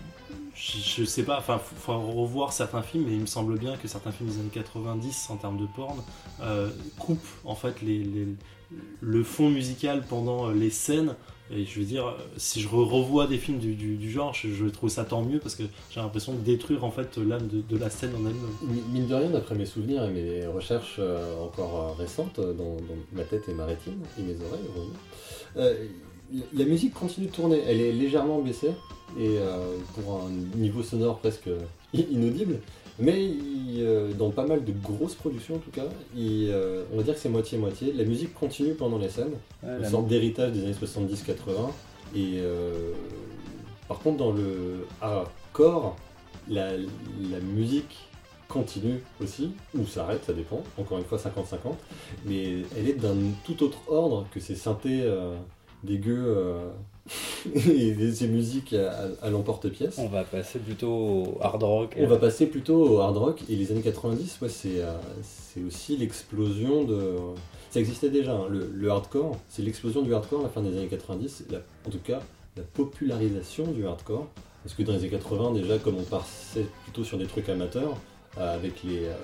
je, 0.55 1.01
je 1.01 1.05
sais 1.05 1.23
pas, 1.23 1.37
enfin, 1.37 1.57
faut, 1.57 1.75
faut 1.75 1.99
revoir 1.99 2.53
certains 2.53 2.81
films, 2.81 3.05
mais 3.07 3.13
il 3.13 3.21
me 3.21 3.25
semble 3.25 3.57
bien 3.57 3.77
que 3.77 3.87
certains 3.87 4.11
films 4.11 4.29
des 4.29 4.39
années 4.39 4.49
90 4.53 5.29
en 5.29 5.37
termes 5.37 5.57
de 5.57 5.65
porn 5.65 6.03
euh, 6.41 6.69
coupent 6.99 7.19
en 7.45 7.55
fait 7.55 7.81
les, 7.81 7.99
les- 8.03 8.27
le 9.01 9.23
fond 9.23 9.49
musical 9.49 10.03
pendant 10.07 10.49
les 10.49 10.69
scènes. 10.69 11.15
Et 11.53 11.65
je 11.65 11.79
veux 11.79 11.85
dire, 11.85 12.15
si 12.37 12.61
je 12.61 12.67
re- 12.69 12.83
revois 12.87 13.27
des 13.27 13.37
films 13.37 13.59
du, 13.59 14.09
genre, 14.09 14.33
je, 14.33 14.65
trouve 14.67 14.89
ça 14.89 15.03
tant 15.03 15.21
mieux 15.21 15.39
parce 15.39 15.55
que 15.55 15.63
j'ai 15.89 15.99
l'impression 15.99 16.33
de 16.33 16.39
détruire 16.39 16.83
en 16.85 16.91
fait 16.91 17.17
l'âme 17.17 17.47
de, 17.51 17.77
la 17.77 17.89
scène 17.89 18.11
en 18.15 18.19
elle-même. 18.19 18.35
Mi- 18.63 18.83
Mine 18.93 19.07
de 19.07 19.15
rien, 19.15 19.29
d'après 19.29 19.55
mes 19.55 19.65
souvenirs 19.65 20.03
et 20.05 20.09
mes 20.11 20.45
recherches 20.47 20.95
euh, 20.99 21.43
encore 21.43 21.75
euh, 21.97 22.01
récentes 22.01 22.39
euh, 22.39 22.53
dans, 22.53 22.77
ma 23.11 23.23
tête 23.23 23.49
et 23.49 23.53
ma 23.53 23.65
rétine 23.65 23.97
et 24.17 24.21
mes 24.21 24.35
oreilles, 24.45 25.77
y- 26.33 26.43
la 26.53 26.63
musique 26.65 26.93
continue 26.93 27.27
de 27.27 27.31
tourner. 27.33 27.61
Elle 27.67 27.81
est 27.81 27.91
légèrement 27.91 28.39
baissée 28.39 28.71
et 29.19 29.37
pour 29.93 30.21
un 30.23 30.29
niveau 30.57 30.81
sonore 30.83 31.19
presque 31.19 31.49
inaudible. 31.93 32.59
Mais 32.99 33.23
il, 33.23 33.81
euh, 33.81 34.11
dans 34.13 34.29
pas 34.29 34.45
mal 34.45 34.63
de 34.63 34.71
grosses 34.71 35.15
productions 35.15 35.55
en 35.55 35.59
tout 35.59 35.71
cas, 35.71 35.85
il, 36.15 36.49
euh, 36.49 36.83
on 36.93 36.97
va 36.97 37.03
dire 37.03 37.13
que 37.13 37.19
c'est 37.19 37.29
moitié-moitié. 37.29 37.93
La 37.93 38.03
musique 38.03 38.33
continue 38.33 38.73
pendant 38.73 38.97
les 38.97 39.09
scènes, 39.09 39.33
ouais, 39.63 39.77
une 39.79 39.85
sorte 39.85 40.07
d'héritage 40.07 40.51
des 40.51 40.63
années 40.63 40.73
70-80. 40.73 41.71
Et 42.15 42.39
euh, 42.39 42.91
par 43.87 43.99
contre, 43.99 44.17
dans 44.17 44.31
le 44.31 44.85
hardcore, 45.01 45.95
la, 46.49 46.71
la 46.77 47.39
musique 47.53 48.07
continue 48.47 49.01
aussi, 49.21 49.53
ou 49.77 49.85
s'arrête, 49.85 50.25
ça 50.25 50.33
dépend, 50.33 50.61
encore 50.77 50.97
une 50.97 51.05
fois 51.05 51.17
50-50, 51.17 51.73
mais 52.25 52.63
elle 52.77 52.89
est 52.89 52.99
d'un 52.99 53.15
tout 53.45 53.63
autre 53.63 53.79
ordre 53.87 54.27
que 54.33 54.41
ces 54.41 54.55
synthés 54.55 55.09
dégueux 55.85 56.35
et 57.55 58.11
ces 58.11 58.27
musiques 58.27 58.73
à, 58.73 59.29
l'emporte-pièce. 59.29 59.95
On 59.97 60.07
va 60.07 60.23
passer 60.23 60.59
plutôt 60.59 60.91
au 60.91 61.37
hard 61.41 61.63
rock. 61.63 61.95
On 61.99 62.07
va 62.07 62.17
passer 62.17 62.45
plutôt 62.45 62.75
au 62.75 62.99
hard 62.99 63.17
rock 63.17 63.41
et 63.49 63.55
les 63.55 63.71
années 63.71 63.81
90, 63.81 64.39
ouais, 64.41 64.49
c'est 64.49 64.81
euh, 64.81 64.93
c'est 65.21 65.63
aussi 65.63 65.97
l'explosion 65.97 66.83
de. 66.83 67.15
Ça 67.71 67.79
existait 67.79 68.09
déjà, 68.09 68.33
hein, 68.33 68.47
le, 68.49 68.69
le 68.73 68.89
hardcore, 68.89 69.37
c'est 69.49 69.61
l'explosion 69.61 70.01
du 70.01 70.13
hardcore 70.13 70.41
à 70.41 70.43
la 70.43 70.49
fin 70.49 70.61
des 70.61 70.77
années 70.77 70.87
90, 70.87 71.45
la- 71.49 71.59
en 71.87 71.89
tout 71.89 71.99
cas 71.99 72.19
la 72.57 72.63
popularisation 72.63 73.65
du 73.71 73.85
hardcore. 73.87 74.27
Parce 74.63 74.75
que 74.75 74.83
dans 74.83 74.91
les 74.93 74.99
années 74.99 75.09
80, 75.09 75.53
déjà, 75.53 75.77
comme 75.79 75.95
on 75.97 76.03
passait 76.03 76.65
plutôt 76.83 77.03
sur 77.03 77.17
des 77.17 77.25
trucs 77.25 77.49
amateurs, 77.49 77.97
euh, 78.37 78.55
avec 78.55 78.83
les, 78.83 79.05
euh, 79.05 79.15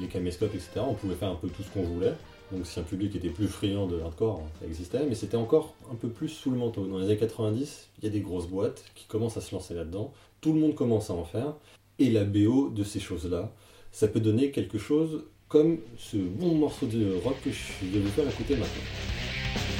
les 0.00 0.08
caméscopes, 0.08 0.54
etc., 0.54 0.80
on 0.86 0.94
pouvait 0.94 1.14
faire 1.14 1.30
un 1.30 1.36
peu 1.36 1.48
tout 1.48 1.62
ce 1.62 1.70
qu'on 1.70 1.84
voulait. 1.84 2.14
Donc 2.52 2.66
si 2.66 2.80
un 2.80 2.82
public 2.82 3.14
était 3.14 3.28
plus 3.28 3.46
friand 3.46 3.86
de 3.86 4.00
hardcore, 4.00 4.42
ça 4.60 4.66
existait, 4.66 5.06
mais 5.08 5.14
c'était 5.14 5.36
encore 5.36 5.74
un 5.90 5.94
peu 5.94 6.08
plus 6.08 6.28
sous 6.28 6.50
le 6.50 6.56
manteau. 6.56 6.86
Dans 6.86 6.98
les 6.98 7.04
années 7.04 7.16
90, 7.16 7.88
il 7.98 8.04
y 8.04 8.08
a 8.08 8.10
des 8.10 8.20
grosses 8.20 8.48
boîtes 8.48 8.84
qui 8.94 9.06
commencent 9.06 9.36
à 9.36 9.40
se 9.40 9.54
lancer 9.54 9.74
là-dedans. 9.74 10.12
Tout 10.40 10.52
le 10.52 10.60
monde 10.60 10.74
commence 10.74 11.10
à 11.10 11.14
en 11.14 11.24
faire. 11.24 11.54
Et 11.98 12.10
la 12.10 12.24
BO 12.24 12.70
de 12.70 12.82
ces 12.82 12.98
choses-là, 12.98 13.52
ça 13.92 14.08
peut 14.08 14.20
donner 14.20 14.50
quelque 14.50 14.78
chose 14.78 15.24
comme 15.48 15.78
ce 15.98 16.16
bon 16.16 16.54
morceau 16.54 16.86
de 16.86 17.14
rock 17.24 17.36
que 17.44 17.50
je 17.50 17.86
vais 17.86 18.00
vous 18.00 18.08
faire 18.08 18.28
écouter 18.28 18.56
maintenant. 18.56 19.79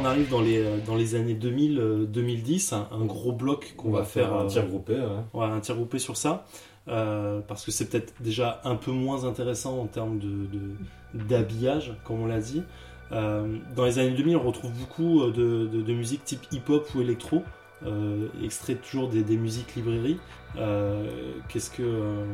On 0.00 0.04
arrive 0.04 0.28
dans 0.30 0.40
les, 0.40 0.58
euh, 0.58 0.78
dans 0.86 0.94
les 0.96 1.14
années 1.14 1.34
2000, 1.34 1.78
euh, 1.78 2.04
2010, 2.06 2.72
un, 2.72 2.88
un 2.92 3.04
gros 3.04 3.32
bloc 3.32 3.74
qu'on 3.76 3.90
va 3.90 4.04
faire, 4.04 4.34
un 4.34 4.44
euh, 4.44 4.48
tir 4.48 4.66
groupé. 4.66 4.94
ouais. 4.94 5.00
Ouais, 5.40 5.46
un 5.46 5.60
tir 5.60 5.74
groupé 5.76 5.98
sur 5.98 6.16
ça, 6.16 6.44
euh, 6.88 7.40
parce 7.46 7.64
que 7.64 7.70
c'est 7.70 7.86
peut-être 7.88 8.14
déjà 8.20 8.60
un 8.64 8.76
peu 8.76 8.90
moins 8.92 9.24
intéressant 9.24 9.78
en 9.80 9.86
termes 9.86 10.18
de, 10.18 10.28
de- 10.28 11.24
d'habillage, 11.24 11.94
comme 12.04 12.20
on 12.20 12.26
l'a 12.26 12.40
dit. 12.40 12.62
Euh, 13.12 13.56
dans 13.76 13.84
les 13.84 13.98
années 13.98 14.10
2000, 14.16 14.36
on 14.36 14.42
retrouve 14.42 14.72
beaucoup 14.72 15.22
euh, 15.22 15.30
de, 15.32 15.66
de, 15.66 15.82
de 15.82 15.92
musique 15.94 16.24
type 16.24 16.40
hip-hop 16.52 16.86
ou 16.94 17.00
électro, 17.02 17.42
euh, 17.84 18.28
extrait 18.42 18.74
toujours 18.76 19.08
des, 19.08 19.36
musiques 19.36 19.74
librairies. 19.74 20.18
Euh, 20.56 21.32
qu'est-ce 21.48 21.70
que... 21.70 21.82
Euh... 21.82 22.24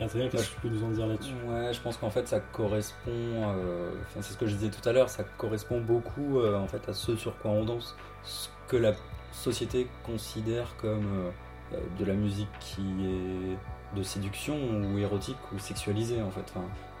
Adrien, 0.00 0.28
qu'est-ce 0.28 0.48
que 0.48 0.54
tu 0.54 0.60
peux 0.60 0.68
nous 0.68 0.82
en 0.82 0.90
dire 0.90 1.06
là-dessus? 1.06 1.34
Ouais, 1.46 1.72
je 1.72 1.80
pense 1.80 1.96
qu'en 1.98 2.10
fait 2.10 2.26
ça 2.26 2.40
correspond, 2.40 3.10
euh, 3.10 3.90
enfin 4.06 4.20
c'est 4.22 4.32
ce 4.32 4.38
que 4.38 4.46
je 4.46 4.54
disais 4.54 4.70
tout 4.70 4.86
à 4.88 4.92
l'heure, 4.92 5.10
ça 5.10 5.24
correspond 5.36 5.80
beaucoup 5.80 6.38
euh, 6.38 6.56
en 6.56 6.66
fait 6.66 6.88
à 6.88 6.94
ce 6.94 7.16
sur 7.16 7.36
quoi 7.38 7.50
on 7.50 7.64
danse, 7.64 7.94
ce 8.22 8.48
que 8.68 8.76
la 8.76 8.92
société 9.32 9.88
considère 10.04 10.74
comme 10.80 11.32
euh, 11.74 11.78
de 11.98 12.04
la 12.04 12.14
musique 12.14 12.48
qui 12.60 12.80
est 12.80 13.96
de 13.98 14.02
séduction 14.02 14.56
ou 14.56 14.98
érotique 14.98 15.36
ou 15.54 15.58
sexualisée 15.58 16.22
en 16.22 16.30
fait. 16.30 16.52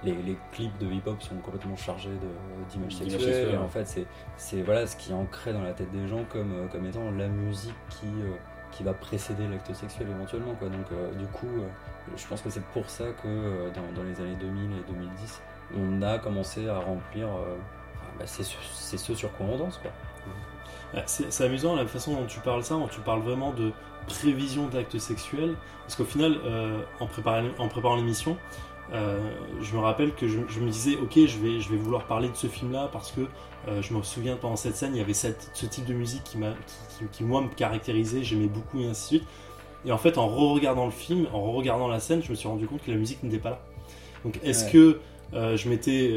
Les, 0.04 0.14
les 0.14 0.36
clips 0.52 0.76
de 0.78 0.86
hip-hop 0.86 1.20
sont 1.22 1.36
complètement 1.36 1.76
chargés 1.76 2.10
d'images 2.70 2.96
sexuelles. 2.96 3.54
et 3.54 3.56
en 3.56 3.68
fait, 3.68 4.06
c'est 4.36 4.62
voilà 4.62 4.86
ce 4.86 4.96
qui 4.96 5.10
est 5.10 5.14
ancré 5.14 5.52
dans 5.52 5.62
la 5.62 5.72
tête 5.72 5.90
des 5.92 6.08
gens 6.08 6.24
comme 6.24 6.52
euh, 6.52 6.66
comme 6.68 6.86
étant 6.86 7.10
la 7.10 7.28
musique 7.28 7.74
qui 7.88 8.06
euh, 8.06 8.34
qui 8.72 8.82
va 8.84 8.94
précéder 8.94 9.46
l'acte 9.48 9.74
sexuel 9.74 10.08
éventuellement 10.10 10.54
quoi. 10.54 10.68
Donc 10.68 10.86
euh, 10.92 11.12
du 11.14 11.26
coup, 11.26 11.46
euh, 11.46 11.66
je 12.16 12.26
pense 12.26 12.40
que 12.40 12.50
c'est 12.50 12.64
pour 12.66 12.88
ça 12.88 13.04
que 13.22 13.70
dans, 13.74 13.92
dans 13.94 14.08
les 14.08 14.20
années 14.20 14.36
2000 14.40 14.70
et 14.72 14.92
2010, 14.92 15.42
on 15.76 16.02
a 16.02 16.18
commencé 16.18 16.68
à 16.68 16.78
remplir. 16.78 17.28
bah, 18.18 18.24
c'est 18.26 18.44
ce, 18.44 19.14
sur 19.14 19.32
quoi 19.32 19.46
on 19.46 19.58
danse 19.58 19.78
quoi. 19.78 19.90
C'est 21.06 21.30
c'est 21.30 21.44
amusant 21.44 21.76
la 21.76 21.86
façon 21.86 22.14
dont 22.14 22.26
tu 22.26 22.40
parles 22.40 22.64
ça, 22.64 22.74
dont 22.74 22.88
tu 22.88 23.00
parles 23.00 23.20
vraiment 23.20 23.52
de 23.52 23.72
prévision 24.06 24.66
d'actes 24.66 24.98
sexuels, 24.98 25.54
parce 25.82 25.96
qu'au 25.96 26.04
final, 26.04 26.36
euh, 26.44 26.82
en, 27.00 27.06
préparant, 27.06 27.48
en 27.58 27.68
préparant 27.68 27.96
l'émission, 27.96 28.36
euh, 28.92 29.18
je 29.60 29.74
me 29.74 29.80
rappelle 29.80 30.12
que 30.14 30.26
je, 30.28 30.38
je 30.48 30.60
me 30.60 30.68
disais, 30.70 30.96
ok, 30.96 31.12
je 31.14 31.38
vais, 31.38 31.60
je 31.60 31.68
vais 31.70 31.76
vouloir 31.76 32.04
parler 32.06 32.28
de 32.28 32.34
ce 32.34 32.46
film-là 32.48 32.88
parce 32.92 33.12
que 33.12 33.20
euh, 33.68 33.82
je 33.82 33.94
me 33.94 34.02
souviens 34.02 34.36
pendant 34.36 34.56
cette 34.56 34.74
scène, 34.76 34.94
il 34.94 34.98
y 34.98 35.02
avait 35.02 35.12
cette- 35.14 35.50
ce 35.54 35.66
type 35.66 35.84
de 35.84 35.94
musique 35.94 36.24
qui, 36.24 36.38
m'a, 36.38 36.50
qui, 36.50 36.98
qui, 36.98 37.04
qui, 37.12 37.24
moi 37.24 37.40
me 37.42 37.48
caractérisait, 37.48 38.22
j'aimais 38.24 38.46
beaucoup 38.48 38.80
et 38.80 38.86
ainsi 38.86 39.02
de 39.14 39.18
suite. 39.20 39.28
Et 39.86 39.92
en 39.92 39.98
fait, 39.98 40.18
en 40.18 40.28
re-regardant 40.28 40.84
le 40.86 40.90
film, 40.90 41.26
en 41.32 41.40
re-regardant 41.42 41.88
la 41.88 42.00
scène, 42.00 42.22
je 42.22 42.30
me 42.30 42.34
suis 42.34 42.48
rendu 42.48 42.66
compte 42.66 42.82
que 42.84 42.90
la 42.90 42.96
musique 42.96 43.22
n'était 43.22 43.38
pas 43.38 43.50
là. 43.50 43.60
Donc, 44.24 44.38
est-ce 44.42 44.64
Ouais. 44.66 44.70
que 44.72 45.00
euh, 45.34 45.56
je 45.56 45.68
m'étais 45.68 46.12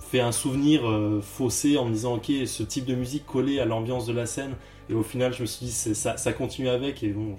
fait 0.00 0.20
un 0.20 0.32
souvenir 0.32 0.82
faussé 1.22 1.76
en 1.78 1.84
me 1.86 1.92
disant, 1.92 2.14
ok, 2.14 2.30
ce 2.46 2.62
type 2.62 2.84
de 2.84 2.94
musique 2.94 3.26
collait 3.26 3.58
à 3.58 3.64
l'ambiance 3.64 4.06
de 4.06 4.12
la 4.12 4.24
scène, 4.26 4.54
et 4.88 4.94
au 4.94 5.02
final, 5.02 5.32
je 5.34 5.42
me 5.42 5.46
suis 5.46 5.66
dit, 5.66 5.72
ça, 5.72 6.16
ça 6.16 6.32
continue 6.32 6.68
avec, 6.68 7.02
et 7.02 7.08
bon, 7.08 7.36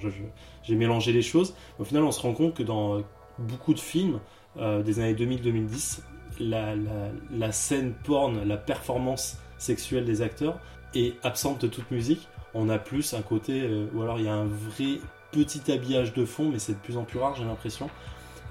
j'ai 0.63 0.75
mélangé 0.75 1.13
les 1.13 1.21
choses. 1.21 1.55
Au 1.79 1.85
final, 1.85 2.03
on 2.03 2.11
se 2.11 2.19
rend 2.21 2.33
compte 2.33 2.53
que 2.53 2.63
dans 2.63 3.01
beaucoup 3.39 3.73
de 3.73 3.79
films 3.79 4.19
euh, 4.57 4.81
des 4.83 4.99
années 4.99 5.13
2000-2010, 5.13 5.99
la, 6.39 6.75
la, 6.75 7.09
la 7.31 7.51
scène 7.51 7.93
porn, 8.03 8.43
la 8.47 8.57
performance 8.57 9.37
sexuelle 9.57 10.05
des 10.05 10.21
acteurs 10.21 10.59
est 10.95 11.15
absente 11.25 11.61
de 11.61 11.67
toute 11.67 11.89
musique. 11.91 12.27
On 12.53 12.69
a 12.69 12.77
plus 12.79 13.13
un 13.13 13.21
côté, 13.21 13.61
euh, 13.63 13.87
ou 13.93 14.01
alors 14.01 14.19
il 14.19 14.25
y 14.25 14.29
a 14.29 14.33
un 14.35 14.45
vrai 14.45 14.99
petit 15.31 15.71
habillage 15.71 16.13
de 16.13 16.25
fond, 16.25 16.49
mais 16.51 16.59
c'est 16.59 16.73
de 16.73 16.77
plus 16.79 16.97
en 16.97 17.03
plus 17.03 17.19
rare, 17.19 17.35
j'ai 17.35 17.43
l'impression. 17.43 17.89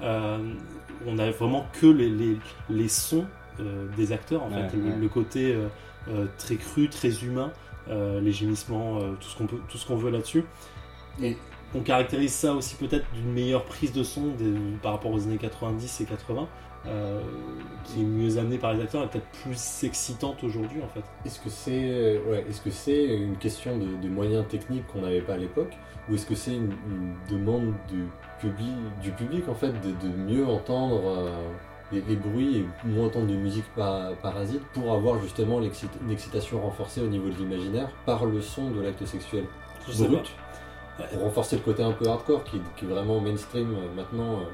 Euh, 0.03 0.39
on 1.07 1.18
a 1.18 1.30
vraiment 1.30 1.66
que 1.80 1.87
les, 1.87 2.11
les, 2.11 2.37
les 2.68 2.89
sons 2.89 3.24
euh, 3.61 3.87
des 3.97 4.12
acteurs, 4.12 4.43
en 4.45 4.51
Ouais, 4.51 4.68
fait, 4.68 4.76
le, 4.76 4.91
ouais. 4.91 4.97
le 4.97 5.09
côté 5.09 5.57
très 6.39 6.57
cru, 6.57 6.89
très 6.89 7.24
humain, 7.24 7.51
les 7.89 8.32
gémissements, 8.32 9.01
tout 9.20 9.28
ce 9.28 9.37
qu'on 9.37 9.47
qu'on 9.89 9.97
veut 9.97 10.11
là-dessus. 10.11 10.45
Et 11.22 11.37
on 11.76 11.82
caractérise 11.82 12.32
ça 12.32 12.52
aussi 12.54 12.74
peut-être 12.76 13.04
d'une 13.14 13.32
meilleure 13.32 13.64
prise 13.64 13.92
de 13.92 14.02
son 14.02 14.28
des- 14.28 14.54
par 14.82 14.92
rapport 14.92 15.12
aux 15.12 15.22
années 15.24 15.36
90 15.38 16.00
et 16.00 16.04
80, 16.04 16.48
euh, 16.86 17.20
qui 17.84 18.00
est 18.00 18.04
mieux 18.04 18.38
amenée 18.38 18.58
par 18.58 18.72
les 18.74 18.82
acteurs 18.82 19.04
et 19.04 19.08
peut-être 19.08 19.28
plus 19.42 19.84
excitante 19.84 20.42
aujourd'hui 20.44 20.80
en 20.82 20.88
fait. 20.88 21.02
Est-ce 21.24 21.40
que 21.40 21.50
c'est 21.50 22.20
ouais, 22.28 22.44
est-ce 22.48 22.60
que 22.60 22.70
c'est 22.70 23.04
une 23.04 23.36
question 23.36 23.76
de, 23.78 23.86
de 24.02 24.08
moyens 24.08 24.46
techniques 24.48 24.86
qu'on 24.88 25.00
n'avait 25.02 25.20
pas 25.20 25.34
à 25.34 25.38
l'époque 25.38 25.76
ou 26.08 26.14
est-ce 26.14 26.26
que 26.26 26.34
c'est 26.36 26.54
une, 26.54 26.72
une 26.88 27.14
demande 27.38 27.72
du 27.88 28.04
public, 28.40 28.72
du 29.02 29.10
public 29.10 29.48
en 29.48 29.54
fait 29.54 29.72
de, 29.72 29.90
de 30.08 30.14
mieux 30.16 30.46
entendre 30.46 31.00
euh, 31.08 31.48
les, 31.92 32.00
les 32.02 32.16
bruits 32.16 32.58
et 32.58 32.86
moins 32.88 33.06
entendre 33.06 33.26
de 33.26 33.34
musique 33.34 33.64
par- 33.74 34.14
parasite 34.16 34.62
pour 34.72 34.92
avoir 34.92 35.20
justement 35.20 35.58
l'excit- 35.58 35.88
une 36.04 36.10
excitation 36.12 36.60
renforcée 36.60 37.00
au 37.00 37.06
niveau 37.08 37.28
de 37.28 37.34
l'imaginaire 37.34 37.88
par 38.04 38.24
le 38.26 38.40
son 38.40 38.70
de 38.70 38.80
l'acte 38.80 39.04
sexuel 39.06 39.44
Je 39.88 40.04
brut. 40.04 40.30
Pour 41.11 41.22
renforcer 41.22 41.57
le 41.57 41.62
côté 41.62 41.82
un 41.82 41.92
peu 41.92 42.07
hardcore 42.09 42.44
qui, 42.44 42.61
qui 42.76 42.84
est 42.84 42.88
vraiment 42.88 43.20
mainstream 43.20 43.72
euh, 43.74 43.94
maintenant. 43.94 44.40
euh. 44.40 44.44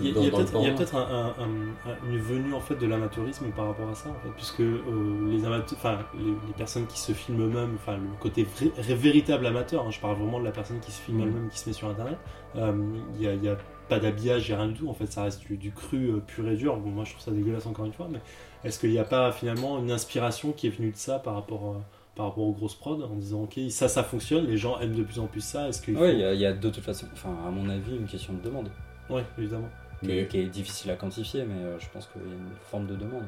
Il 0.00 0.06
y 0.08 0.28
a, 0.28 0.30
peut-être 0.72 0.96
un- 0.96 1.34
un- 1.38 1.44
un- 1.44 2.08
une 2.10 2.16
venue 2.18 2.54
en 2.54 2.60
fait 2.60 2.74
de 2.76 2.86
l'amateurisme 2.86 3.50
par 3.54 3.66
rapport 3.66 3.86
à 3.90 3.94
ça 3.94 4.08
en 4.08 4.14
fait, 4.14 4.30
puisque 4.34 4.60
euh, 4.60 4.82
les 5.28 5.46
enfin 5.46 5.98
les, 6.14 6.24
les 6.24 6.54
personnes 6.56 6.86
qui 6.86 6.98
se 6.98 7.12
filment 7.12 7.42
eux-mêmes, 7.42 7.74
enfin 7.74 7.98
le 7.98 8.08
côté 8.18 8.44
vrai- 8.44 8.72
véritable 8.94 9.44
amateur, 9.44 9.86
hein, 9.86 9.90
je 9.90 10.00
parle 10.00 10.16
vraiment 10.16 10.40
de 10.40 10.44
la 10.46 10.52
personne 10.52 10.80
qui 10.80 10.90
se 10.90 11.02
filme 11.02 11.18
Mhm. 11.18 11.24
elle-même, 11.26 11.48
qui 11.50 11.58
se 11.58 11.68
met 11.68 11.74
sur 11.74 11.88
internet, 11.90 12.16
euh, 12.56 12.72
il 13.16 13.22
y 13.22 13.28
a, 13.28 13.34
y 13.34 13.46
a 13.50 13.58
pas 13.90 13.98
d'habillage, 13.98 14.48
il 14.48 14.52
y 14.52 14.54
a 14.54 14.58
rien 14.58 14.68
du 14.68 14.74
tout, 14.74 14.88
en 14.88 14.94
fait 14.94 15.12
ça 15.12 15.24
reste 15.24 15.42
du, 15.42 15.58
du 15.58 15.70
cru 15.70 16.08
euh, 16.12 16.20
pur 16.26 16.48
et 16.48 16.56
dur. 16.56 16.78
Bon, 16.78 16.88
moi 16.88 17.04
je 17.04 17.10
trouve 17.10 17.22
ça 17.22 17.30
dégueulasse 17.32 17.66
encore 17.66 17.84
une 17.84 17.92
fois, 17.92 18.08
mais 18.10 18.20
est-ce 18.64 18.78
qu'il 18.78 18.90
n'y 18.90 18.98
a 18.98 19.04
pas 19.04 19.32
finalement 19.32 19.78
une 19.78 19.90
inspiration 19.90 20.52
qui 20.52 20.66
est 20.66 20.70
venue 20.70 20.92
de 20.92 20.96
ça 20.96 21.18
par 21.18 21.34
rapport 21.34 21.72
euh, 21.76 21.78
par 22.16 22.26
rapport 22.26 22.44
aux 22.44 22.52
grosses 22.52 22.74
prods 22.76 23.02
en 23.02 23.16
disant 23.16 23.42
ok 23.42 23.58
ça 23.70 23.88
ça 23.88 24.02
fonctionne, 24.04 24.46
les 24.46 24.56
gens 24.56 24.78
aiment 24.80 24.94
de 24.94 25.02
plus 25.02 25.18
en 25.18 25.26
plus 25.26 25.40
ça, 25.42 25.68
est-ce 25.68 25.82
qu'il 25.82 25.94
Oui, 25.94 26.00
faut- 26.00 26.06
il 26.14 26.20
y, 26.20 26.24
a- 26.24 26.32
il 26.34 26.40
y 26.40 26.46
a 26.46 26.52
de 26.52 26.70
toute 26.70 26.82
façon, 26.84 27.06
enfin 27.12 27.30
à 27.46 27.50
mon 27.50 27.68
avis, 27.68 27.96
une 27.96 28.06
question 28.06 28.32
de 28.34 28.40
demande 28.40 28.68
Ouais, 29.10 29.24
évidemment. 29.38 29.68
qui, 30.00 30.06
Mais 30.08 30.26
qui 30.28 30.38
est 30.38 30.46
difficile 30.46 30.90
à 30.90 30.96
quantifier, 30.96 31.44
mais 31.44 31.62
euh, 31.64 31.78
je 31.78 31.86
pense 31.92 32.06
qu'il 32.08 32.22
y 32.22 32.24
a 32.24 32.34
une 32.34 32.54
forme 32.70 32.86
de 32.86 32.94
demande. 32.94 33.24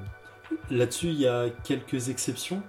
Là-dessus, 0.71 1.09
il 1.09 1.21
y 1.21 1.27
a 1.27 1.47
quelques 1.65 2.09
exceptions. 2.09 2.63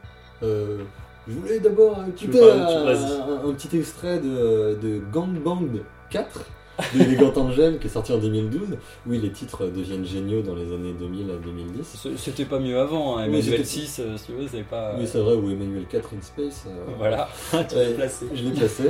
Euh, 0.44 0.84
je 1.28 1.34
voulais 1.34 1.60
d'abord 1.60 2.04
écouter 2.08 2.42
un, 2.52 2.84
vas-y. 2.84 3.12
un- 3.22 3.50
un 3.50 3.54
petit 3.54 3.76
extrait 3.78 4.20
de, 4.20 4.80
de 4.82 5.02
Gangbang 5.12 5.82
4 6.10 6.46
d'Elegant 6.94 7.34
Angel 7.36 7.80
qui 7.80 7.88
est 7.88 7.90
sorti 7.90 8.12
en 8.14 8.18
2012. 8.18 8.78
Oui, 9.08 9.20
les 9.20 9.32
titres 9.32 9.66
deviennent 9.68 10.06
géniaux 10.06 10.42
dans 10.42 10.56
les 10.56 10.72
années 10.74 10.94
2000 11.00 11.32
à 11.32 11.36
2010. 11.36 11.84
C- 11.86 12.10
C'était 12.18 12.46
pas 12.46 12.60
mieux 12.60 12.78
avant, 12.80 13.18
hein. 13.18 13.24
Emmanuel 13.26 13.44
c'était- 13.44 13.64
6, 13.64 14.00
euh, 14.00 14.18
si 14.18 14.26
tu 14.28 14.32
veux, 14.34 14.48
c'est 14.48 14.64
pas. 14.64 14.96
Oui, 15.00 15.08
c'est 15.08 15.20
vrai, 15.20 15.34
ou 15.34 15.50
Emmanuel 15.50 15.86
4 15.90 16.10
in 16.18 16.22
Space. 16.22 16.66
euh, 16.68 16.86
Voilà. 16.98 17.28
Tu 17.70 17.76
l'as 17.76 17.92
placé. 17.96 18.26
Je 18.34 18.44
l'ai 18.44 18.52
placé. 18.52 18.84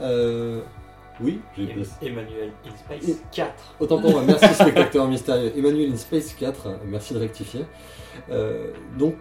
Euh, 0.00 0.60
oui, 1.20 1.40
je 1.56 1.62
l'ai 1.62 1.74
placé. 1.74 1.90
Emmanuel 2.02 2.50
in 2.66 2.76
Space 2.76 3.08
Et- 3.08 3.16
4. 3.32 3.52
Autant 3.80 4.00
pour 4.00 4.10
moi, 4.12 4.22
merci 4.26 4.54
spectateur 4.54 5.06
mystérieux. 5.08 5.52
Emmanuel 5.56 5.92
in 5.92 5.96
Space 5.96 6.32
4, 6.34 6.68
merci 6.86 7.14
de 7.14 7.18
rectifier. 7.18 7.64
Euh, 8.30 8.68
donc, 8.98 9.14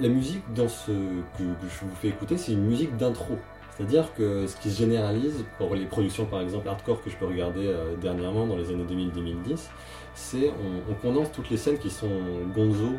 la 0.00 0.08
musique 0.08 0.42
dans 0.54 0.68
ce 0.68 0.86
que, 0.90 1.42
que 1.42 1.68
je 1.68 1.80
vous 1.84 1.94
fais 2.00 2.08
écouter, 2.08 2.36
c'est 2.36 2.52
une 2.52 2.64
musique 2.64 2.96
d'intro. 2.96 3.34
C'est-à-dire 3.80 4.12
que 4.14 4.46
ce 4.46 4.56
qui 4.56 4.70
se 4.70 4.78
généralise 4.78 5.42
pour 5.56 5.74
les 5.74 5.86
productions, 5.86 6.26
par 6.26 6.42
exemple, 6.42 6.68
hardcore 6.68 7.02
que 7.02 7.08
je 7.08 7.16
peux 7.16 7.24
regarder 7.24 7.66
euh, 7.66 7.96
dernièrement 7.96 8.46
dans 8.46 8.56
les 8.56 8.68
années 8.70 8.84
2000-2010, 8.84 9.68
c'est 10.14 10.50
on, 10.50 10.92
on 10.92 10.94
condense 10.96 11.32
toutes 11.32 11.48
les 11.48 11.56
scènes 11.56 11.78
qui 11.78 11.88
sont 11.88 12.10
gonzo 12.54 12.90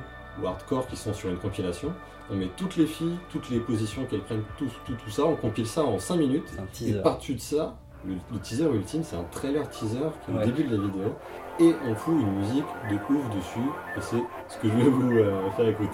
ou 0.42 0.48
hardcore 0.48 0.88
qui 0.88 0.96
sont 0.96 1.14
sur 1.14 1.30
une 1.30 1.38
compilation. 1.38 1.94
On 2.32 2.36
met 2.36 2.50
toutes 2.58 2.78
les 2.78 2.88
filles, 2.88 3.16
toutes 3.32 3.52
les 3.52 3.60
positions 3.60 4.06
qu'elles 4.06 4.22
prennent, 4.24 4.42
tout, 4.58 4.66
tout, 4.86 4.94
tout 4.94 5.10
ça, 5.12 5.24
on 5.26 5.36
compile 5.36 5.68
ça 5.68 5.84
en 5.84 6.00
5 6.00 6.16
minutes. 6.16 6.50
Et 6.88 6.94
par-dessus 7.04 7.36
de 7.36 7.40
ça, 7.42 7.76
le, 8.08 8.16
le 8.34 8.40
teaser 8.40 8.66
ultime, 8.74 9.04
c'est 9.04 9.18
un 9.18 9.26
trailer 9.26 9.70
teaser 9.70 10.00
qui 10.26 10.32
est 10.32 10.34
Ouais. 10.36 10.42
au 10.44 10.46
début 10.48 10.64
de 10.64 10.76
la 10.78 10.82
vidéo. 10.82 11.14
Et 11.60 11.76
on 11.88 11.94
fout 11.94 12.16
une 12.20 12.32
musique 12.40 12.66
de 12.90 12.96
ouf 12.96 13.30
dessus. 13.36 13.70
Et 13.96 14.02
c'est 14.02 14.24
ce 14.48 14.58
que 14.58 14.68
je 14.68 14.74
vais 14.74 14.90
vous 14.90 15.12
euh, 15.12 15.48
faire 15.52 15.68
écouter. 15.68 15.90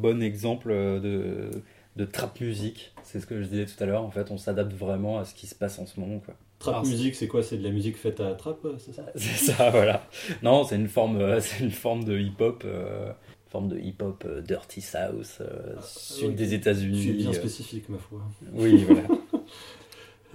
Bon 0.00 0.22
exemple 0.22 0.70
de, 0.72 1.50
de 1.96 2.04
trap 2.04 2.40
musique. 2.40 2.92
C'est 3.02 3.20
ce 3.20 3.26
que 3.26 3.40
je 3.42 3.46
disais 3.48 3.66
tout 3.66 3.82
à 3.82 3.86
l'heure. 3.86 4.02
En 4.02 4.10
fait, 4.10 4.30
on 4.30 4.38
s'adapte 4.38 4.72
vraiment 4.72 5.18
à 5.18 5.24
ce 5.24 5.34
qui 5.34 5.46
se 5.46 5.54
passe 5.54 5.78
en 5.78 5.86
ce 5.86 5.98
moment. 6.00 6.18
Quoi. 6.20 6.34
Trap 6.58 6.74
Alors, 6.74 6.86
c'est- 6.86 6.92
musique, 6.92 7.14
c'est 7.14 7.28
quoi? 7.28 7.42
C'est 7.42 7.56
de 7.58 7.64
la 7.64 7.70
musique 7.70 7.96
faite 7.96 8.20
à 8.20 8.34
trap, 8.34 8.58
c'est 8.78 8.92
ça? 8.94 9.04
C'est 9.16 9.52
ça, 9.52 9.70
voilà. 9.70 10.06
Non, 10.42 10.64
c'est 10.64 10.76
une 10.76 10.88
forme, 10.88 11.16
euh, 11.20 11.40
c'est 11.40 11.64
une 11.64 11.70
forme 11.70 12.04
de 12.04 12.18
hip-hop, 12.18 12.62
euh, 12.66 13.12
forme 13.48 13.68
de 13.68 13.78
hip-hop 13.78 14.24
euh, 14.26 14.40
dirty 14.42 14.80
south, 14.82 15.38
euh, 15.40 15.74
sud 15.82 16.34
des 16.34 16.52
États-Unis. 16.54 17.00
suis 17.00 17.12
bien 17.12 17.30
euh, 17.30 17.32
spécifique, 17.32 17.88
ma 17.88 17.98
foi. 17.98 18.20
Oui, 18.52 18.84
voilà. 18.84 19.02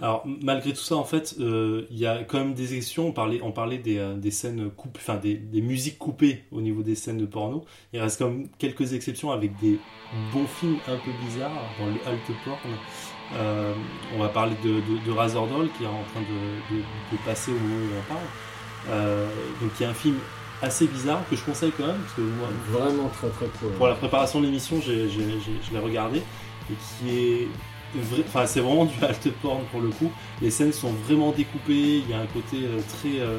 Alors 0.01 0.25
malgré 0.41 0.73
tout 0.73 0.81
ça, 0.81 0.95
en 0.95 1.03
fait, 1.03 1.35
euh, 1.39 1.85
il 1.89 1.97
y 1.97 2.05
a 2.05 2.23
quand 2.23 2.37
même 2.37 2.53
des 2.53 2.75
exceptions. 2.75 3.07
On 3.07 3.11
parlait, 3.11 3.39
on 3.41 3.51
parlait 3.51 3.77
des, 3.77 3.97
euh, 3.97 4.15
des 4.15 4.31
scènes 4.31 4.69
coupées, 4.69 4.99
enfin 5.01 5.15
des, 5.15 5.35
des 5.35 5.61
musiques 5.61 5.97
coupées 5.97 6.43
au 6.51 6.61
niveau 6.61 6.83
des 6.83 6.95
scènes 6.95 7.17
de 7.17 7.25
porno. 7.25 7.65
Il 7.93 7.99
reste 8.01 8.19
quand 8.19 8.29
même 8.29 8.47
quelques 8.57 8.93
exceptions 8.93 9.31
avec 9.31 9.57
des 9.59 9.79
bons 10.33 10.47
films 10.47 10.77
un 10.87 10.97
peu 10.97 11.11
bizarres 11.25 11.51
dans 11.79 11.85
le 11.87 11.99
alt 12.05 12.21
porn. 12.43 12.57
Euh, 13.33 13.73
on 14.15 14.19
va 14.19 14.29
parler 14.29 14.55
de, 14.63 14.69
de, 14.69 15.05
de 15.05 15.11
Razor 15.11 15.47
Doll 15.47 15.69
qui 15.77 15.83
est 15.83 15.87
en 15.87 16.03
train 16.13 16.21
de, 16.21 16.75
de, 16.77 17.17
passer 17.25 17.51
au 17.51 17.55
moment 17.55 17.75
où 17.75 17.95
on 17.95 17.99
en 17.99 18.15
parle. 18.15 18.27
Euh, 18.89 19.27
donc 19.61 19.71
il 19.79 19.83
y 19.83 19.85
a 19.85 19.89
un 19.89 19.95
film 19.95 20.17
assez 20.61 20.87
bizarre 20.87 21.27
que 21.29 21.35
je 21.35 21.43
conseille 21.43 21.71
quand 21.75 21.87
même 21.87 21.97
parce 22.01 22.13
que 22.13 22.21
moi, 22.21 22.47
Vraiment 22.69 23.09
très 23.09 23.29
très 23.29 23.47
cool. 23.59 23.71
pour 23.71 23.87
la 23.87 23.95
préparation 23.95 24.41
de 24.41 24.45
l'émission, 24.45 24.79
je 24.79 24.91
l'ai 24.91 25.79
regardé 25.79 26.19
et 26.19 26.73
qui 26.73 27.17
est 27.17 27.47
enfin 28.27 28.45
c'est 28.45 28.59
vraiment 28.59 28.85
du 28.85 28.95
alt 29.03 29.29
porn 29.41 29.61
pour 29.71 29.81
le 29.81 29.89
coup. 29.89 30.11
Les 30.41 30.51
scènes 30.51 30.73
sont 30.73 30.91
vraiment 31.07 31.31
découpées, 31.31 31.97
il 31.99 32.09
y 32.09 32.13
a 32.13 32.19
un 32.19 32.25
côté 32.27 32.57
euh, 32.63 32.79
très 32.99 33.19
euh, 33.19 33.37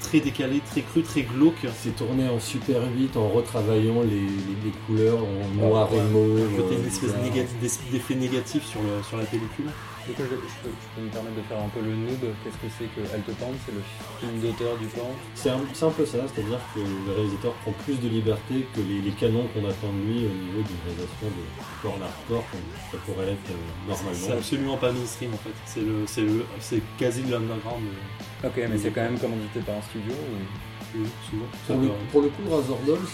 très 0.00 0.20
décalé, 0.20 0.60
très 0.70 0.82
cru, 0.82 1.02
très 1.02 1.22
glauque. 1.22 1.66
C'est 1.76 1.96
tourné 1.96 2.28
en 2.28 2.38
super 2.40 2.80
8 2.96 3.16
en 3.16 3.28
retravaillant 3.28 4.02
les, 4.02 4.10
les- 4.10 4.64
les 4.64 4.70
couleurs 4.86 5.18
en 5.18 5.54
noir 5.56 5.92
Ouais, 5.92 5.98
et 5.98 6.02
mauve. 6.12 6.48
Un 6.54 6.56
côté 6.56 6.74
une 6.76 6.84
euh, 6.84 6.86
espèce 6.86 7.12
d'es- 7.14 7.90
d'effet 7.92 8.14
négatif 8.14 8.64
sur, 8.64 8.80
le, 8.80 9.02
sur 9.02 9.16
la 9.16 9.24
pellicule. 9.24 9.66
Du 10.08 10.14
coup, 10.14 10.22
je, 10.24 10.36
je 10.40 10.56
peux, 10.64 10.72
je 10.72 10.88
peux 10.96 11.02
me 11.04 11.10
permettre 11.12 11.36
de 11.36 11.42
faire 11.42 11.60
un 11.60 11.68
peu 11.68 11.80
le 11.84 11.92
noob. 11.92 12.32
Qu'est-ce 12.42 12.56
que 12.56 12.70
c'est 12.72 12.88
que 12.96 13.04
Alt 13.12 13.28
Porn 13.36 13.52
C'est 13.66 13.74
le 13.76 13.82
film 14.20 14.40
d'auteur 14.40 14.78
du 14.78 14.86
porn. 14.86 15.12
C'est 15.34 15.50
un, 15.50 15.60
c'est 15.74 15.84
un 15.84 15.90
peu 15.90 16.06
ça, 16.06 16.24
c'est-à-dire 16.32 16.60
que 16.74 16.80
le 16.80 17.12
réalisateur 17.12 17.52
prend 17.60 17.72
plus 17.84 18.00
de 18.00 18.08
liberté 18.08 18.64
que 18.74 18.80
les, 18.80 19.02
les 19.04 19.12
canons 19.12 19.44
qu'on 19.52 19.68
attend 19.68 19.92
de 19.92 20.00
lui 20.08 20.24
au 20.24 20.32
niveau 20.32 20.64
d'une 20.64 20.80
réalisation 20.88 21.28
de 21.28 21.44
porn 21.84 22.00
hardcore 22.00 22.44
comme 22.50 22.64
ça 22.90 22.96
pourrait 23.04 23.26
l'être 23.26 23.52
euh, 23.52 23.92
C'est 23.92 24.04
normalement. 24.04 24.32
absolument 24.40 24.76
pas 24.78 24.92
mainstream 24.92 25.34
en 25.34 25.42
fait. 25.44 25.56
C'est 25.66 25.84
le, 25.84 26.06
c'est 26.06 26.22
le, 26.24 26.44
c'est 26.58 26.80
quasi 26.96 27.22
de 27.22 27.30
l'underground. 27.30 27.84
euh, 27.84 28.48
Ok, 28.48 28.56
mais 28.70 28.78
c'est 28.78 28.90
quand 28.90 29.02
même 29.04 29.18
commandité 29.20 29.60
par 29.60 29.76
un 29.76 29.82
studio 29.82 30.14
ou... 30.16 30.98
oui, 30.98 31.06
souvent. 31.28 31.44
Pour 31.66 31.76
le, 31.76 31.88
peut- 31.88 31.94
pour 32.12 32.20
le 32.22 32.28
coup, 32.32 32.42
Razor 32.48 32.78
Dolls, 32.86 33.08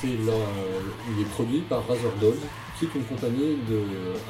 c'est 0.00 0.08
il 0.08 1.20
est 1.22 1.28
produit 1.30 1.60
par 1.68 1.86
Razor 1.86 2.12
Dolls, 2.20 2.42
une 2.94 3.04
compagnie 3.04 3.58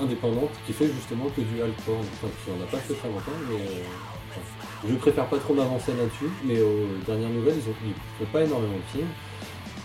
indépendante 0.01 0.51
qui 0.67 0.73
fait 0.73 0.87
justement 0.87 1.27
que 1.37 1.41
du 1.41 1.57
porn. 1.85 2.01
Enfin, 2.01 2.29
qui 2.45 2.51
en 2.51 2.63
a 2.63 2.67
pas 2.67 2.79
fait 2.79 2.95
très 2.95 3.09
longtemps, 3.09 3.39
mais 3.49 3.57
euh, 3.57 4.89
je 4.89 4.95
préfère 4.95 5.27
pas 5.27 5.39
trop 5.39 5.55
m'avancer 5.55 5.93
là-dessus. 5.93 6.31
Mais 6.45 6.61
aux 6.61 6.87
dernières 7.07 7.31
nouvelles, 7.31 7.57
ils, 7.57 7.71
ont, 7.71 7.75
font 8.19 8.33
pas 8.33 8.43
énormément 8.43 8.77
de 8.77 8.99
films. 8.99 9.09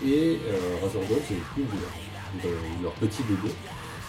Et 0.04 0.38
euh, 0.48 0.82
Razor 0.82 1.02
Dolls, 1.08 1.22
c'est 1.26 1.34
le 1.34 1.64
de 2.42 2.82
leur, 2.82 2.92
petit 2.92 3.22
bébé. 3.22 3.48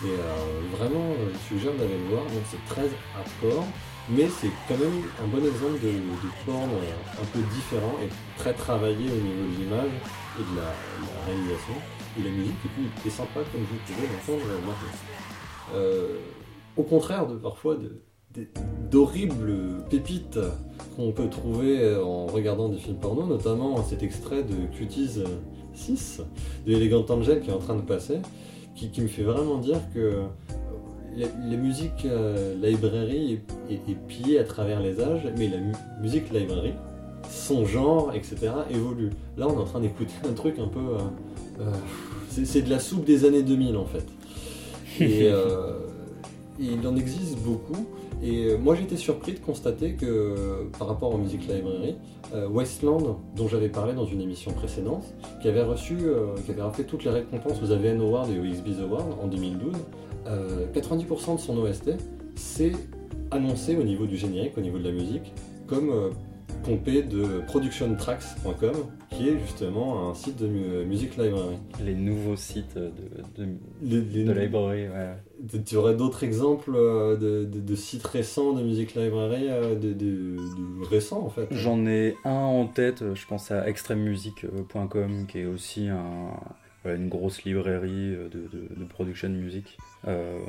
Et 0.03 0.09
euh, 0.09 0.77
vraiment, 0.77 1.11
euh, 1.11 1.31
je 1.33 1.55
suggère 1.55 1.73
d'aller 1.73 1.97
le 1.97 2.15
voir. 2.15 2.23
Donc 2.25 2.43
c'est 2.49 2.63
très 2.65 2.87
hardcore, 3.15 3.65
mais 4.09 4.27
c'est 4.29 4.51
quand 4.67 4.77
même 4.77 5.03
un 5.23 5.27
bon 5.27 5.43
exemple 5.45 5.79
de, 5.81 5.89
de 5.89 6.49
euh, 6.49 7.21
un 7.21 7.25
peu 7.33 7.39
différent 7.53 7.95
et 8.03 8.09
très 8.37 8.53
travaillé 8.53 9.09
au 9.09 9.21
niveau 9.21 9.43
de 9.51 9.57
l'image 9.59 9.91
et 10.39 10.43
de 10.43 10.57
la 10.59 10.73
réalisation. 11.25 11.73
La 12.23 12.29
musique 12.31 12.55
puis, 12.75 12.83
est 13.05 13.09
sympa 13.09 13.41
comme 13.51 13.61
vous 13.61 13.77
pouvez 13.85 14.07
l'entendre 14.07 14.51
euh. 14.51 15.75
Euh, 15.75 16.17
au 16.75 16.83
contraire 16.83 17.27
de 17.27 17.35
parfois 17.35 17.77
d'horribles 18.89 19.83
pépites 19.89 20.39
qu'on 20.95 21.11
peut 21.11 21.29
trouver 21.29 21.79
euh, 21.83 22.03
en 22.03 22.25
regardant 22.27 22.69
des 22.69 22.77
films 22.77 22.97
porno, 22.97 23.25
notamment 23.25 23.83
cet 23.83 24.03
extrait 24.03 24.43
de 24.43 24.75
Cuties 24.75 25.15
euh, 25.19 25.25
6 25.73 26.21
de 26.65 26.73
Elegant 26.73 27.05
Angel 27.09 27.41
qui 27.41 27.49
est 27.49 27.53
en 27.53 27.59
train 27.59 27.75
de 27.75 27.81
passer, 27.81 28.19
qui, 28.75 28.89
me 29.01 29.07
fait 29.07 29.23
vraiment 29.23 29.57
dire 29.57 29.79
que 29.93 29.99
euh, 29.99 30.23
la, 31.15 31.57
musique 31.57 32.05
euh, 32.05 32.55
librairie 32.55 33.33
est, 33.69 33.73
est- 33.73 33.91
est 33.91 34.07
pillée 34.07 34.39
à 34.39 34.43
travers 34.43 34.79
les 34.79 34.99
âges, 35.01 35.27
mais 35.37 35.47
la 35.49 35.57
mu- 35.57 35.73
musique 36.01 36.31
librairie, 36.31 36.73
son 37.29 37.65
genre, 37.65 38.13
etc., 38.13 38.35
évolue. 38.71 39.09
Là, 39.35 39.47
on 39.47 39.53
est 39.53 39.61
en 39.61 39.65
train 39.65 39.79
d'écouter 39.81 40.13
un 40.29 40.33
truc 40.33 40.59
un 40.59 40.67
peu. 40.67 40.79
euh, 40.79 40.97
euh, 41.61 41.71
c'est 42.45 42.61
de 42.61 42.69
la 42.69 42.79
soupe 42.79 43.05
des 43.05 43.25
années 43.25 43.43
2000 43.43 43.77
en 43.77 43.85
fait. 43.85 44.05
Et, 44.99 45.23
euh, 45.31 45.79
et 46.59 46.65
il 46.65 46.87
en 46.87 46.95
existe 46.95 47.37
beaucoup. 47.39 47.85
Et 48.23 48.45
euh, 48.45 48.57
moi 48.57 48.75
j'étais 48.75 48.97
surpris 48.97 49.33
de 49.33 49.39
constater 49.39 49.93
que 49.93 50.67
par 50.79 50.87
rapport 50.87 51.13
aux 51.13 51.17
musiques 51.17 51.47
librairie, 51.47 51.95
euh, 52.33 52.47
Wasteland, 52.49 53.19
dont 53.35 53.47
j'avais 53.47 53.69
parlé 53.69 53.93
dans 53.93 54.05
une 54.05 54.19
émission 54.19 54.51
précédente, 54.51 55.05
qui 55.41 55.47
avait 55.47 55.63
reçu, 55.63 55.95
euh, 56.01 56.35
qui 56.45 56.51
avait 56.51 56.61
fait 56.73 56.83
toutes 56.83 57.05
les 57.05 57.11
récompenses 57.11 57.61
aux 57.63 57.71
AVN 57.71 58.01
Awards 58.01 58.29
et 58.29 58.37
aux 58.37 58.43
XB's 58.43 58.81
Awards 58.81 59.17
en 59.23 59.27
2012, 59.27 59.73
euh, 60.27 60.65
90% 60.73 61.35
de 61.35 61.39
son 61.39 61.57
OST, 61.57 61.91
c'est 62.35 62.73
annoncé 63.31 63.77
au 63.77 63.83
niveau 63.83 64.05
du 64.05 64.17
générique, 64.17 64.57
au 64.57 64.61
niveau 64.61 64.77
de 64.77 64.83
la 64.83 64.91
musique, 64.91 65.33
comme 65.67 66.11
euh, 66.57 66.63
pompé 66.65 67.03
de 67.03 67.41
productiontracks.com, 67.47 68.73
qui 69.09 69.29
est 69.29 69.39
justement 69.39 70.09
un 70.09 70.13
site 70.13 70.37
de 70.41 70.47
mu- 70.47 70.85
musique 70.85 71.17
librairie. 71.17 71.57
Les 71.83 71.95
nouveaux 71.95 72.35
sites 72.35 72.75
de, 72.77 72.91
de, 73.37 73.47
Les- 73.81 74.01
les- 74.01 74.23
de 74.23 74.31
librairie, 74.31 74.87
ouais. 74.89 75.61
tu- 75.65 75.75
aurais 75.77 75.95
d'autres 75.95 76.23
exemples 76.23 76.71
euh, 76.75 77.15
de, 77.15 77.75
sites 77.75 78.05
récents 78.05 78.53
de 78.53 78.63
musique 78.63 78.95
librairie, 78.95 79.47
euh, 79.49 79.75
de, 79.75 80.35
récents 80.89 81.23
en 81.25 81.29
fait? 81.29 81.47
J'en 81.51 81.85
ai 81.85 82.15
un 82.25 82.31
en 82.31 82.65
tête, 82.67 83.03
je 83.13 83.25
pense 83.27 83.51
à 83.51 83.67
extrememusic.com 83.67 85.25
qui 85.27 85.39
est 85.39 85.45
aussi 85.45 85.87
un, 85.87 86.31
une 86.85 87.09
grosse 87.09 87.43
librairie 87.43 88.13
euh, 88.15 88.29
de 88.29 88.83
production 88.85 89.29
music. 89.29 89.77
Euh, 90.07 90.39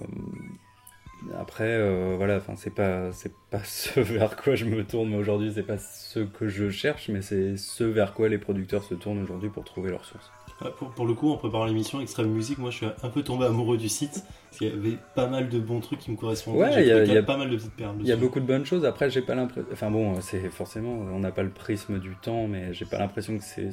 après, 1.39 1.65
euh, 1.69 2.15
voilà, 2.17 2.37
enfin, 2.37 2.55
c'est 2.57 2.75
pas, 2.75 3.13
c'est 3.13 3.33
pas 3.51 3.61
ce 3.65 4.01
vers 4.01 4.37
quoi 4.37 4.55
je 4.55 4.65
me 4.65 4.85
tourne 4.85 5.15
aujourd'hui, 5.15 5.53
c'est 5.55 5.63
pas 5.63 5.79
ce 5.79 6.21
que 6.21 6.49
je 6.49 6.71
cherche, 6.71 7.09
mais 7.09 7.23
c'est 7.23 7.57
ce 7.57 7.85
vers 7.85 8.15
quoi 8.15 8.29
les 8.29 8.39
producteurs 8.39 8.85
se 8.85 8.95
tournent 8.95 9.23
aujourd'hui 9.23 9.49
pour 9.49 9.65
trouver 9.65 9.91
leurs 9.91 10.05
sources. 10.05 10.31
Ouais, 10.61 10.71
Pour, 10.77 10.91
pour 10.91 11.07
le 11.07 11.15
coup, 11.15 11.31
en 11.31 11.37
préparant 11.37 11.67
l'émission 11.67 12.01
Extrême 12.01 12.31
Musique, 12.31 12.59
moi 12.59 12.71
je 12.71 12.77
suis 12.79 12.87
un 12.87 13.09
peu 13.11 13.23
tombé 13.23 13.47
amoureux 13.47 13.77
du 13.79 13.89
site. 13.89 14.25
Parce 14.51 14.59
qu'il 14.59 14.69
y 14.69 14.73
avait 14.73 14.99
pas 15.15 15.27
mal 15.29 15.49
de 15.49 15.59
bons 15.61 15.79
trucs 15.81 16.01
qui 16.01 16.11
me 16.11 16.17
correspondaient. 16.17 16.59
Ouais, 16.59 16.83
il 16.83 17.09
y 17.09 17.15
y 17.15 17.17
a- 17.17 17.23
pas 17.23 17.37
mal 17.37 17.49
de 17.51 17.57
petites 17.57 17.75
perles. 17.77 17.95
Il 18.01 18.07
y 18.07 18.13
a 18.13 18.17
beaucoup 18.17 18.41
de 18.41 18.47
bonnes 18.47 18.67
choses. 18.67 18.85
Après, 18.85 19.09
j'ai 19.09 19.23
pas 19.23 19.35
l'impression. 19.37 19.69
Enfin 19.73 19.91
bon, 19.91 20.21
c'est 20.21 20.49
forcément, 20.51 20.91
on 20.93 21.21
n'a 21.21 21.31
pas 21.31 21.45
le 21.45 21.51
prisme 21.51 21.99
du 22.01 22.17
temps, 22.17 22.49
mais 22.49 22.73
j'ai 22.75 22.87
pas 22.87 22.99
l'impression 22.99 23.39
que 23.39 23.45
c'est 23.45 23.71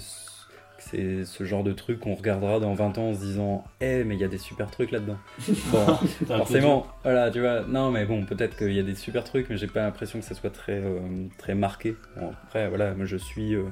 c'est 0.95 1.25
ce 1.25 1.43
genre 1.43 1.63
de 1.63 1.73
truc 1.73 1.99
qu'on 1.99 2.15
regardera 2.15 2.59
dans 2.59 2.73
20 2.73 2.97
ans 2.97 3.09
en 3.09 3.13
se 3.13 3.19
disant, 3.19 3.63
eh, 3.81 4.03
mais 4.03 4.15
il 4.15 4.21
y 4.21 4.23
a 4.23 4.27
des 4.27 4.37
super 4.37 4.69
trucs 4.71 4.91
là-dedans. 4.91 5.17
Bon, 5.71 5.85
forcément, 6.27 6.87
voilà, 7.03 7.29
tu 7.31 7.39
vois. 7.41 7.61
Non, 7.61 7.91
mais 7.91 8.05
bon, 8.05 8.25
peut-être 8.25 8.55
qu'il 8.57 8.71
y 8.73 8.79
a 8.79 8.83
des 8.83 8.95
super 8.95 9.23
trucs, 9.23 9.49
mais 9.49 9.57
j'ai 9.57 9.67
pas 9.67 9.81
l'impression 9.81 10.19
que 10.19 10.25
ça 10.25 10.35
soit 10.35 10.49
très 10.51 10.79
euh, 10.79 10.99
très 11.37 11.55
marqué. 11.55 11.95
Bon, 12.19 12.31
après, 12.43 12.69
voilà, 12.69 12.93
moi 12.93 13.05
je 13.05 13.17
suis, 13.17 13.55
euh, 13.55 13.63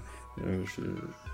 euh, 0.45 0.63
je- 0.65 0.81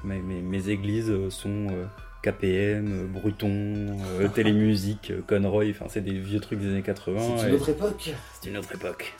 mes, 0.07 0.19
mes, 0.19 0.41
mes 0.41 0.69
églises 0.69 1.11
sont 1.29 1.67
euh, 1.71 1.85
KPM, 2.21 3.07
Bruton, 3.07 3.97
Télémusique, 4.35 5.13
Conroy. 5.27 5.69
Enfin, 5.71 5.85
c'est 5.87 6.01
des 6.01 6.13
vieux 6.19 6.39
trucs 6.39 6.59
des 6.59 6.67
années 6.67 6.81
80. 6.81 7.37
C'est 7.37 7.47
une 7.49 7.55
autre 7.55 7.69
époque 7.69 8.11
C'est 8.41 8.49
une 8.49 8.57
autre 8.57 8.73
époque. 8.75 9.13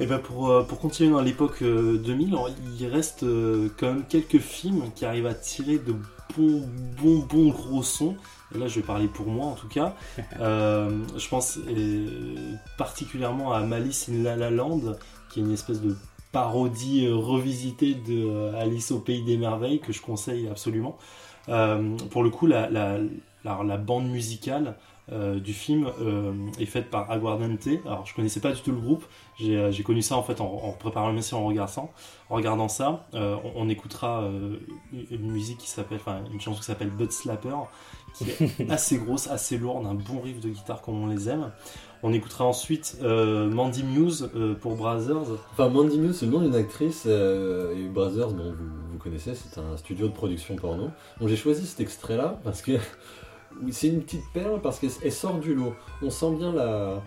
Et 0.00 0.06
ben 0.06 0.18
pour, 0.18 0.50
euh, 0.50 0.62
pour 0.62 0.78
continuer 0.78 1.10
dans 1.10 1.20
l'époque 1.20 1.62
euh, 1.62 1.98
2000, 1.98 2.28
alors, 2.28 2.50
il 2.78 2.86
reste 2.86 3.24
euh, 3.24 3.68
quand 3.78 3.88
même 3.88 4.04
quelques 4.08 4.38
films 4.38 4.90
qui 4.94 5.04
arrivent 5.04 5.26
à 5.26 5.34
tirer 5.34 5.78
de 5.78 5.92
bons, 6.36 6.68
bons, 7.00 7.18
bons 7.18 7.48
gros 7.50 7.82
sons. 7.82 8.16
Et 8.54 8.58
là, 8.58 8.68
je 8.68 8.76
vais 8.76 8.86
parler 8.86 9.08
pour 9.08 9.26
moi 9.26 9.46
en 9.46 9.54
tout 9.54 9.68
cas. 9.68 9.94
Euh, 10.40 10.90
je 11.16 11.28
pense 11.28 11.58
euh, 11.58 12.54
particulièrement 12.76 13.52
à 13.52 13.60
Malice 13.60 14.08
in 14.08 14.22
La 14.22 14.36
La 14.36 14.50
Land, 14.50 14.80
qui 15.30 15.40
est 15.40 15.42
une 15.42 15.52
espèce 15.52 15.80
de 15.80 15.96
parodie 16.30 17.06
euh, 17.06 17.16
revisitée 17.16 17.94
de 17.94 18.24
euh, 18.24 18.60
Alice 18.60 18.92
au 18.92 19.00
Pays 19.00 19.24
des 19.24 19.36
Merveilles 19.36 19.80
que 19.80 19.92
je 19.92 20.00
conseille 20.00 20.48
absolument. 20.48 20.96
Euh, 21.48 21.96
pour 22.10 22.22
le 22.22 22.30
coup, 22.30 22.46
la, 22.46 22.70
la, 22.70 22.98
la, 23.44 23.62
la 23.64 23.76
bande 23.76 24.08
musicale 24.08 24.76
euh, 25.10 25.40
du 25.40 25.52
film 25.52 25.90
euh, 26.00 26.32
est 26.58 26.66
faite 26.66 26.90
par 26.90 27.10
Aguardente. 27.10 27.68
Alors, 27.86 28.04
je 28.04 28.14
connaissais 28.14 28.40
pas 28.40 28.52
du 28.52 28.60
tout 28.60 28.72
le 28.72 28.78
groupe. 28.78 29.04
J'ai 29.38 29.56
euh, 29.56 29.72
connu 29.84 30.02
ça 30.02 30.16
en 30.16 30.22
fait 30.22 30.40
en, 30.40 30.46
en 30.46 30.72
préparant 30.72 31.08
l'émission, 31.08 31.44
en 31.44 31.46
regardant, 31.46 31.90
en 32.28 32.34
regardant 32.34 32.68
ça. 32.68 33.06
Euh, 33.14 33.36
on, 33.44 33.64
on 33.64 33.68
écoutera 33.68 34.28
une, 34.92 35.30
musique 35.32 35.58
qui 35.58 35.68
s'appelle, 35.68 35.98
enfin 36.00 36.20
une 36.32 36.40
chanson 36.40 36.58
qui 36.60 36.66
s'appelle 36.66 36.90
Butt 36.90 37.12
Slapper, 37.12 37.54
qui 38.14 38.24
est 38.30 38.66
assez 38.70 38.98
grosse, 38.98 39.28
assez 39.28 39.56
lourde, 39.56 39.86
un 39.86 39.94
bon 39.94 40.20
riff 40.20 40.40
de 40.40 40.50
guitare 40.50 40.82
comme 40.82 41.02
on 41.02 41.06
les 41.06 41.28
aime. 41.28 41.52
On 42.02 42.12
écoutera 42.12 42.44
ensuite 42.44 42.98
Mandy 43.02 43.82
Muse 43.82 44.30
pour 44.60 44.76
Brothers. 44.76 45.26
Enfin, 45.52 45.68
Mandy 45.68 45.98
Muse, 45.98 46.18
c'est 46.18 46.26
le 46.26 46.32
nom 46.32 46.40
d'une 46.40 46.54
actrice, 46.54 47.06
et 47.06 47.88
Brothers, 47.88 48.30
bon, 48.30 48.52
vous, 48.52 48.92
vous 48.92 48.98
connaissez, 48.98 49.34
c'est 49.34 49.58
un 49.58 49.76
studio 49.76 50.08
de 50.08 50.12
production 50.12 50.54
porno. 50.56 50.90
Donc 51.18 51.28
j'ai 51.28 51.36
choisi 51.36 51.66
cet 51.66 51.80
extrait-là 51.80 52.38
parce 52.44 52.62
que 52.62 52.72
c'est 53.70 53.88
une 53.88 54.02
petite 54.02 54.24
perle 54.32 54.60
parce 54.60 54.78
qu'elle 54.78 54.90
elle 55.02 55.12
sort 55.12 55.38
du 55.38 55.54
lot. 55.54 55.74
On 56.02 56.10
sent 56.10 56.32
bien 56.36 56.52
la, 56.52 57.02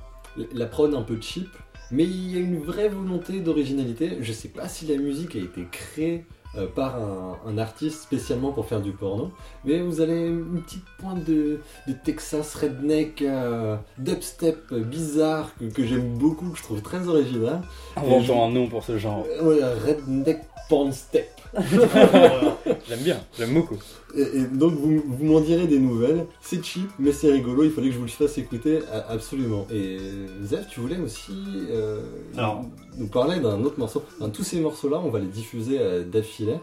la 0.53 0.65
prod 0.65 0.93
un 0.93 1.01
peu 1.01 1.19
cheap, 1.19 1.49
mais 1.91 2.03
il 2.03 2.31
y 2.31 2.37
a 2.37 2.39
une 2.39 2.59
vraie 2.59 2.89
volonté 2.89 3.39
d'originalité. 3.39 4.17
Je 4.21 4.31
sais 4.31 4.49
pas 4.49 4.67
si 4.67 4.85
la 4.87 4.97
musique 4.97 5.35
a 5.35 5.39
été 5.39 5.65
créée 5.71 6.25
euh, 6.57 6.67
par 6.67 6.95
un, 6.95 7.37
un 7.47 7.57
artiste 7.57 8.01
spécialement 8.01 8.51
pour 8.51 8.65
faire 8.65 8.81
du 8.81 8.91
porno, 8.91 9.31
mais 9.63 9.81
vous 9.81 10.01
avez 10.01 10.27
une 10.27 10.61
petite 10.61 10.83
pointe 10.99 11.23
de, 11.23 11.59
de 11.87 11.93
Texas 12.03 12.55
redneck, 12.55 13.21
euh, 13.21 13.77
dubstep 13.97 14.73
bizarre 14.73 15.51
que, 15.57 15.65
que 15.65 15.85
j'aime 15.85 16.17
beaucoup, 16.17 16.49
que 16.49 16.57
je 16.57 16.63
trouve 16.63 16.81
très 16.81 17.07
original. 17.07 17.61
Inventons 17.95 18.45
un 18.45 18.51
nom 18.51 18.67
pour 18.67 18.83
ce 18.83 18.97
genre. 18.97 19.25
Euh, 19.41 19.75
redneck 19.85 20.41
porn 20.67 20.91
step. 20.91 21.29
J'aime 22.87 22.99
bien, 23.01 23.19
j'aime 23.37 23.53
beaucoup. 23.53 23.77
Et, 24.15 24.21
et 24.21 24.43
donc 24.45 24.73
vous, 24.73 25.01
vous 25.05 25.25
m'en 25.25 25.39
direz 25.41 25.67
des 25.67 25.79
nouvelles. 25.79 26.25
C'est 26.41 26.63
cheap, 26.63 26.89
mais 26.99 27.11
c'est 27.11 27.31
rigolo. 27.31 27.63
Il 27.63 27.71
fallait 27.71 27.87
que 27.87 27.93
je 27.93 27.99
vous 27.99 28.05
le 28.05 28.09
fasse 28.11 28.37
écouter 28.37 28.79
absolument. 29.09 29.67
Et 29.71 29.97
Zef, 30.43 30.67
tu 30.69 30.79
voulais 30.79 30.99
aussi 30.99 31.33
euh, 31.71 32.01
Alors. 32.37 32.63
nous 32.97 33.07
parler 33.07 33.39
d'un 33.39 33.61
autre 33.63 33.79
morceau. 33.79 34.03
Enfin, 34.19 34.29
tous 34.29 34.43
ces 34.43 34.59
morceaux-là, 34.59 35.01
on 35.03 35.09
va 35.09 35.19
les 35.19 35.27
diffuser 35.27 35.77
euh, 35.79 36.03
d'affilée. 36.03 36.57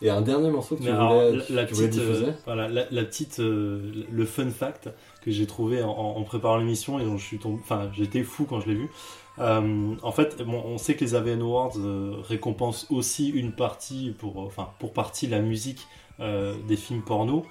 Et 0.00 0.10
un 0.10 0.20
dernier 0.20 0.50
morceau 0.50 0.74
que 0.76 0.82
tu 0.82 0.88
alors, 0.88 1.12
voulais, 1.14 1.44
la, 1.50 1.62
la 1.62 1.64
tu 1.64 1.74
voulais 1.74 1.88
petite, 1.88 2.02
diffuser. 2.02 2.24
euh, 2.26 2.32
voilà, 2.44 2.68
la, 2.68 2.86
la 2.90 3.04
petite, 3.04 3.38
euh, 3.38 3.80
le 4.10 4.24
fun 4.26 4.50
fact 4.50 4.88
que 5.24 5.30
j'ai 5.30 5.46
trouvé 5.46 5.82
en, 5.84 5.90
en 5.90 6.22
préparant 6.24 6.56
l'émission 6.56 6.98
et 6.98 7.04
dont 7.04 7.16
je 7.18 7.24
suis 7.24 7.38
tombé, 7.38 7.60
enfin, 7.62 7.88
j'étais 7.96 8.24
fou 8.24 8.44
quand 8.44 8.60
je 8.60 8.66
l'ai 8.68 8.74
vu. 8.74 8.90
Euh, 9.38 9.94
en 10.02 10.12
fait, 10.12 10.42
bon, 10.42 10.62
on 10.64 10.78
sait 10.78 10.94
que 10.94 11.04
les 11.04 11.14
AVN 11.14 11.40
Awards 11.40 11.72
euh, 11.78 12.16
récompensent 12.28 12.86
aussi 12.90 13.28
une 13.28 13.52
partie, 13.52 14.14
pour, 14.18 14.38
enfin, 14.38 14.68
pour 14.78 14.92
partie 14.92 15.26
la 15.26 15.40
musique 15.40 15.86
euh, 16.20 16.54
des 16.68 16.76
films 16.76 17.02
porno. 17.02 17.44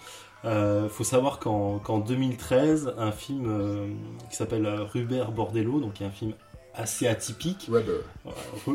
Euh, 0.43 0.89
faut 0.89 1.03
savoir 1.03 1.39
qu'en 1.39 1.77
qu'en 1.79 1.99
2013, 1.99 2.93
un 2.97 3.11
film 3.11 3.45
euh, 3.47 3.87
qui 4.29 4.35
s'appelle 4.35 4.65
euh, 4.65 4.83
Rubert 4.83 5.31
Bordello, 5.31 5.79
donc 5.79 5.93
qui 5.93 6.03
est 6.03 6.07
un 6.07 6.11
film 6.11 6.33
assez 6.73 7.05
atypique, 7.05 7.69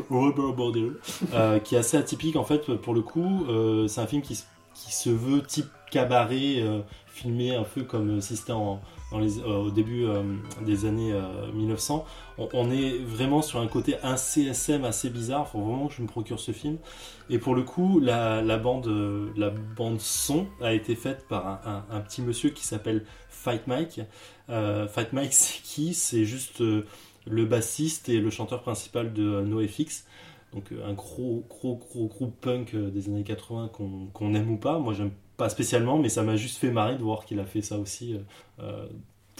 Rubber 0.09 0.53
Bordello, 0.55 0.93
euh, 1.33 1.59
qui 1.59 1.75
est 1.75 1.79
assez 1.79 1.97
atypique 1.97 2.35
en 2.35 2.43
fait 2.43 2.73
pour 2.75 2.93
le 2.93 3.01
coup. 3.01 3.45
euh, 3.49 3.87
c'est 3.87 3.99
un 4.01 4.07
film 4.07 4.21
qui, 4.21 4.41
qui 4.75 4.93
se 4.93 5.09
veut 5.09 5.41
type 5.41 5.67
cabaret, 5.91 6.61
euh, 6.61 6.81
filmé 7.07 7.55
un 7.55 7.63
peu 7.63 7.83
comme 7.83 8.21
si 8.21 8.37
c'était 8.37 8.51
en, 8.53 8.79
euh, 9.13 9.57
au 9.57 9.71
début 9.71 10.05
euh, 10.05 10.23
des 10.61 10.85
années 10.85 11.13
euh, 11.13 11.51
1900. 11.53 12.05
On, 12.37 12.49
on 12.53 12.71
est 12.71 12.97
vraiment 12.99 13.41
sur 13.41 13.59
un 13.59 13.67
côté 13.67 13.95
un 14.03 14.17
CSM 14.17 14.83
assez 14.85 15.09
bizarre. 15.09 15.47
Faut 15.47 15.59
vraiment 15.61 15.87
que 15.87 15.93
je 15.93 16.01
me 16.01 16.07
procure 16.07 16.39
ce 16.39 16.51
film. 16.51 16.77
Et 17.29 17.39
pour 17.39 17.55
le 17.55 17.63
coup, 17.63 17.99
la, 17.99 18.41
bande, 18.57 18.87
euh, 18.87 19.31
la 19.35 19.49
bande 19.49 19.99
son 19.99 20.47
a 20.61 20.73
été 20.73 20.95
faite 20.95 21.25
par 21.27 21.61
un, 21.89 22.01
petit 22.01 22.21
monsieur 22.21 22.49
qui 22.49 22.65
s'appelle 22.65 23.05
Fight 23.29 23.67
Mike. 23.67 24.01
Euh, 24.49 24.87
Fight 24.87 25.13
Mike, 25.13 25.33
c'est 25.33 25.61
qui? 25.61 25.93
C'est 25.93 26.25
juste 26.25 26.61
euh, 26.61 26.85
le 27.29 27.45
bassiste 27.45 28.09
et 28.09 28.19
le 28.19 28.29
chanteur 28.29 28.61
principal 28.61 29.13
de 29.13 29.23
euh, 29.23 29.43
NoFX. 29.43 30.05
Donc 30.53 30.71
euh, 30.71 30.87
un 30.87 30.93
gros, 30.93 31.45
gros, 31.49 31.75
gros 31.75 32.07
groupe 32.07 32.39
punk 32.39 32.73
euh, 32.73 32.89
des 32.89 33.09
années 33.09 33.23
80 33.23 33.69
qu'on 33.73 34.07
qu'on 34.07 34.33
aime 34.33 34.51
ou 34.51 34.57
pas. 34.57 34.79
Moi, 34.79 34.93
j'aime 34.93 35.11
pas 35.37 35.49
spécialement, 35.49 35.97
mais 35.99 36.09
ça 36.09 36.23
m'a 36.23 36.35
juste 36.35 36.57
fait 36.57 36.71
marrer 36.71 36.95
de 36.97 37.03
voir 37.03 37.25
qu'il 37.25 37.39
a 37.39 37.45
fait 37.45 37.61
ça 37.61 37.77
aussi 37.79 38.15
euh, 38.15 38.19
euh, 38.63 38.87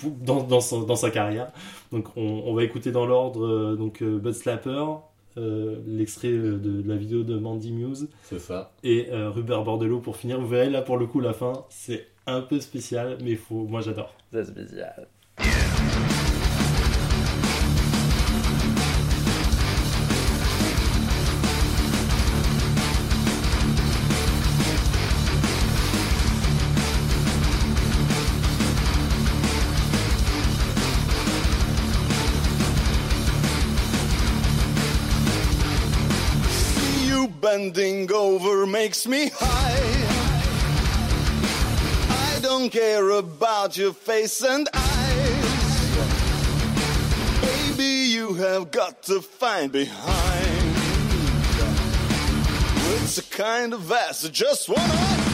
dans, 0.03 0.43
dans, 0.43 0.61
son- 0.61 0.83
dans 0.83 0.95
sa 0.95 1.09
carrière. 1.11 1.51
Donc 1.91 2.15
on, 2.17 2.43
on 2.45 2.53
va 2.53 2.63
écouter 2.63 2.91
dans 2.91 3.05
l'ordre 3.05 3.45
euh, 3.45 3.75
donc 3.75 4.01
euh, 4.03 4.17
Bud 4.19 4.33
Slapper, 4.33 4.85
euh, 5.37 5.81
l'extrait 5.87 6.31
de, 6.31 6.57
de 6.57 6.87
la 6.87 6.95
vidéo 6.97 7.23
de 7.23 7.37
Mandy 7.37 7.71
Muse 7.71 8.09
c'est 8.21 8.39
ça. 8.39 8.71
et 8.83 9.07
euh, 9.11 9.29
Rubber 9.31 9.61
Bordello 9.65 9.99
pour 9.99 10.17
finir. 10.17 10.39
Vous 10.41 10.47
verrez 10.47 10.69
là 10.69 10.81
pour 10.81 10.97
le 10.97 11.07
coup 11.07 11.19
la 11.21 11.33
fin, 11.33 11.65
c'est 11.69 12.07
un 12.27 12.41
peu 12.41 12.59
spécial, 12.59 13.17
mais 13.23 13.35
faut, 13.35 13.65
moi 13.65 13.81
j'adore. 13.81 14.13
C'est 14.31 14.45
spécial. 14.45 15.07
Bending 37.57 38.11
over 38.13 38.67
makes 38.67 39.07
me 39.07 39.31
high. 39.33 40.05
I 42.35 42.39
don't 42.39 42.69
care 42.69 43.09
about 43.09 43.75
your 43.75 43.93
face 43.93 44.43
and 44.43 44.69
eyes. 44.71 45.97
Baby, 47.41 48.11
you 48.13 48.35
have 48.35 48.69
got 48.69 49.01
to 49.03 49.21
find 49.21 49.71
behind. 49.71 50.75
It's 53.01 53.17
a 53.17 53.23
kind 53.23 53.73
of 53.73 53.91
ass 53.91 54.29
just 54.29 54.69
wanna. 54.69 55.26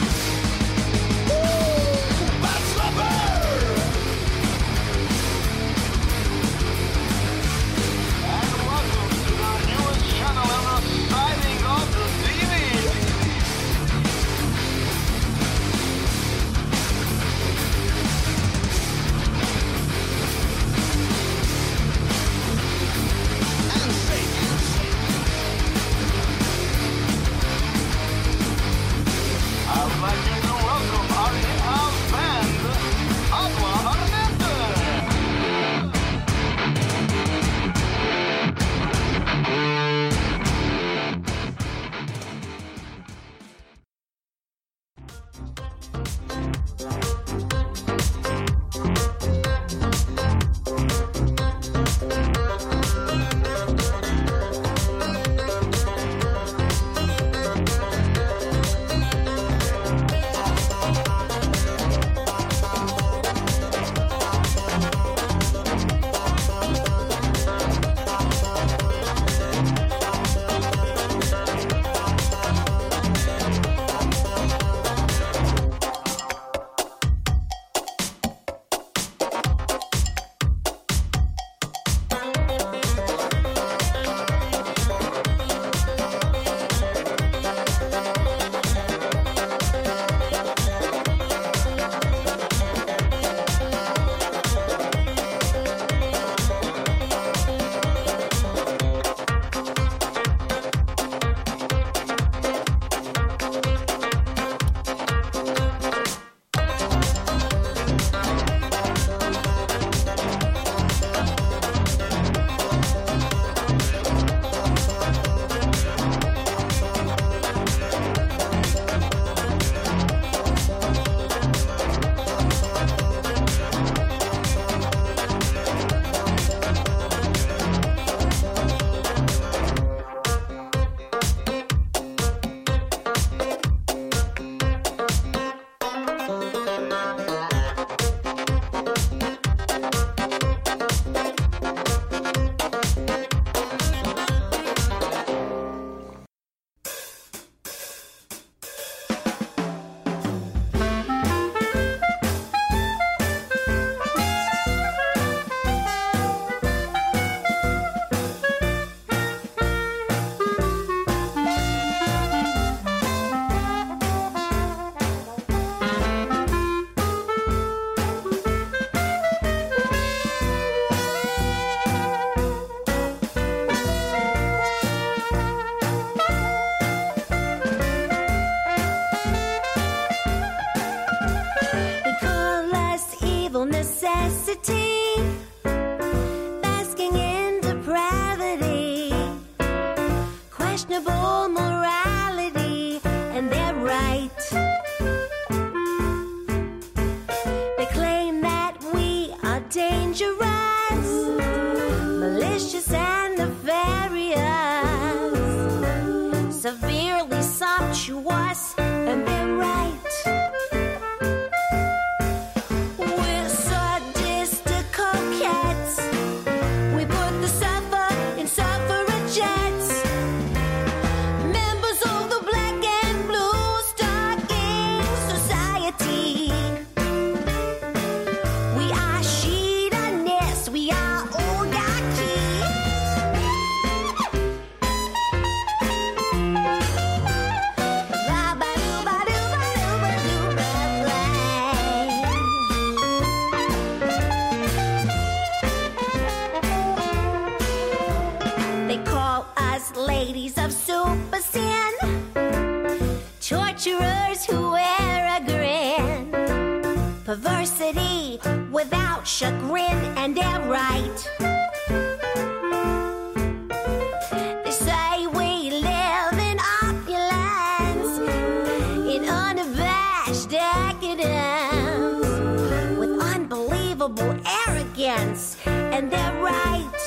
And 275.16 276.10
they're 276.10 276.42
right. 276.42 277.00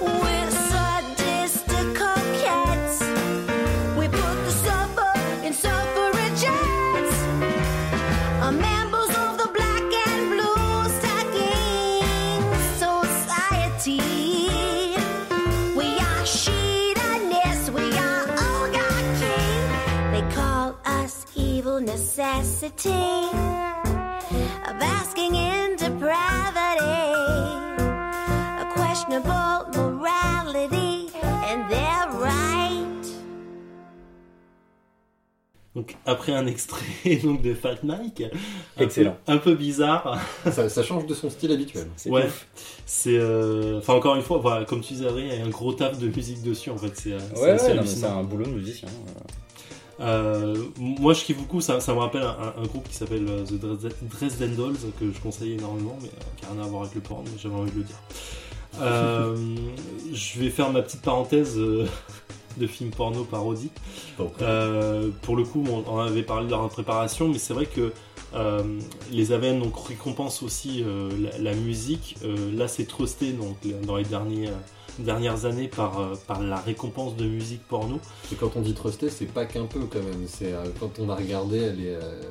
We're 0.00 0.50
sadistic 0.72 1.86
coquettes. 1.94 2.98
We 3.98 4.08
put 4.08 4.36
the 4.46 4.52
in 5.44 5.52
suffragettes. 5.52 7.16
Members 8.68 9.12
of 9.24 9.36
the 9.40 9.48
black 9.56 9.90
and 10.08 10.22
blue 10.32 10.88
society. 12.84 14.00
We 15.76 15.88
are. 16.10 16.24
We 17.70 17.86
are. 17.98 18.26
They 20.12 20.24
call 20.34 20.74
us 20.86 21.26
evil 21.36 21.80
necessity. 21.80 23.27
Après 36.08 36.32
un 36.32 36.46
extrait 36.46 36.84
donc 37.22 37.42
de 37.42 37.54
Fat 37.54 37.76
Mike, 37.84 38.24
un 38.76 38.82
Excellent. 38.82 39.16
peu, 39.26 39.32
un 39.32 39.38
peu 39.38 39.54
bizarre. 39.54 40.18
ça, 40.50 40.68
ça 40.68 40.82
change 40.82 41.06
de 41.06 41.14
son 41.14 41.30
style 41.30 41.52
habituel. 41.52 41.88
C'est 41.96 42.10
Ouais, 42.10 42.28
c'est 42.86 43.18
euh, 43.18 43.78
enfin 43.78 43.94
encore 43.94 44.16
une 44.16 44.22
fois, 44.22 44.38
voilà, 44.38 44.64
comme 44.64 44.80
tu 44.80 44.94
disais, 44.94 45.06
il 45.16 45.26
y 45.38 45.40
a 45.40 45.44
un 45.44 45.48
gros 45.50 45.72
taf 45.72 45.98
de 45.98 46.08
musique 46.08 46.42
dessus 46.42 46.70
en 46.70 46.76
fait. 46.78 46.92
C'est 46.94 47.12
euh, 47.12 47.18
Ouais, 47.36 47.52
ouais, 47.52 47.86
c'est 47.86 48.06
un 48.06 48.22
boulot 48.24 48.44
de 48.46 48.50
musicien. 48.50 48.88
euh. 48.88 49.20
Euh, 50.00 50.54
moi, 50.78 51.12
je 51.12 51.24
kiffe 51.24 51.38
beaucoup. 51.38 51.60
Ça, 51.60 51.80
ça 51.80 51.92
me 51.92 51.98
rappelle 51.98 52.22
un, 52.22 52.54
un 52.56 52.66
groupe 52.66 52.88
qui 52.88 52.94
s'appelle 52.94 53.24
The 53.48 53.54
Dres- 53.54 53.92
Dresden 54.02 54.54
Dolls 54.54 54.76
que 55.00 55.10
je 55.12 55.18
conseille 55.20 55.54
énormément, 55.54 55.98
mais 56.00 56.08
qui 56.36 56.46
n'a 56.46 56.52
rien 56.52 56.62
à 56.62 56.68
voir 56.68 56.82
avec 56.82 56.94
le 56.94 57.00
porn. 57.00 57.24
mais 57.24 57.36
J'avais 57.36 57.56
envie 57.56 57.72
de 57.72 57.78
le 57.78 57.82
dire. 57.82 57.96
Euh, 58.80 59.36
je 60.12 60.38
vais 60.38 60.50
faire 60.50 60.70
ma 60.70 60.82
petite 60.82 61.02
parenthèse 61.02 61.58
de 62.58 62.66
film 62.66 62.90
porno 62.90 63.24
parodie. 63.24 63.70
Euh, 64.42 65.10
pour 65.22 65.36
le 65.36 65.44
coup, 65.44 65.64
on, 65.68 65.84
on 65.90 65.98
avait 65.98 66.22
parlé 66.22 66.48
lors 66.48 66.60
de 66.60 66.64
la 66.64 66.70
préparation, 66.70 67.28
mais 67.28 67.38
c'est 67.38 67.54
vrai 67.54 67.66
que 67.66 67.92
euh, 68.34 68.62
les 69.10 69.32
AVN 69.32 69.60
donc, 69.60 69.78
récompensent 69.86 70.42
aussi 70.42 70.82
euh, 70.84 71.10
la, 71.20 71.38
la 71.38 71.54
musique. 71.54 72.16
Là, 72.54 72.68
c'est 72.68 72.86
trusté 72.86 73.32
donc, 73.32 73.56
dans 73.86 73.96
les 73.96 74.04
derniers, 74.04 74.50
dernières 74.98 75.44
années 75.44 75.68
par, 75.68 76.00
euh, 76.00 76.14
par 76.26 76.42
la 76.42 76.56
récompense 76.56 77.16
de 77.16 77.24
musique 77.24 77.62
porno. 77.68 78.00
Et 78.32 78.34
quand 78.34 78.56
on 78.56 78.60
dit 78.60 78.74
trusté, 78.74 79.08
c'est 79.10 79.26
pas 79.26 79.46
qu'un 79.46 79.66
peu 79.66 79.80
quand 79.80 80.02
même. 80.02 80.26
C'est 80.26 80.52
euh, 80.52 80.64
quand 80.80 80.98
on 80.98 81.08
a 81.08 81.14
regardé 81.14 81.72
les, 81.72 81.94
euh, 81.94 82.22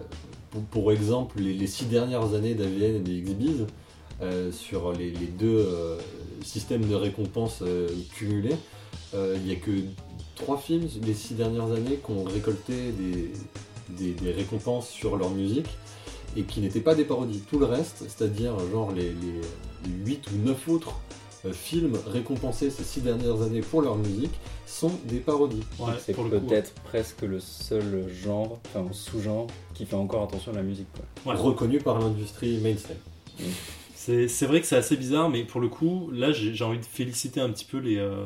pour, 0.51 0.61
pour 0.63 0.91
exemple 0.91 1.39
les, 1.39 1.53
les 1.53 1.67
six 1.67 1.85
dernières 1.85 2.33
années 2.33 2.53
d'AVN 2.55 2.95
et 2.95 2.99
des 2.99 3.21
XBiz 3.21 3.65
sur 4.51 4.93
les, 4.93 5.11
les 5.11 5.27
deux 5.27 5.63
systèmes 6.43 6.87
de 6.87 6.95
récompense 6.95 7.61
cumulés, 8.15 8.55
il 9.13 9.41
n'y 9.43 9.51
a 9.51 9.57
que 9.57 9.69
trois 10.37 10.57
films 10.57 10.87
les 11.03 11.13
six 11.13 11.33
dernières 11.33 11.71
années 11.71 11.99
qui 12.03 12.11
ont 12.11 12.23
récolté 12.23 12.91
des, 12.91 13.31
des- 13.89 14.13
des 14.13 14.31
récompenses 14.31 14.89
sur 14.89 15.17
leur 15.17 15.29
musique 15.31 15.67
et 16.35 16.43
qui 16.43 16.59
n'étaient 16.61 16.79
pas 16.81 16.95
des 16.95 17.05
parodies. 17.05 17.41
Tout 17.49 17.59
le 17.59 17.65
reste, 17.65 18.03
c'est-à-dire 18.07 18.53
genre 18.71 18.91
les, 18.91 19.11
8 20.05 20.27
ou 20.31 20.37
9 20.47 20.69
autres 20.69 20.93
euh, 21.45 21.53
films 21.53 21.97
récompensés 22.07 22.69
ces 22.69 22.83
six 22.83 23.01
dernières 23.01 23.41
années 23.41 23.61
pour 23.61 23.81
leur 23.81 23.95
musique, 23.95 24.33
sont 24.65 24.91
des 25.05 25.19
parodies. 25.19 25.63
Ouais, 25.79 25.93
c'est 26.03 26.13
peut-être 26.47 26.73
presque 26.83 27.21
le 27.21 27.39
seul 27.39 28.07
genre, 28.13 28.59
enfin 28.67 28.85
sous-genre, 28.91 29.47
qui 29.73 29.85
fait 29.85 29.95
encore 29.95 30.23
attention 30.23 30.51
à 30.51 30.55
la 30.55 30.63
musique. 30.63 30.87
Quoi. 31.23 31.33
Ouais. 31.33 31.39
Reconnu 31.39 31.77
par 31.79 31.99
l'industrie 31.99 32.57
mainstream. 32.57 32.97
C'est 33.95 34.27
c'est 34.27 34.45
vrai 34.45 34.61
que 34.61 34.67
c'est 34.67 34.75
assez 34.77 34.95
bizarre, 34.97 35.29
mais 35.29 35.43
pour 35.43 35.61
le 35.61 35.67
coup, 35.69 36.09
là, 36.11 36.31
j'ai 36.31 36.53
j'ai 36.53 36.63
envie 36.63 36.79
de 36.79 36.85
féliciter 36.85 37.39
un 37.39 37.49
petit 37.49 37.65
peu 37.65 37.77
les, 37.77 37.97
euh, 37.97 38.25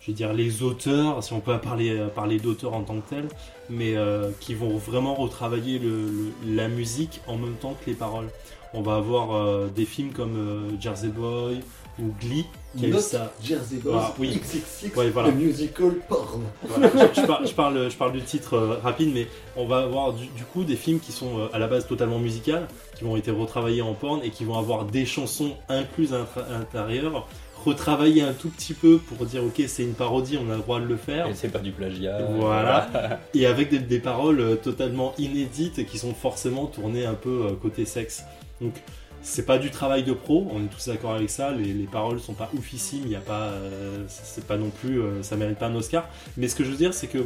je 0.00 0.06
vais 0.08 0.12
dire 0.12 0.32
les 0.32 0.62
auteurs, 0.62 1.22
si 1.22 1.32
on 1.32 1.40
peut 1.40 1.58
parler, 1.58 1.90
euh, 1.90 2.08
parler 2.08 2.38
d'auteurs 2.38 2.74
en 2.74 2.82
tant 2.82 3.00
que 3.00 3.08
tels, 3.10 3.28
mais 3.68 3.96
euh, 3.96 4.30
qui 4.40 4.54
vont 4.54 4.76
vraiment 4.76 5.14
retravailler 5.14 5.78
le- 5.78 6.06
le- 6.06 6.54
la 6.56 6.68
musique 6.68 7.20
en 7.26 7.36
même 7.36 7.54
temps 7.54 7.74
que 7.84 7.90
les 7.90 7.96
paroles. 7.96 8.28
On 8.74 8.82
va 8.82 8.96
avoir 8.96 9.34
euh, 9.34 9.68
des 9.74 9.84
films 9.86 10.12
comme 10.12 10.36
euh, 10.36 10.80
Jersey 10.80 11.08
Boy 11.08 11.60
ou 11.98 12.12
Glee, 12.20 12.44
qui 12.76 12.84
a 12.84 12.88
eu 12.90 12.98
ça. 13.00 13.32
Jersey 13.42 13.78
Boys, 13.78 13.98
Ah, 14.00 14.14
oui. 14.20 14.28
XXX, 14.40 14.94
Ouais, 14.96 15.10
voilà. 15.10 15.30
le 15.30 15.34
musical 15.34 15.94
porn. 16.08 16.42
Voilà, 16.62 16.90
je, 17.14 17.20
je 17.22 17.26
par- 17.26 17.44
je 17.44 17.52
parle, 17.54 17.90
je 17.90 17.96
parle 17.96 18.12
du 18.12 18.20
titre 18.22 18.54
euh, 18.54 18.76
rapide, 18.84 19.10
mais 19.12 19.26
on 19.56 19.66
va 19.66 19.78
avoir 19.78 20.12
du, 20.12 20.26
du 20.26 20.44
coup 20.44 20.62
des 20.64 20.76
films 20.76 21.00
qui 21.00 21.10
sont 21.10 21.38
euh, 21.38 21.48
à 21.52 21.58
la 21.58 21.66
base 21.66 21.88
totalement 21.88 22.20
musicales, 22.20 22.68
qui 22.96 23.02
vont 23.04 23.16
être 23.16 23.32
retravaillés 23.32 23.82
en 23.82 23.94
porn 23.94 24.20
et 24.22 24.30
qui 24.30 24.44
vont 24.44 24.56
avoir 24.58 24.84
des 24.84 25.06
chansons 25.06 25.54
incluses 25.68 26.12
à 26.14 26.24
l'intérieur, 26.52 27.26
retravaillées 27.68 28.22
un 28.22 28.32
tout 28.32 28.48
petit 28.50 28.74
peu 28.74 28.98
pour 28.98 29.26
dire 29.26 29.42
ok 29.44 29.62
c'est 29.66 29.82
une 29.82 29.94
parodie, 29.94 30.38
on 30.38 30.50
a 30.50 30.54
le 30.56 30.60
droit 30.62 30.80
de 30.80 30.86
le 30.86 30.96
faire. 30.96 31.26
Et 31.28 31.34
c'est 31.34 31.48
pas 31.48 31.58
du 31.58 31.72
plagiat. 31.72 32.18
Voilà. 32.38 33.20
Et 33.34 33.46
avec 33.46 33.70
des, 33.70 33.78
des 33.78 33.98
paroles 34.00 34.40
euh, 34.40 34.56
totalement 34.56 35.14
inédites 35.18 35.86
qui 35.86 35.98
sont 35.98 36.14
forcément 36.14 36.66
tournées 36.66 37.06
un 37.06 37.14
peu 37.14 37.46
euh, 37.46 37.52
côté 37.60 37.84
sexe. 37.84 38.24
Donc 38.60 38.74
c'est 39.22 39.44
pas 39.44 39.58
du 39.58 39.70
travail 39.70 40.04
de 40.04 40.12
pro, 40.12 40.46
on 40.52 40.60
est 40.64 40.68
tous 40.68 40.88
d'accord 40.88 41.12
avec 41.14 41.28
ça. 41.28 41.50
Les, 41.50 41.72
les 41.72 41.84
paroles 41.86 42.20
sont 42.20 42.34
pas 42.34 42.48
oufissimes, 42.56 43.02
il 43.06 43.14
a 43.16 43.20
pas, 43.20 43.48
euh, 43.48 44.04
c'est 44.08 44.46
pas 44.46 44.56
non 44.56 44.70
plus, 44.70 45.00
euh, 45.00 45.22
ça 45.22 45.36
mérite 45.36 45.58
pas 45.58 45.66
un 45.66 45.74
Oscar. 45.74 46.08
Mais 46.36 46.46
ce 46.48 46.54
que 46.54 46.64
je 46.64 46.70
veux 46.70 46.76
dire, 46.76 46.94
c'est 46.94 47.08
que 47.08 47.18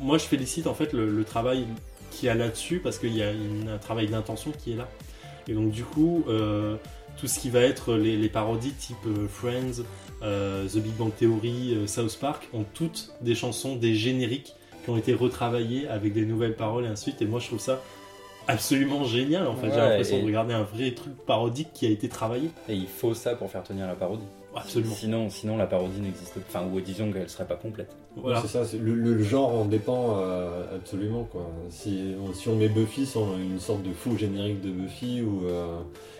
moi 0.00 0.18
je 0.18 0.24
félicite 0.24 0.66
en 0.66 0.74
fait 0.74 0.92
le, 0.92 1.08
le 1.08 1.24
travail 1.24 1.64
qu'il 2.10 2.26
y 2.26 2.30
a 2.30 2.34
là-dessus 2.34 2.80
parce 2.82 2.98
qu'il 2.98 3.14
y 3.16 3.22
a 3.22 3.30
une- 3.32 3.68
un 3.74 3.78
travail 3.78 4.08
d'intention 4.08 4.50
qui 4.58 4.72
est 4.72 4.76
là. 4.76 4.88
Et 5.48 5.54
donc 5.54 5.70
du 5.70 5.84
coup, 5.84 6.24
euh, 6.28 6.76
tout 7.16 7.26
ce 7.26 7.38
qui 7.38 7.50
va 7.50 7.60
être 7.60 7.94
les, 7.94 8.16
les 8.16 8.28
parodies 8.28 8.72
type 8.72 8.96
euh, 9.06 9.26
Friends, 9.28 9.82
euh, 10.22 10.66
The 10.68 10.76
Big 10.78 10.94
Bang 10.96 11.10
Theory, 11.18 11.74
euh, 11.74 11.86
South 11.86 12.16
Park 12.20 12.48
ont 12.52 12.64
toutes 12.74 13.10
des 13.22 13.34
chansons, 13.34 13.76
des 13.76 13.94
génériques 13.94 14.54
qui 14.84 14.90
ont 14.90 14.96
été 14.96 15.14
retravaillées 15.14 15.88
avec 15.88 16.12
des 16.12 16.24
nouvelles 16.26 16.54
paroles 16.56 16.84
et 16.84 16.88
ainsi 16.88 17.06
de 17.06 17.10
suite. 17.16 17.22
Et 17.22 17.26
moi 17.30 17.40
je 17.40 17.46
trouve 17.46 17.60
ça 17.60 17.80
absolument 18.48 19.04
génial 19.04 19.46
en 19.46 19.56
fait. 19.56 19.70
J'ai 19.70 19.76
l'impression 19.76 20.18
et- 20.18 20.22
de 20.22 20.26
regarder 20.26 20.54
un 20.54 20.62
vrai 20.62 20.92
truc 20.92 21.14
parodique 21.26 21.68
qui 21.74 21.86
a 21.86 21.90
été 21.90 22.08
travaillé. 22.08 22.50
Et 22.68 22.74
il 22.74 22.86
faut 22.86 23.14
ça 23.14 23.34
pour 23.34 23.50
faire 23.50 23.62
tenir 23.62 23.86
la 23.86 23.94
parodie. 23.94 24.24
Absolument. 24.54 24.94
Sinon, 24.94 25.28
sinon 25.28 25.56
la 25.58 25.66
parodie 25.66 26.00
n'existe 26.00 26.34
pas. 26.34 26.60
Enfin, 26.60 26.66
ou 26.72 26.80
disons 26.80 27.12
qu'elle 27.12 27.28
serait 27.28 27.46
pas 27.46 27.56
complète. 27.56 27.94
Voilà. 28.16 28.40
C'est 28.40 28.48
ça, 28.48 28.62
le, 28.78 28.94
le 28.94 29.22
genre 29.22 29.50
en 29.54 29.64
dépend 29.66 30.16
euh, 30.18 30.76
absolument 30.76 31.24
quoi. 31.24 31.46
Si 31.68 32.14
on, 32.26 32.32
si 32.32 32.48
on 32.48 32.56
met 32.56 32.68
Buffy 32.68 33.04
sans 33.04 33.36
une 33.36 33.60
sorte 33.60 33.82
de 33.82 33.92
faux 33.92 34.16
générique 34.16 34.62
de 34.62 34.70
Buffy 34.70 35.20
ou 35.20 35.44
euh, 35.46 35.76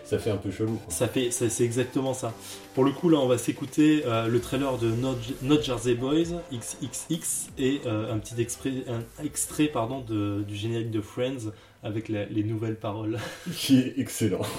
ça 0.07 0.19
fait 0.19 0.31
un 0.31 0.37
peu 0.37 0.51
chelou. 0.51 0.77
quoi. 0.77 0.93
Ça 0.95 1.09
fait, 1.09 1.31
ça- 1.31 1.51
c'est 1.51 1.65
exactement 1.65 2.15
ça. 2.15 2.33
Pour 2.75 2.85
le 2.85 2.93
coup, 2.93 3.09
là, 3.09 3.19
on 3.19 3.27
va 3.29 3.39
s'écouter 3.39 4.03
euh, 4.07 4.29
le 4.29 4.41
trailer 4.41 4.79
de 4.79 4.91
Not, 4.91 5.17
Not 5.43 5.63
Jersey 5.63 5.95
Boys 5.95 6.41
XXX 6.53 7.49
et 7.59 7.81
euh, 7.87 8.15
un 8.15 8.19
petit 8.19 8.41
extrait, 8.41 8.73
un 8.89 9.03
extrait 9.25 9.67
pardon, 9.67 10.01
de- 10.01 10.45
du 10.47 10.55
générique 10.55 10.91
de 10.91 11.01
Friends 11.01 11.51
avec 11.83 12.09
la- 12.09 12.25
les 12.27 12.43
nouvelles 12.45 12.77
paroles. 12.77 13.19
Qui 13.57 13.79
est 13.79 13.95
excellent. 13.99 14.43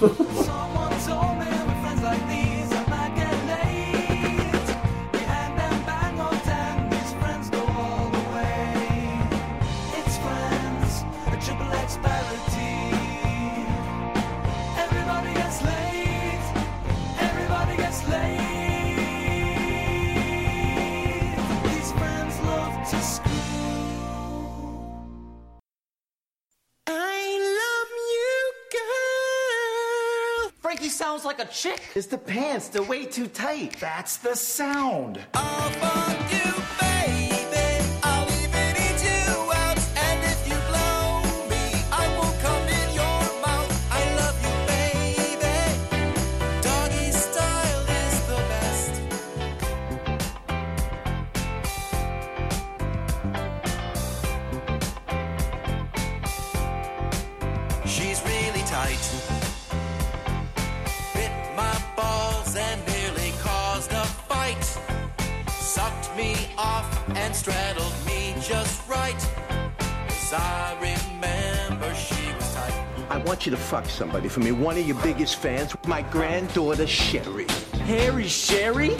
like 31.28 31.40
a 31.40 31.52
chick. 31.52 31.82
It's 31.94 32.06
the 32.06 32.16
pants, 32.16 32.68
they're 32.68 32.82
way 32.82 33.04
too 33.04 33.26
tight. 33.26 33.78
That's 33.78 34.16
the 34.16 34.34
sound. 34.34 35.20
I'll 35.34 35.70
fuck 35.72 36.32
you, 36.32 36.48
me 66.18 66.34
off 66.58 67.08
and 67.10 67.34
straddled 67.34 67.94
me 68.04 68.34
just 68.42 68.88
right. 68.88 69.14
As 70.08 70.32
I 70.32 70.74
remember, 70.80 71.94
she 71.94 72.32
was 72.34 72.54
tight. 72.54 72.74
I 73.08 73.18
want 73.18 73.46
you 73.46 73.50
to 73.52 73.56
fuck 73.56 73.86
somebody 73.86 74.28
for 74.28 74.40
me. 74.40 74.50
One 74.50 74.76
of 74.76 74.84
your 74.84 75.00
biggest 75.00 75.36
fans, 75.36 75.76
my 75.86 76.02
granddaughter 76.02 76.88
Sherry. 76.88 77.46
Harry 77.84 78.26
Sherry? 78.26 78.96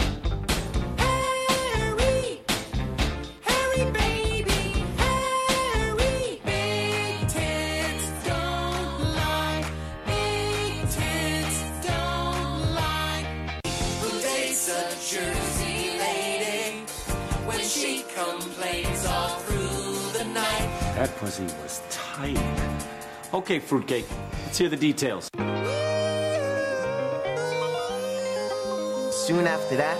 Was 21.40 21.82
tight. 21.88 22.36
Okay, 23.32 23.60
fruitcake, 23.60 24.06
let's 24.44 24.58
hear 24.58 24.68
the 24.68 24.76
details. 24.76 25.28
Soon 29.12 29.46
after 29.46 29.76
that, 29.76 29.96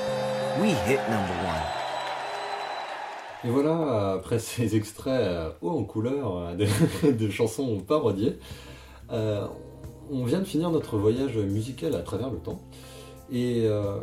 we 0.61 0.71
hit 0.87 0.99
number 1.09 1.35
one. 1.47 1.63
Et 3.45 3.51
voilà, 3.51 4.15
après 4.15 4.41
ces 4.41 4.75
extraits 4.75 5.21
euh, 5.21 5.51
hauts 5.63 5.79
en 5.79 5.85
couleur 5.85 6.39
euh, 6.39 6.55
de, 6.57 7.13
de 7.13 7.31
chansons 7.31 7.79
parodiées, 7.87 8.37
euh, 9.13 9.47
on 10.11 10.25
vient 10.25 10.41
de 10.41 10.45
finir 10.45 10.73
notre 10.73 10.99
voyage 10.99 11.37
musical 11.37 11.95
à 11.95 12.01
travers 12.01 12.31
le 12.31 12.39
temps. 12.39 12.61
Et 13.31 13.63
euh, 13.65 14.01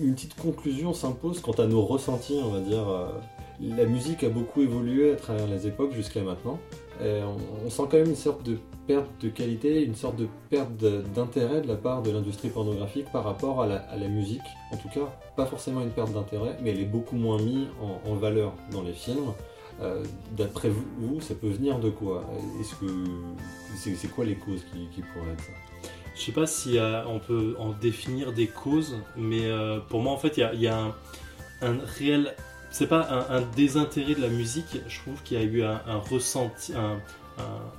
une 0.00 0.16
petite 0.16 0.34
conclusion 0.34 0.92
s'impose 0.92 1.40
quant 1.40 1.52
à 1.52 1.66
nos 1.66 1.82
ressentis, 1.82 2.40
on 2.42 2.50
va 2.50 2.60
dire. 2.60 3.12
Euh, 3.62 3.76
la 3.76 3.84
musique 3.84 4.24
a 4.24 4.28
beaucoup 4.28 4.62
évolué 4.62 5.12
à 5.12 5.16
travers 5.16 5.46
les 5.46 5.66
époques 5.66 5.92
jusqu'à 5.92 6.22
maintenant. 6.22 6.58
Et 7.02 7.20
on, 7.64 7.68
sent 7.68 7.82
quand 7.90 7.98
même 7.98 8.08
une 8.08 8.16
sorte 8.16 8.42
de 8.42 8.56
perte 8.86 9.10
de 9.20 9.28
qualité, 9.28 9.84
une 9.84 9.94
sorte 9.94 10.16
de 10.16 10.28
perte 10.48 10.72
d'intérêt 11.14 11.60
de 11.60 11.68
la 11.68 11.74
part 11.74 12.02
de 12.02 12.10
l'industrie 12.10 12.48
pornographique 12.48 13.06
par 13.12 13.24
rapport 13.24 13.62
à 13.62 13.66
la, 13.66 14.08
musique. 14.08 14.40
En 14.72 14.76
tout 14.78 14.88
cas, 14.88 15.12
pas 15.36 15.44
forcément 15.44 15.82
une 15.82 15.90
perte 15.90 16.12
d'intérêt, 16.12 16.56
mais 16.62 16.70
elle 16.70 16.80
est 16.80 16.84
beaucoup 16.86 17.16
moins 17.16 17.38
mise 17.38 17.66
en, 18.06 18.14
valeur 18.14 18.54
dans 18.72 18.82
les 18.82 18.94
films. 18.94 19.32
Euh, 19.82 20.02
D'après 20.38 20.70
vous, 20.70 21.20
ça 21.20 21.34
peut 21.34 21.48
venir 21.48 21.78
de 21.80 21.90
quoi? 21.90 22.24
Est-ce 22.60 22.74
que 22.76 22.86
c'est 23.94 24.08
quoi 24.08 24.24
les 24.24 24.36
causes 24.36 24.64
qui, 24.72 25.02
pourraient 25.02 25.32
être 25.32 25.44
ça? 25.44 25.52
Je 26.16 26.22
sais 26.22 26.32
pas 26.32 26.46
si 26.46 26.78
euh, 26.78 27.04
on 27.06 27.18
peut 27.18 27.54
en 27.58 27.72
définir 27.72 28.32
des 28.32 28.46
causes, 28.46 28.96
mais 29.16 29.44
euh, 29.44 29.80
pour 29.80 30.00
moi 30.00 30.12
en 30.12 30.16
fait 30.16 30.38
il 30.38 30.60
y 30.60 30.66
a, 30.66 30.94
un 31.60 31.78
réel, 31.98 32.34
c'est 32.76 32.86
pas 32.86 33.06
un, 33.10 33.38
un 33.38 33.42
désintérêt 33.56 34.14
de 34.14 34.20
la 34.20 34.28
musique, 34.28 34.80
je 34.86 35.00
trouve 35.00 35.22
qu'il 35.22 35.38
y 35.38 35.40
a 35.40 35.44
eu 35.44 35.62
un, 35.62 35.80
un 35.86 35.96
ressenti, 35.96 36.74
un, 36.74 36.98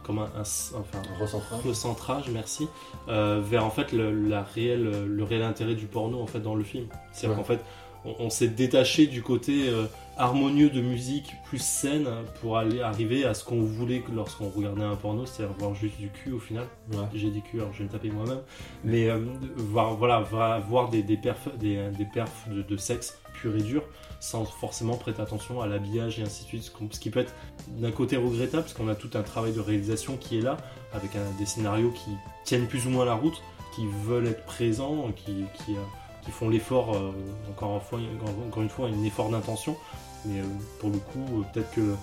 comme 0.03 0.19
un, 0.19 0.24
un- 0.36 0.41
enfin, 0.41 1.02
Un 1.15 1.19
recentrage 1.24 1.61
recentrage, 1.65 2.30
merci, 2.32 2.68
euh, 3.07 3.40
vers 3.44 3.64
en 3.65 3.69
fait 3.69 3.91
le, 3.91 4.11
la 4.28 4.44
réelle, 4.44 5.06
le 5.07 5.24
réel 5.24 5.44
intérêt 5.44 5.76
du 5.76 5.86
porno 5.86 6.19
en 6.22 6.28
fait 6.28 6.40
dans 6.40 6.56
le 6.56 6.64
film. 6.64 6.88
C'est-à-dire 7.11 7.38
Ouais. 7.38 7.44
qu'en 7.44 7.48
fait 7.48 7.60
on, 8.06 8.15
on 8.26 8.30
s'est 8.30 8.48
détaché 8.49 9.07
du 9.07 9.22
côté 9.24 9.68
euh, 9.69 9.86
harmonieux 10.18 10.69
de 10.69 10.82
musique 10.82 11.34
plus 11.45 11.61
saine 11.61 12.07
pour 12.41 12.57
aller 12.57 12.82
arriver 12.82 13.26
à 13.26 13.34
ce 13.34 13.44
qu'on 13.44 13.61
voulait 13.61 14.03
lorsqu'on 14.15 14.49
regardait 14.49 14.84
un 14.84 14.95
porno, 14.95 15.26
c'est-à-dire 15.26 15.56
voir 15.57 15.74
juste 15.76 15.98
du 15.99 16.10
cul 16.10 16.32
au 16.32 16.40
final 16.40 16.65
Ouais. 16.94 16.99
j'ai 17.14 17.30
des 17.32 17.41
culs, 17.41 17.60
alors 17.61 17.74
je 17.74 17.80
vais 17.80 17.86
me 17.86 17.90
taper 17.90 18.10
moi-même, 18.11 18.41
mais 18.84 19.10
euh, 19.10 19.19
voir, 19.57 19.95
voilà, 19.95 20.19
voir, 20.22 20.60
voir 20.61 20.90
des, 20.90 21.02
des 21.03 21.18
perfs, 21.18 21.49
des, 21.57 21.90
des 21.98 22.06
perfs 22.06 22.48
de, 22.49 22.61
de 22.61 22.78
sexe 22.78 23.19
pur 23.41 23.56
et 23.56 23.61
dur 23.61 23.84
sans 24.19 24.45
forcément 24.45 24.95
prêter 24.95 25.22
attention 25.22 25.61
à 25.61 25.68
l'habillage 25.68 26.19
et 26.19 26.23
ainsi 26.23 26.44
de 26.44 26.48
suite, 26.48 26.72
ce 26.91 26.99
qui 26.99 27.10
peut 27.10 27.19
être 27.19 27.34
d'un 27.69 27.91
côté 27.91 28.18
regrettable 28.18 28.64
parce 28.64 28.73
qu'on 28.73 28.88
a 28.88 28.95
tout 28.95 29.10
un 29.15 29.22
travail 29.23 29.53
de 29.53 29.60
réalisation 29.60 30.18
qui 30.18 30.38
est 30.38 30.41
là, 30.41 30.57
avec 30.94 31.15
un- 31.15 31.38
des 31.38 31.45
scénarios 31.45 31.91
qui 31.91 32.11
tiennent 32.45 32.68
plus 32.68 32.88
ou 32.88 32.89
moins 32.89 33.06
la 33.06 33.14
route, 33.15 33.41
qui 33.76 33.85
veulent 34.06 34.27
être 34.27 34.44
présents, 34.45 35.11
qui, 35.15 35.45
qui, 35.65 35.73
euh, 35.76 35.80
qui 36.26 36.31
font 36.31 36.49
l'effort, 36.49 36.95
euh, 36.95 37.11
encore, 37.52 37.76
une 37.76 37.81
fois, 37.81 37.99
encore 38.48 38.64
une 38.64 38.69
fois, 38.69 38.88
un 38.88 39.03
effort 39.03 39.30
d'intention, 39.30 39.76
mais 40.26 40.39
euh, 40.39 40.44
pour 40.80 40.89
le 40.89 40.98
coup, 40.98 41.26
euh, 41.39 41.44
peut-être 41.53 41.72
que 41.72 41.94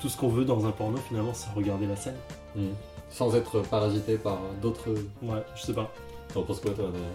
tout 0.00 0.08
ce 0.08 0.16
qu'on 0.16 0.28
veut 0.28 0.44
dans 0.44 0.66
un 0.66 0.70
porno 0.72 0.98
finalement 1.08 1.32
c'est 1.34 1.50
regarder 1.54 1.86
la 1.86 1.96
scène. 1.96 2.16
Mm. 2.56 2.68
Sans 3.10 3.34
être 3.36 3.60
parasité 3.60 4.16
par 4.18 4.38
d'autres. 4.60 4.88
Ouais, 5.22 5.42
je 5.54 5.62
sais 5.62 5.72
pas. 5.72 5.90
T'en 6.32 6.42
penses 6.42 6.58
quoi 6.60 6.72
toi 6.72 6.86
d'ailleurs 6.92 7.06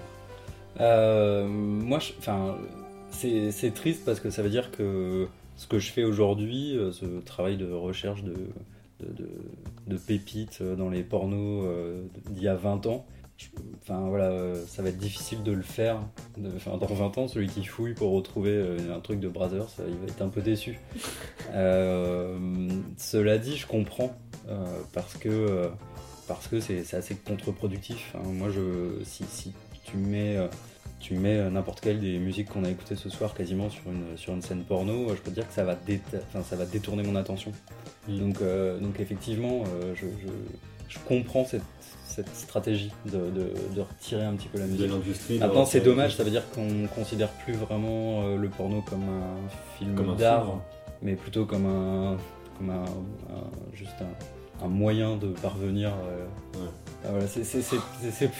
Euh, 0.79 1.45
moi, 1.47 1.99
je- 1.99 2.13
enfin, 2.19 2.55
c'est 2.65 2.78
c'est 3.11 3.73
triste 3.73 4.03
parce 4.05 4.19
que 4.19 4.29
ça 4.29 4.41
veut 4.41 4.49
dire 4.49 4.71
que 4.71 5.27
ce 5.57 5.67
que 5.67 5.79
je 5.79 5.91
fais 5.91 6.03
aujourd'hui, 6.03 6.77
euh, 6.77 6.91
ce 6.91 7.05
travail 7.25 7.57
de 7.57 7.71
recherche 7.71 8.23
de, 8.23 8.33
de, 9.01 9.07
de- 9.13 9.29
de 9.87 9.97
pépites 9.97 10.59
euh, 10.61 10.75
dans 10.75 10.89
les 10.89 11.03
pornos 11.03 11.65
euh, 11.67 12.01
d'il 12.29 12.43
y 12.43 12.47
a 12.47 12.55
20 12.55 12.85
ans, 12.85 13.05
enfin 13.81 14.07
voilà, 14.09 14.53
ça 14.67 14.81
va 14.83 14.89
être 14.89 14.97
difficile 14.97 15.43
de 15.43 15.51
le 15.51 15.61
faire. 15.61 15.99
De- 16.37 16.49
enfin, 16.55 16.77
dans 16.77 16.85
20 16.93 17.17
ans, 17.17 17.27
celui 17.27 17.47
qui 17.47 17.63
fouille 17.65 17.93
pour 17.93 18.11
retrouver 18.11 18.63
un 18.95 18.99
truc 18.99 19.19
de 19.19 19.27
Brothers, 19.27 19.67
il 19.79 19.95
va 19.97 20.05
être 20.07 20.21
un 20.21 20.29
peu 20.29 20.41
déçu. 20.41 20.79
Euh, 21.51 22.37
cela 22.97 23.39
dit, 23.39 23.57
je 23.57 23.65
comprends 23.65 24.15
euh, 24.49 24.65
parce 24.93 25.15
que 25.17 25.67
parce 26.27 26.47
que 26.47 26.59
c'est 26.59 26.93
assez 26.93 27.15
contre-productif. 27.15 28.13
hein. 28.15 28.19
Moi, 28.23 28.49
je, 28.51 29.03
si, 29.03 29.23
si 29.23 29.51
tu 29.83 29.97
mets, 29.97 30.37
tu 30.99 31.13
mets 31.15 31.37
euh, 31.37 31.49
n'importe 31.49 31.79
quelle 31.81 31.99
des 31.99 32.19
musiques 32.19 32.49
qu'on 32.49 32.63
a 32.63 32.69
écoutées 32.69 32.95
ce 32.95 33.09
soir 33.09 33.33
quasiment 33.33 33.69
sur 33.69 33.83
une, 33.87 34.17
sur 34.17 34.33
une 34.33 34.41
scène 34.41 34.63
porno, 34.63 35.09
euh, 35.09 35.15
je 35.15 35.21
peux 35.21 35.31
te 35.31 35.35
dire 35.35 35.47
que 35.47 35.53
ça 35.53 35.63
va, 35.63 35.75
ça 36.43 36.65
détourner 36.65 37.03
mon 37.03 37.15
attention. 37.15 37.51
Mm. 38.07 38.19
Donc, 38.19 38.41
euh, 38.41 38.79
donc 38.79 38.99
effectivement, 38.99 39.63
euh, 39.67 39.93
je, 39.95 40.05
je, 40.21 40.31
je 40.89 40.99
comprends 41.07 41.45
cette, 41.45 41.61
cette 42.05 42.33
stratégie 42.35 42.91
de, 43.05 43.11
de, 43.11 43.53
de 43.75 43.81
retirer 43.81 44.23
un 44.23 44.33
petit 44.33 44.47
peu 44.49 44.57
la 44.59 44.65
De 44.65 44.71
musique. 44.71 45.39
Maintenant, 45.39 45.65
c'est 45.65 45.81
dommage, 45.81 46.15
ça 46.15 46.23
veut 46.23 46.31
dire 46.31 46.49
qu'on 46.51 46.87
considère 46.93 47.29
plus 47.29 47.53
vraiment 47.53 48.23
euh, 48.23 48.35
le 48.37 48.49
porno 48.49 48.81
comme 48.81 49.03
un 49.03 49.77
film 49.77 49.95
d'art, 50.17 50.59
mais 51.01 51.15
plutôt 51.15 51.45
comme 51.45 51.65
un, 51.65 52.17
comme 52.57 52.71
un, 52.71 52.83
un- 52.83 53.75
juste 53.75 53.95
un, 54.01 54.65
un 54.65 54.67
moyen 54.67 55.15
de 55.15 55.27
parvenir. 55.27 55.91
Ouais. 56.55 56.59
Ah, 57.05 57.09
voilà, 57.11 57.27
c'est- 57.27 57.43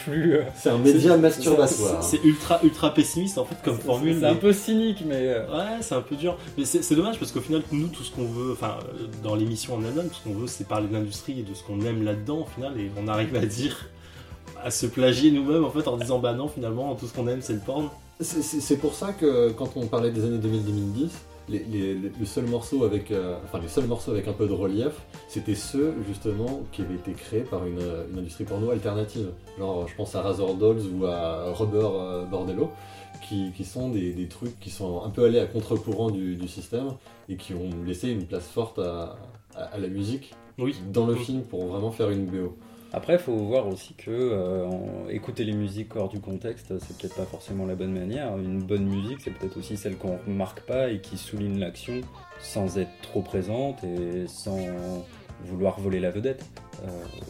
plus. 0.03 0.35
euh, 0.35 0.43
C'est 0.55 0.69
un 0.69 0.77
média 0.77 1.15
masturbatoire. 1.17 2.03
C'est 2.03 2.23
ultra, 2.23 2.59
ultra 2.63 2.93
pessimiste 2.93 3.37
en 3.37 3.45
fait 3.45 3.55
comme 3.63 3.77
formule. 3.77 4.17
C'est 4.19 4.25
un 4.25 4.35
peu 4.35 4.53
cynique, 4.53 5.03
mais. 5.05 5.15
euh, 5.27 5.45
Ouais, 5.49 5.77
c'est 5.81 5.95
un 5.95 6.01
peu 6.01 6.15
dur. 6.15 6.37
Mais 6.57 6.65
c'est 6.65 6.95
dommage 6.95 7.17
parce 7.19 7.31
qu'au 7.31 7.41
final, 7.41 7.61
nous, 7.71 7.87
tout 7.87 8.03
ce 8.03 8.11
qu'on 8.11 8.25
veut, 8.25 8.51
enfin, 8.53 8.77
euh, 8.95 9.07
dans 9.23 9.35
l'émission 9.35 9.75
en 9.75 9.83
elle-même, 9.83 10.09
tout 10.09 10.15
ce 10.15 10.23
qu'on 10.29 10.37
veut, 10.37 10.47
c'est 10.47 10.67
parler 10.67 10.87
de 10.87 10.93
l'industrie 10.93 11.39
et 11.39 11.43
de 11.43 11.53
ce 11.53 11.63
qu'on 11.63 11.81
aime 11.81 12.03
là-dedans, 12.03 12.39
au 12.39 12.45
final, 12.53 12.79
et 12.79 12.91
on 13.01 13.07
arrive 13.07 13.35
à 13.35 13.45
dire, 13.45 13.87
à 14.63 14.71
se 14.71 14.85
plagier 14.87 15.31
nous-mêmes, 15.31 15.63
en 15.63 15.69
fait, 15.71 15.87
en 15.87 15.95
disant, 15.97 16.19
bah 16.19 16.33
non, 16.33 16.47
finalement, 16.49 16.93
tout 16.95 17.07
ce 17.07 17.13
qu'on 17.13 17.27
aime, 17.27 17.41
c'est 17.41 17.53
le 17.53 17.59
porn. 17.59 17.89
C'est 18.19 18.75
pour 18.77 18.93
ça 18.95 19.13
que 19.13 19.51
quand 19.51 19.69
on 19.77 19.87
parlait 19.87 20.11
des 20.11 20.25
années 20.25 20.37
2000-2010, 20.39 21.07
les, 21.49 21.93
le 21.95 22.25
seul 22.25 22.45
morceau 22.45 22.83
avec, 22.83 23.11
euh, 23.11 23.37
enfin 23.45 23.59
les 23.59 23.67
seuls 23.67 23.85
morceaux 23.87 24.11
avec 24.11 24.27
un 24.27 24.33
peu 24.33 24.47
de 24.47 24.53
relief, 24.53 24.93
c'était 25.27 25.55
ceux 25.55 25.93
justement 26.07 26.61
qui 26.71 26.81
avaient 26.81 26.95
été 26.95 27.11
créés 27.13 27.41
par 27.41 27.65
une, 27.65 27.79
une 28.11 28.19
industrie 28.19 28.43
porno 28.45 28.69
alternative. 28.71 29.29
Genre, 29.57 29.87
je 29.87 29.95
pense 29.95 30.15
à 30.15 30.21
Razor 30.21 30.55
Dolls 30.55 30.81
ou 30.93 31.05
à 31.05 31.51
Rubber 31.53 31.87
euh, 31.91 32.25
Bordello, 32.25 32.69
qui, 33.27 33.51
qui 33.55 33.65
sont 33.65 33.89
des, 33.89 34.13
des 34.13 34.27
trucs 34.27 34.59
qui 34.59 34.69
sont 34.69 35.03
un 35.03 35.09
peu 35.09 35.25
allés 35.25 35.39
à 35.39 35.45
contre-courant 35.45 36.09
du, 36.09 36.35
du 36.35 36.47
système 36.47 36.89
et 37.27 37.35
qui 37.35 37.53
ont 37.53 37.69
laissé 37.85 38.09
une 38.09 38.25
place 38.25 38.47
forte 38.47 38.79
à, 38.79 39.17
à- 39.55 39.63
à 39.63 39.77
la 39.77 39.87
musique 39.87 40.33
Oui. 40.57 40.75
dans 40.93 41.05
le 41.07 41.15
film 41.15 41.41
pour 41.41 41.65
vraiment 41.65 41.91
faire 41.91 42.09
une 42.09 42.25
BO. 42.25 42.55
Après, 42.91 43.13
il 43.13 43.19
faut 43.19 43.35
voir 43.35 43.67
aussi 43.67 43.93
que 43.93 44.09
euh, 44.09 44.67
écouter 45.09 45.43
les 45.43 45.53
musiques 45.53 45.95
hors 45.95 46.09
du 46.09 46.19
contexte, 46.19 46.73
c'est 46.79 46.97
peut-être 46.97 47.15
pas 47.15 47.25
forcément 47.25 47.65
la 47.67 47.75
bonne 47.75 47.93
manière. 47.93 48.35
Une 48.37 48.63
bonne 48.63 48.85
musique, 48.85 49.21
c'est 49.21 49.31
peut-être 49.31 49.57
aussi 49.57 49.77
celle 49.77 49.95
qu'on 49.95 50.17
remarque 50.25 50.61
pas 50.61 50.89
et 50.89 50.99
qui 50.99 51.17
souligne 51.17 51.59
l'action 51.59 52.01
sans 52.39 52.79
être 52.79 52.89
trop 53.03 53.21
présente 53.21 53.83
et 53.83 54.25
sans 54.27 54.57
vouloir 55.45 55.79
voler 55.79 55.99
la 55.99 56.09
vedette. 56.09 56.43
Euh, 56.83 56.87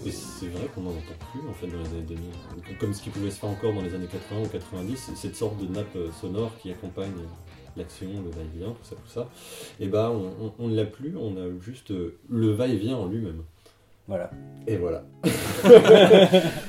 c'est 0.10 0.48
vrai 0.48 0.68
qu'on 0.73 0.81
n'en 0.81 0.91
entend 0.91 1.18
plus 1.31 1.41
en 1.49 1.53
fait 1.53 1.68
dans 1.68 1.80
les 1.84 1.90
années 1.90 2.06
2000. 2.07 2.77
Comme 2.80 2.94
ce 2.94 3.02
qui 3.02 3.10
pouvait 3.10 3.31
se 3.31 3.40
faire 3.40 3.49
encore 3.49 3.73
dans 3.73 3.81
les 3.81 3.94
années 3.94 4.07
80 4.10 4.44
ou 4.44 4.48
90, 4.48 4.95
c'est 4.98 5.15
cette 5.18 5.36
sorte 5.36 5.57
de 5.60 5.68
nappe 5.73 5.95
euh, 5.95 6.10
sonore 6.22 6.56
qui 6.60 6.72
accompagne 6.72 7.11
l'action, 7.76 8.07
le 8.23 8.30
va-et-vient, 8.30 8.69
tout 8.69 8.84
ça, 8.84 8.95
tout 8.95 9.10
ça. 9.11 9.27
Et 9.80 9.88
bah 9.88 10.11
on, 10.11 10.45
on- 10.45 10.53
on 10.60 10.68
ne 10.69 10.76
l'a 10.76 10.86
plus, 10.86 11.15
on 11.18 11.36
a 11.38 11.49
juste 11.61 11.91
euh, 11.91 12.18
le 12.30 12.52
va-et-vient 12.52 12.95
en 12.95 13.07
lui-même. 13.07 13.41
Voilà. 14.10 14.30
Et 14.68 14.76
voilà. 14.76 15.03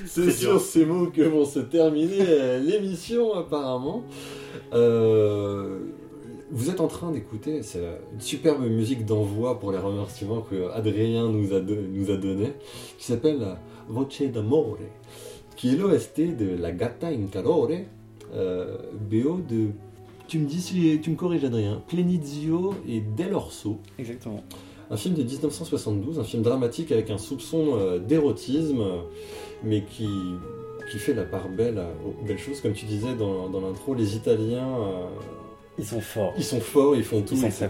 c'est 0.07 0.31
sur 0.31 0.53
dur. 0.53 0.61
ces 0.61 0.85
mots 0.87 1.07
que 1.07 1.23
vont 1.23 1.45
se 1.45 1.59
terminer 1.61 2.21
euh, 2.21 2.61
l'émission 2.61 3.35
apparemment. 3.35 4.05
Euh, 4.73 5.81
vous 6.53 6.69
êtes 6.71 6.81
en 6.81 6.89
train 6.89 7.13
d'écouter, 7.13 7.63
c'est 7.63 7.83
une 8.13 8.21
superbe 8.21 8.63
musique 8.65 9.05
d'envoi 9.07 9.59
pour 9.61 9.71
les 9.73 9.79
remerciements 9.79 10.41
que 10.41 10.71
Adrien 10.73 11.29
nous 11.29 11.53
a, 11.55 11.61
don- 11.61 11.85
nous 11.93 12.11
a 12.11 12.17
donné, 12.17 12.53
qui 12.99 13.05
s'appelle 13.07 13.39
Voce 13.89 14.23
d'Amore, 14.23 14.79
qui 15.57 15.75
est 15.75 15.77
l'OST 15.77 16.37
de 16.37 16.57
La 16.61 16.73
Gatta 16.73 17.09
in 17.09 17.27
Calore, 17.31 17.71
euh, 18.35 18.77
BO 19.11 19.41
de, 19.49 19.69
tu 20.27 20.39
me 20.41 20.47
dis 20.47 20.61
si 20.61 20.99
tu 21.01 21.11
me 21.11 21.17
corriges 21.17 21.45
Adrien, 21.45 21.83
Plenizio 21.87 22.75
et 22.89 23.01
Del 23.01 23.35
Orso. 23.35 23.79
Exactement. 23.99 24.43
Un 24.91 24.97
film 24.97 25.15
de 25.15 25.23
1972, 25.23 26.19
un 26.19 26.25
film 26.25 26.43
dramatique 26.43 26.91
avec 26.91 27.11
un 27.11 27.19
soupçon 27.19 27.77
euh, 27.77 27.99
d'érotisme, 28.01 28.81
euh, 28.81 28.97
mais 29.63 29.83
qui, 29.85 30.09
qui 30.91 30.99
fait 30.99 31.15
la 31.15 31.23
part 31.23 31.49
belle 31.49 31.79
à- 31.79 31.91
aux 32.05 32.25
belles 32.27 32.39
choses. 32.39 32.61
Comme 32.61 32.73
tu 32.73 32.87
disais 32.87 33.15
dans, 33.15 33.49
dans 33.49 33.61
l'intro, 33.61 33.95
les 33.95 34.17
Italiens, 34.17 34.67
euh, 34.69 35.07
Ils 35.79 35.85
sont 35.85 36.01
forts. 36.01 36.33
ils 36.37 36.43
sont 36.45 36.61
forts, 36.61 36.97
ils 36.97 37.05
font 37.05 37.23
tout, 37.23 37.35
Ils 37.37 37.45
etc. 37.45 37.69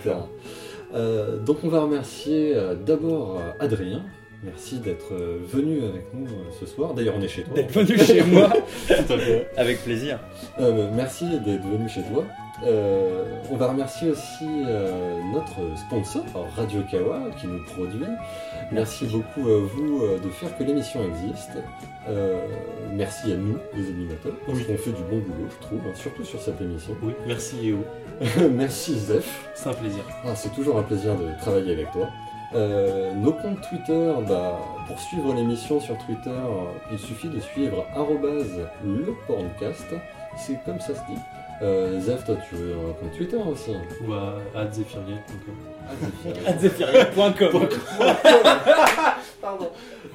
Euh, 0.94 1.38
donc 1.38 1.58
on 1.62 1.68
va 1.68 1.82
remercier 1.82 2.54
euh, 2.56 2.74
d'abord 2.74 3.36
euh, 3.38 3.52
Adrien. 3.60 4.02
Merci 4.42 4.78
d'être 4.78 5.12
euh, 5.12 5.36
venu 5.52 5.84
avec 5.84 6.06
nous 6.14 6.24
euh, 6.26 6.50
ce 6.58 6.64
soir. 6.64 6.94
D'ailleurs, 6.94 7.14
on 7.18 7.20
est 7.22 7.28
chez 7.28 7.42
toi. 7.42 7.52
D'être 7.54 7.72
venu 7.72 7.98
chez 7.98 8.22
moi 8.22 8.50
Tout 8.88 9.12
à 9.12 9.18
fait. 9.18 9.50
avec 9.58 9.84
plaisir. 9.84 10.18
Euh, 10.58 10.88
merci 10.94 11.26
d'être 11.26 11.66
venu 11.68 11.86
chez 11.90 12.00
toi. 12.10 12.24
Euh, 12.66 13.24
on 13.50 13.56
va 13.56 13.68
remercier 13.68 14.10
aussi 14.10 14.46
euh, 14.66 15.18
notre 15.32 15.76
sponsor, 15.78 16.24
Radio 16.56 16.82
Kawa, 16.90 17.30
qui 17.38 17.46
nous 17.46 17.64
produit. 17.64 18.04
Merci 18.70 19.06
beaucoup 19.06 19.48
à 19.48 19.58
vous 19.60 20.02
euh, 20.02 20.18
de 20.18 20.28
faire 20.28 20.56
que 20.58 20.64
l'émission 20.64 21.00
existe. 21.04 21.52
Merci 22.92 23.32
à 23.32 23.36
nous, 23.36 23.56
les 23.74 23.88
animateurs, 23.88 24.32
parce 24.44 24.58
Oui. 24.58 24.64
qu'on 24.66 24.76
fait 24.76 24.90
du 24.90 25.02
bon 25.04 25.18
boulot, 25.18 25.48
je 25.48 25.66
trouve, 25.66 25.78
hein, 25.86 25.92
surtout 25.94 26.24
sur 26.24 26.40
cette 26.40 26.60
émission. 26.60 26.94
Oui, 27.02 27.12
merci 27.26 27.68
Eo. 27.68 27.84
merci 28.52 28.98
Zef. 28.98 29.48
C'est 29.54 29.68
un 29.68 29.74
plaisir. 29.74 30.02
Ah, 30.24 30.34
c'est 30.34 30.52
toujours 30.52 30.76
un 30.78 30.82
plaisir 30.82 31.14
de 31.16 31.26
travailler 31.40 31.72
avec 31.72 31.90
toi. 31.92 32.08
Euh, 32.52 33.14
nos 33.14 33.32
comptes 33.32 33.60
Twitter, 33.68 34.12
bah, 34.28 34.58
pour 34.88 34.98
suivre 34.98 35.32
l'émission 35.34 35.78
sur 35.78 35.96
Twitter, 35.98 36.34
il 36.90 36.98
suffit 36.98 37.28
de 37.28 37.38
suivre 37.38 37.86
le 38.84 39.14
porncast. 39.28 39.86
C'est 40.36 40.58
comme 40.64 40.80
ça 40.80 40.88
se 40.94 41.00
dit. 41.08 41.18
Euh, 41.62 42.00
Zef, 42.00 42.24
toi, 42.24 42.36
tu 42.48 42.54
veux 42.54 42.72
un 42.72 42.92
compte 42.94 43.12
Twitter 43.16 43.36
aussi 43.36 43.72
Ou 44.06 44.12
à, 44.14 44.16
euh, 44.56 44.62
Adzephyriel.com 44.64 45.54
Pardon. 49.42 49.68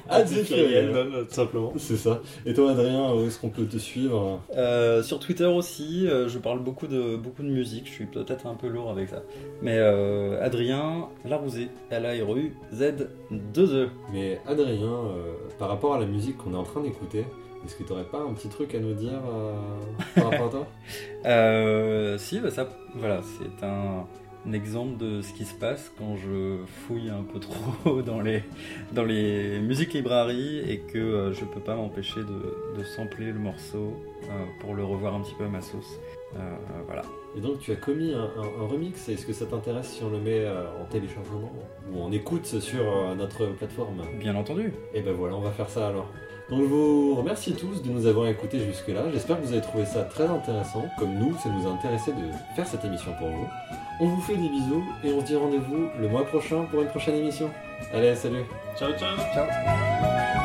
euh, 0.08 1.24
tout 1.24 1.34
simplement. 1.34 1.72
C'est 1.78 1.96
ça. 1.96 2.20
Et 2.44 2.54
toi, 2.54 2.70
Adrien, 2.72 3.12
où 3.12 3.26
est-ce 3.26 3.38
qu'on 3.40 3.48
peut 3.50 3.64
te 3.66 3.76
suivre? 3.76 4.40
Euh, 4.56 5.02
sur 5.02 5.18
Twitter 5.18 5.46
aussi, 5.46 6.06
euh, 6.06 6.28
je 6.28 6.38
parle 6.38 6.60
beaucoup 6.60 6.86
de, 6.86 7.16
beaucoup 7.16 7.42
de 7.42 7.48
musique, 7.48 7.86
je 7.86 7.92
suis 7.92 8.06
peut-être 8.06 8.46
un 8.46 8.54
peu 8.54 8.68
lourd 8.68 8.90
avec 8.90 9.08
ça. 9.08 9.22
Mais 9.62 9.76
euh, 9.78 10.40
Adrien 10.44 11.08
Larouzé, 11.24 11.68
L-A-R-U, 11.90 12.54
Z-2-E. 12.72 13.88
Mais 14.12 14.40
Adrien, 14.46 14.86
euh, 14.86 15.34
par 15.58 15.68
rapport 15.68 15.94
à 15.94 15.98
la 16.00 16.06
musique 16.06 16.36
qu'on 16.38 16.54
est 16.54 16.58
en 16.58 16.62
train 16.64 16.80
d'écouter, 16.82 17.24
est-ce 17.66 17.76
que 17.76 17.82
tu 17.82 17.90
n'aurais 17.92 18.04
pas 18.04 18.20
un 18.20 18.32
petit 18.32 18.48
truc 18.48 18.74
à 18.74 18.78
nous 18.80 18.94
dire 18.94 19.20
euh, 19.28 19.52
par 20.14 20.30
rapport 20.30 20.46
à 20.46 20.50
toi 20.50 20.66
Euh, 21.26 22.18
si, 22.18 22.38
bah 22.40 22.50
ça, 22.50 22.68
voilà, 22.94 23.20
c'est 23.22 23.64
un, 23.66 24.06
un 24.48 24.52
exemple 24.52 24.96
de 24.96 25.22
ce 25.22 25.32
qui 25.32 25.44
se 25.44 25.54
passe 25.54 25.90
quand 25.98 26.14
je 26.16 26.58
fouille 26.86 27.10
un 27.10 27.24
peu 27.24 27.40
trop 27.40 28.00
dans 28.06 28.20
les, 28.20 28.42
dans 28.92 29.04
les 29.04 29.58
musiques 29.58 29.92
librairies 29.94 30.58
et 30.70 30.78
que 30.78 30.98
euh, 30.98 31.32
je 31.32 31.44
peux 31.44 31.60
pas 31.60 31.74
m'empêcher 31.74 32.20
de, 32.20 32.78
de 32.78 32.84
sampler 32.84 33.26
le 33.26 33.38
morceau 33.40 33.94
euh, 34.24 34.44
pour 34.60 34.74
le 34.74 34.84
revoir 34.84 35.14
un 35.14 35.20
petit 35.20 35.34
peu 35.36 35.44
à 35.44 35.48
ma 35.48 35.60
sauce. 35.60 35.98
Euh, 36.36 36.38
voilà. 36.86 37.02
Et 37.36 37.40
donc 37.40 37.58
tu 37.58 37.72
as 37.72 37.76
commis 37.76 38.12
un, 38.14 38.20
un- 38.40 38.62
un 38.64 38.66
remix, 38.68 39.08
est-ce 39.08 39.26
que 39.26 39.32
ça 39.32 39.46
t'intéresse 39.46 39.88
si 39.88 40.02
on 40.04 40.10
le 40.10 40.18
met 40.18 40.40
euh, 40.44 40.62
en 40.80 40.84
téléchargement 40.84 41.52
ou 41.92 42.00
en 42.02 42.12
écoute 42.12 42.46
sur 42.46 42.80
euh, 42.82 43.14
notre 43.16 43.46
plateforme? 43.46 44.02
Bien 44.20 44.34
entendu. 44.36 44.72
Et 44.94 45.00
ben 45.02 45.12
voilà, 45.12 45.34
on 45.34 45.40
va 45.40 45.50
faire 45.50 45.68
ça 45.68 45.88
alors. 45.88 46.08
Donc 46.48 46.60
je 46.62 46.66
vous 46.66 47.14
remercie 47.16 47.54
tous 47.54 47.82
de 47.82 47.90
nous 47.90 48.06
avoir 48.06 48.28
écoutés 48.28 48.60
jusque-là. 48.60 49.10
J'espère 49.12 49.40
que 49.40 49.46
vous 49.46 49.52
avez 49.52 49.62
trouvé 49.62 49.84
ça 49.84 50.02
très 50.02 50.26
intéressant. 50.26 50.84
Comme 50.98 51.14
nous, 51.14 51.36
ça 51.38 51.48
nous 51.48 51.66
a 51.66 51.70
intéressé 51.72 52.12
de 52.12 52.54
faire 52.54 52.66
cette 52.66 52.84
émission 52.84 53.12
pour 53.18 53.28
vous. 53.28 53.48
On 53.98 54.06
vous 54.06 54.20
fait 54.20 54.36
des 54.36 54.48
bisous 54.48 54.84
et 55.02 55.12
on 55.12 55.20
se 55.20 55.26
dit 55.26 55.36
rendez-vous 55.36 55.88
le 55.98 56.08
mois 56.08 56.24
prochain 56.24 56.64
pour 56.70 56.82
une 56.82 56.88
prochaine 56.88 57.16
émission. 57.16 57.50
Allez, 57.92 58.14
salut 58.14 58.44
Ciao, 58.78 58.92
ciao 58.92 59.16
Ciao. 59.34 60.35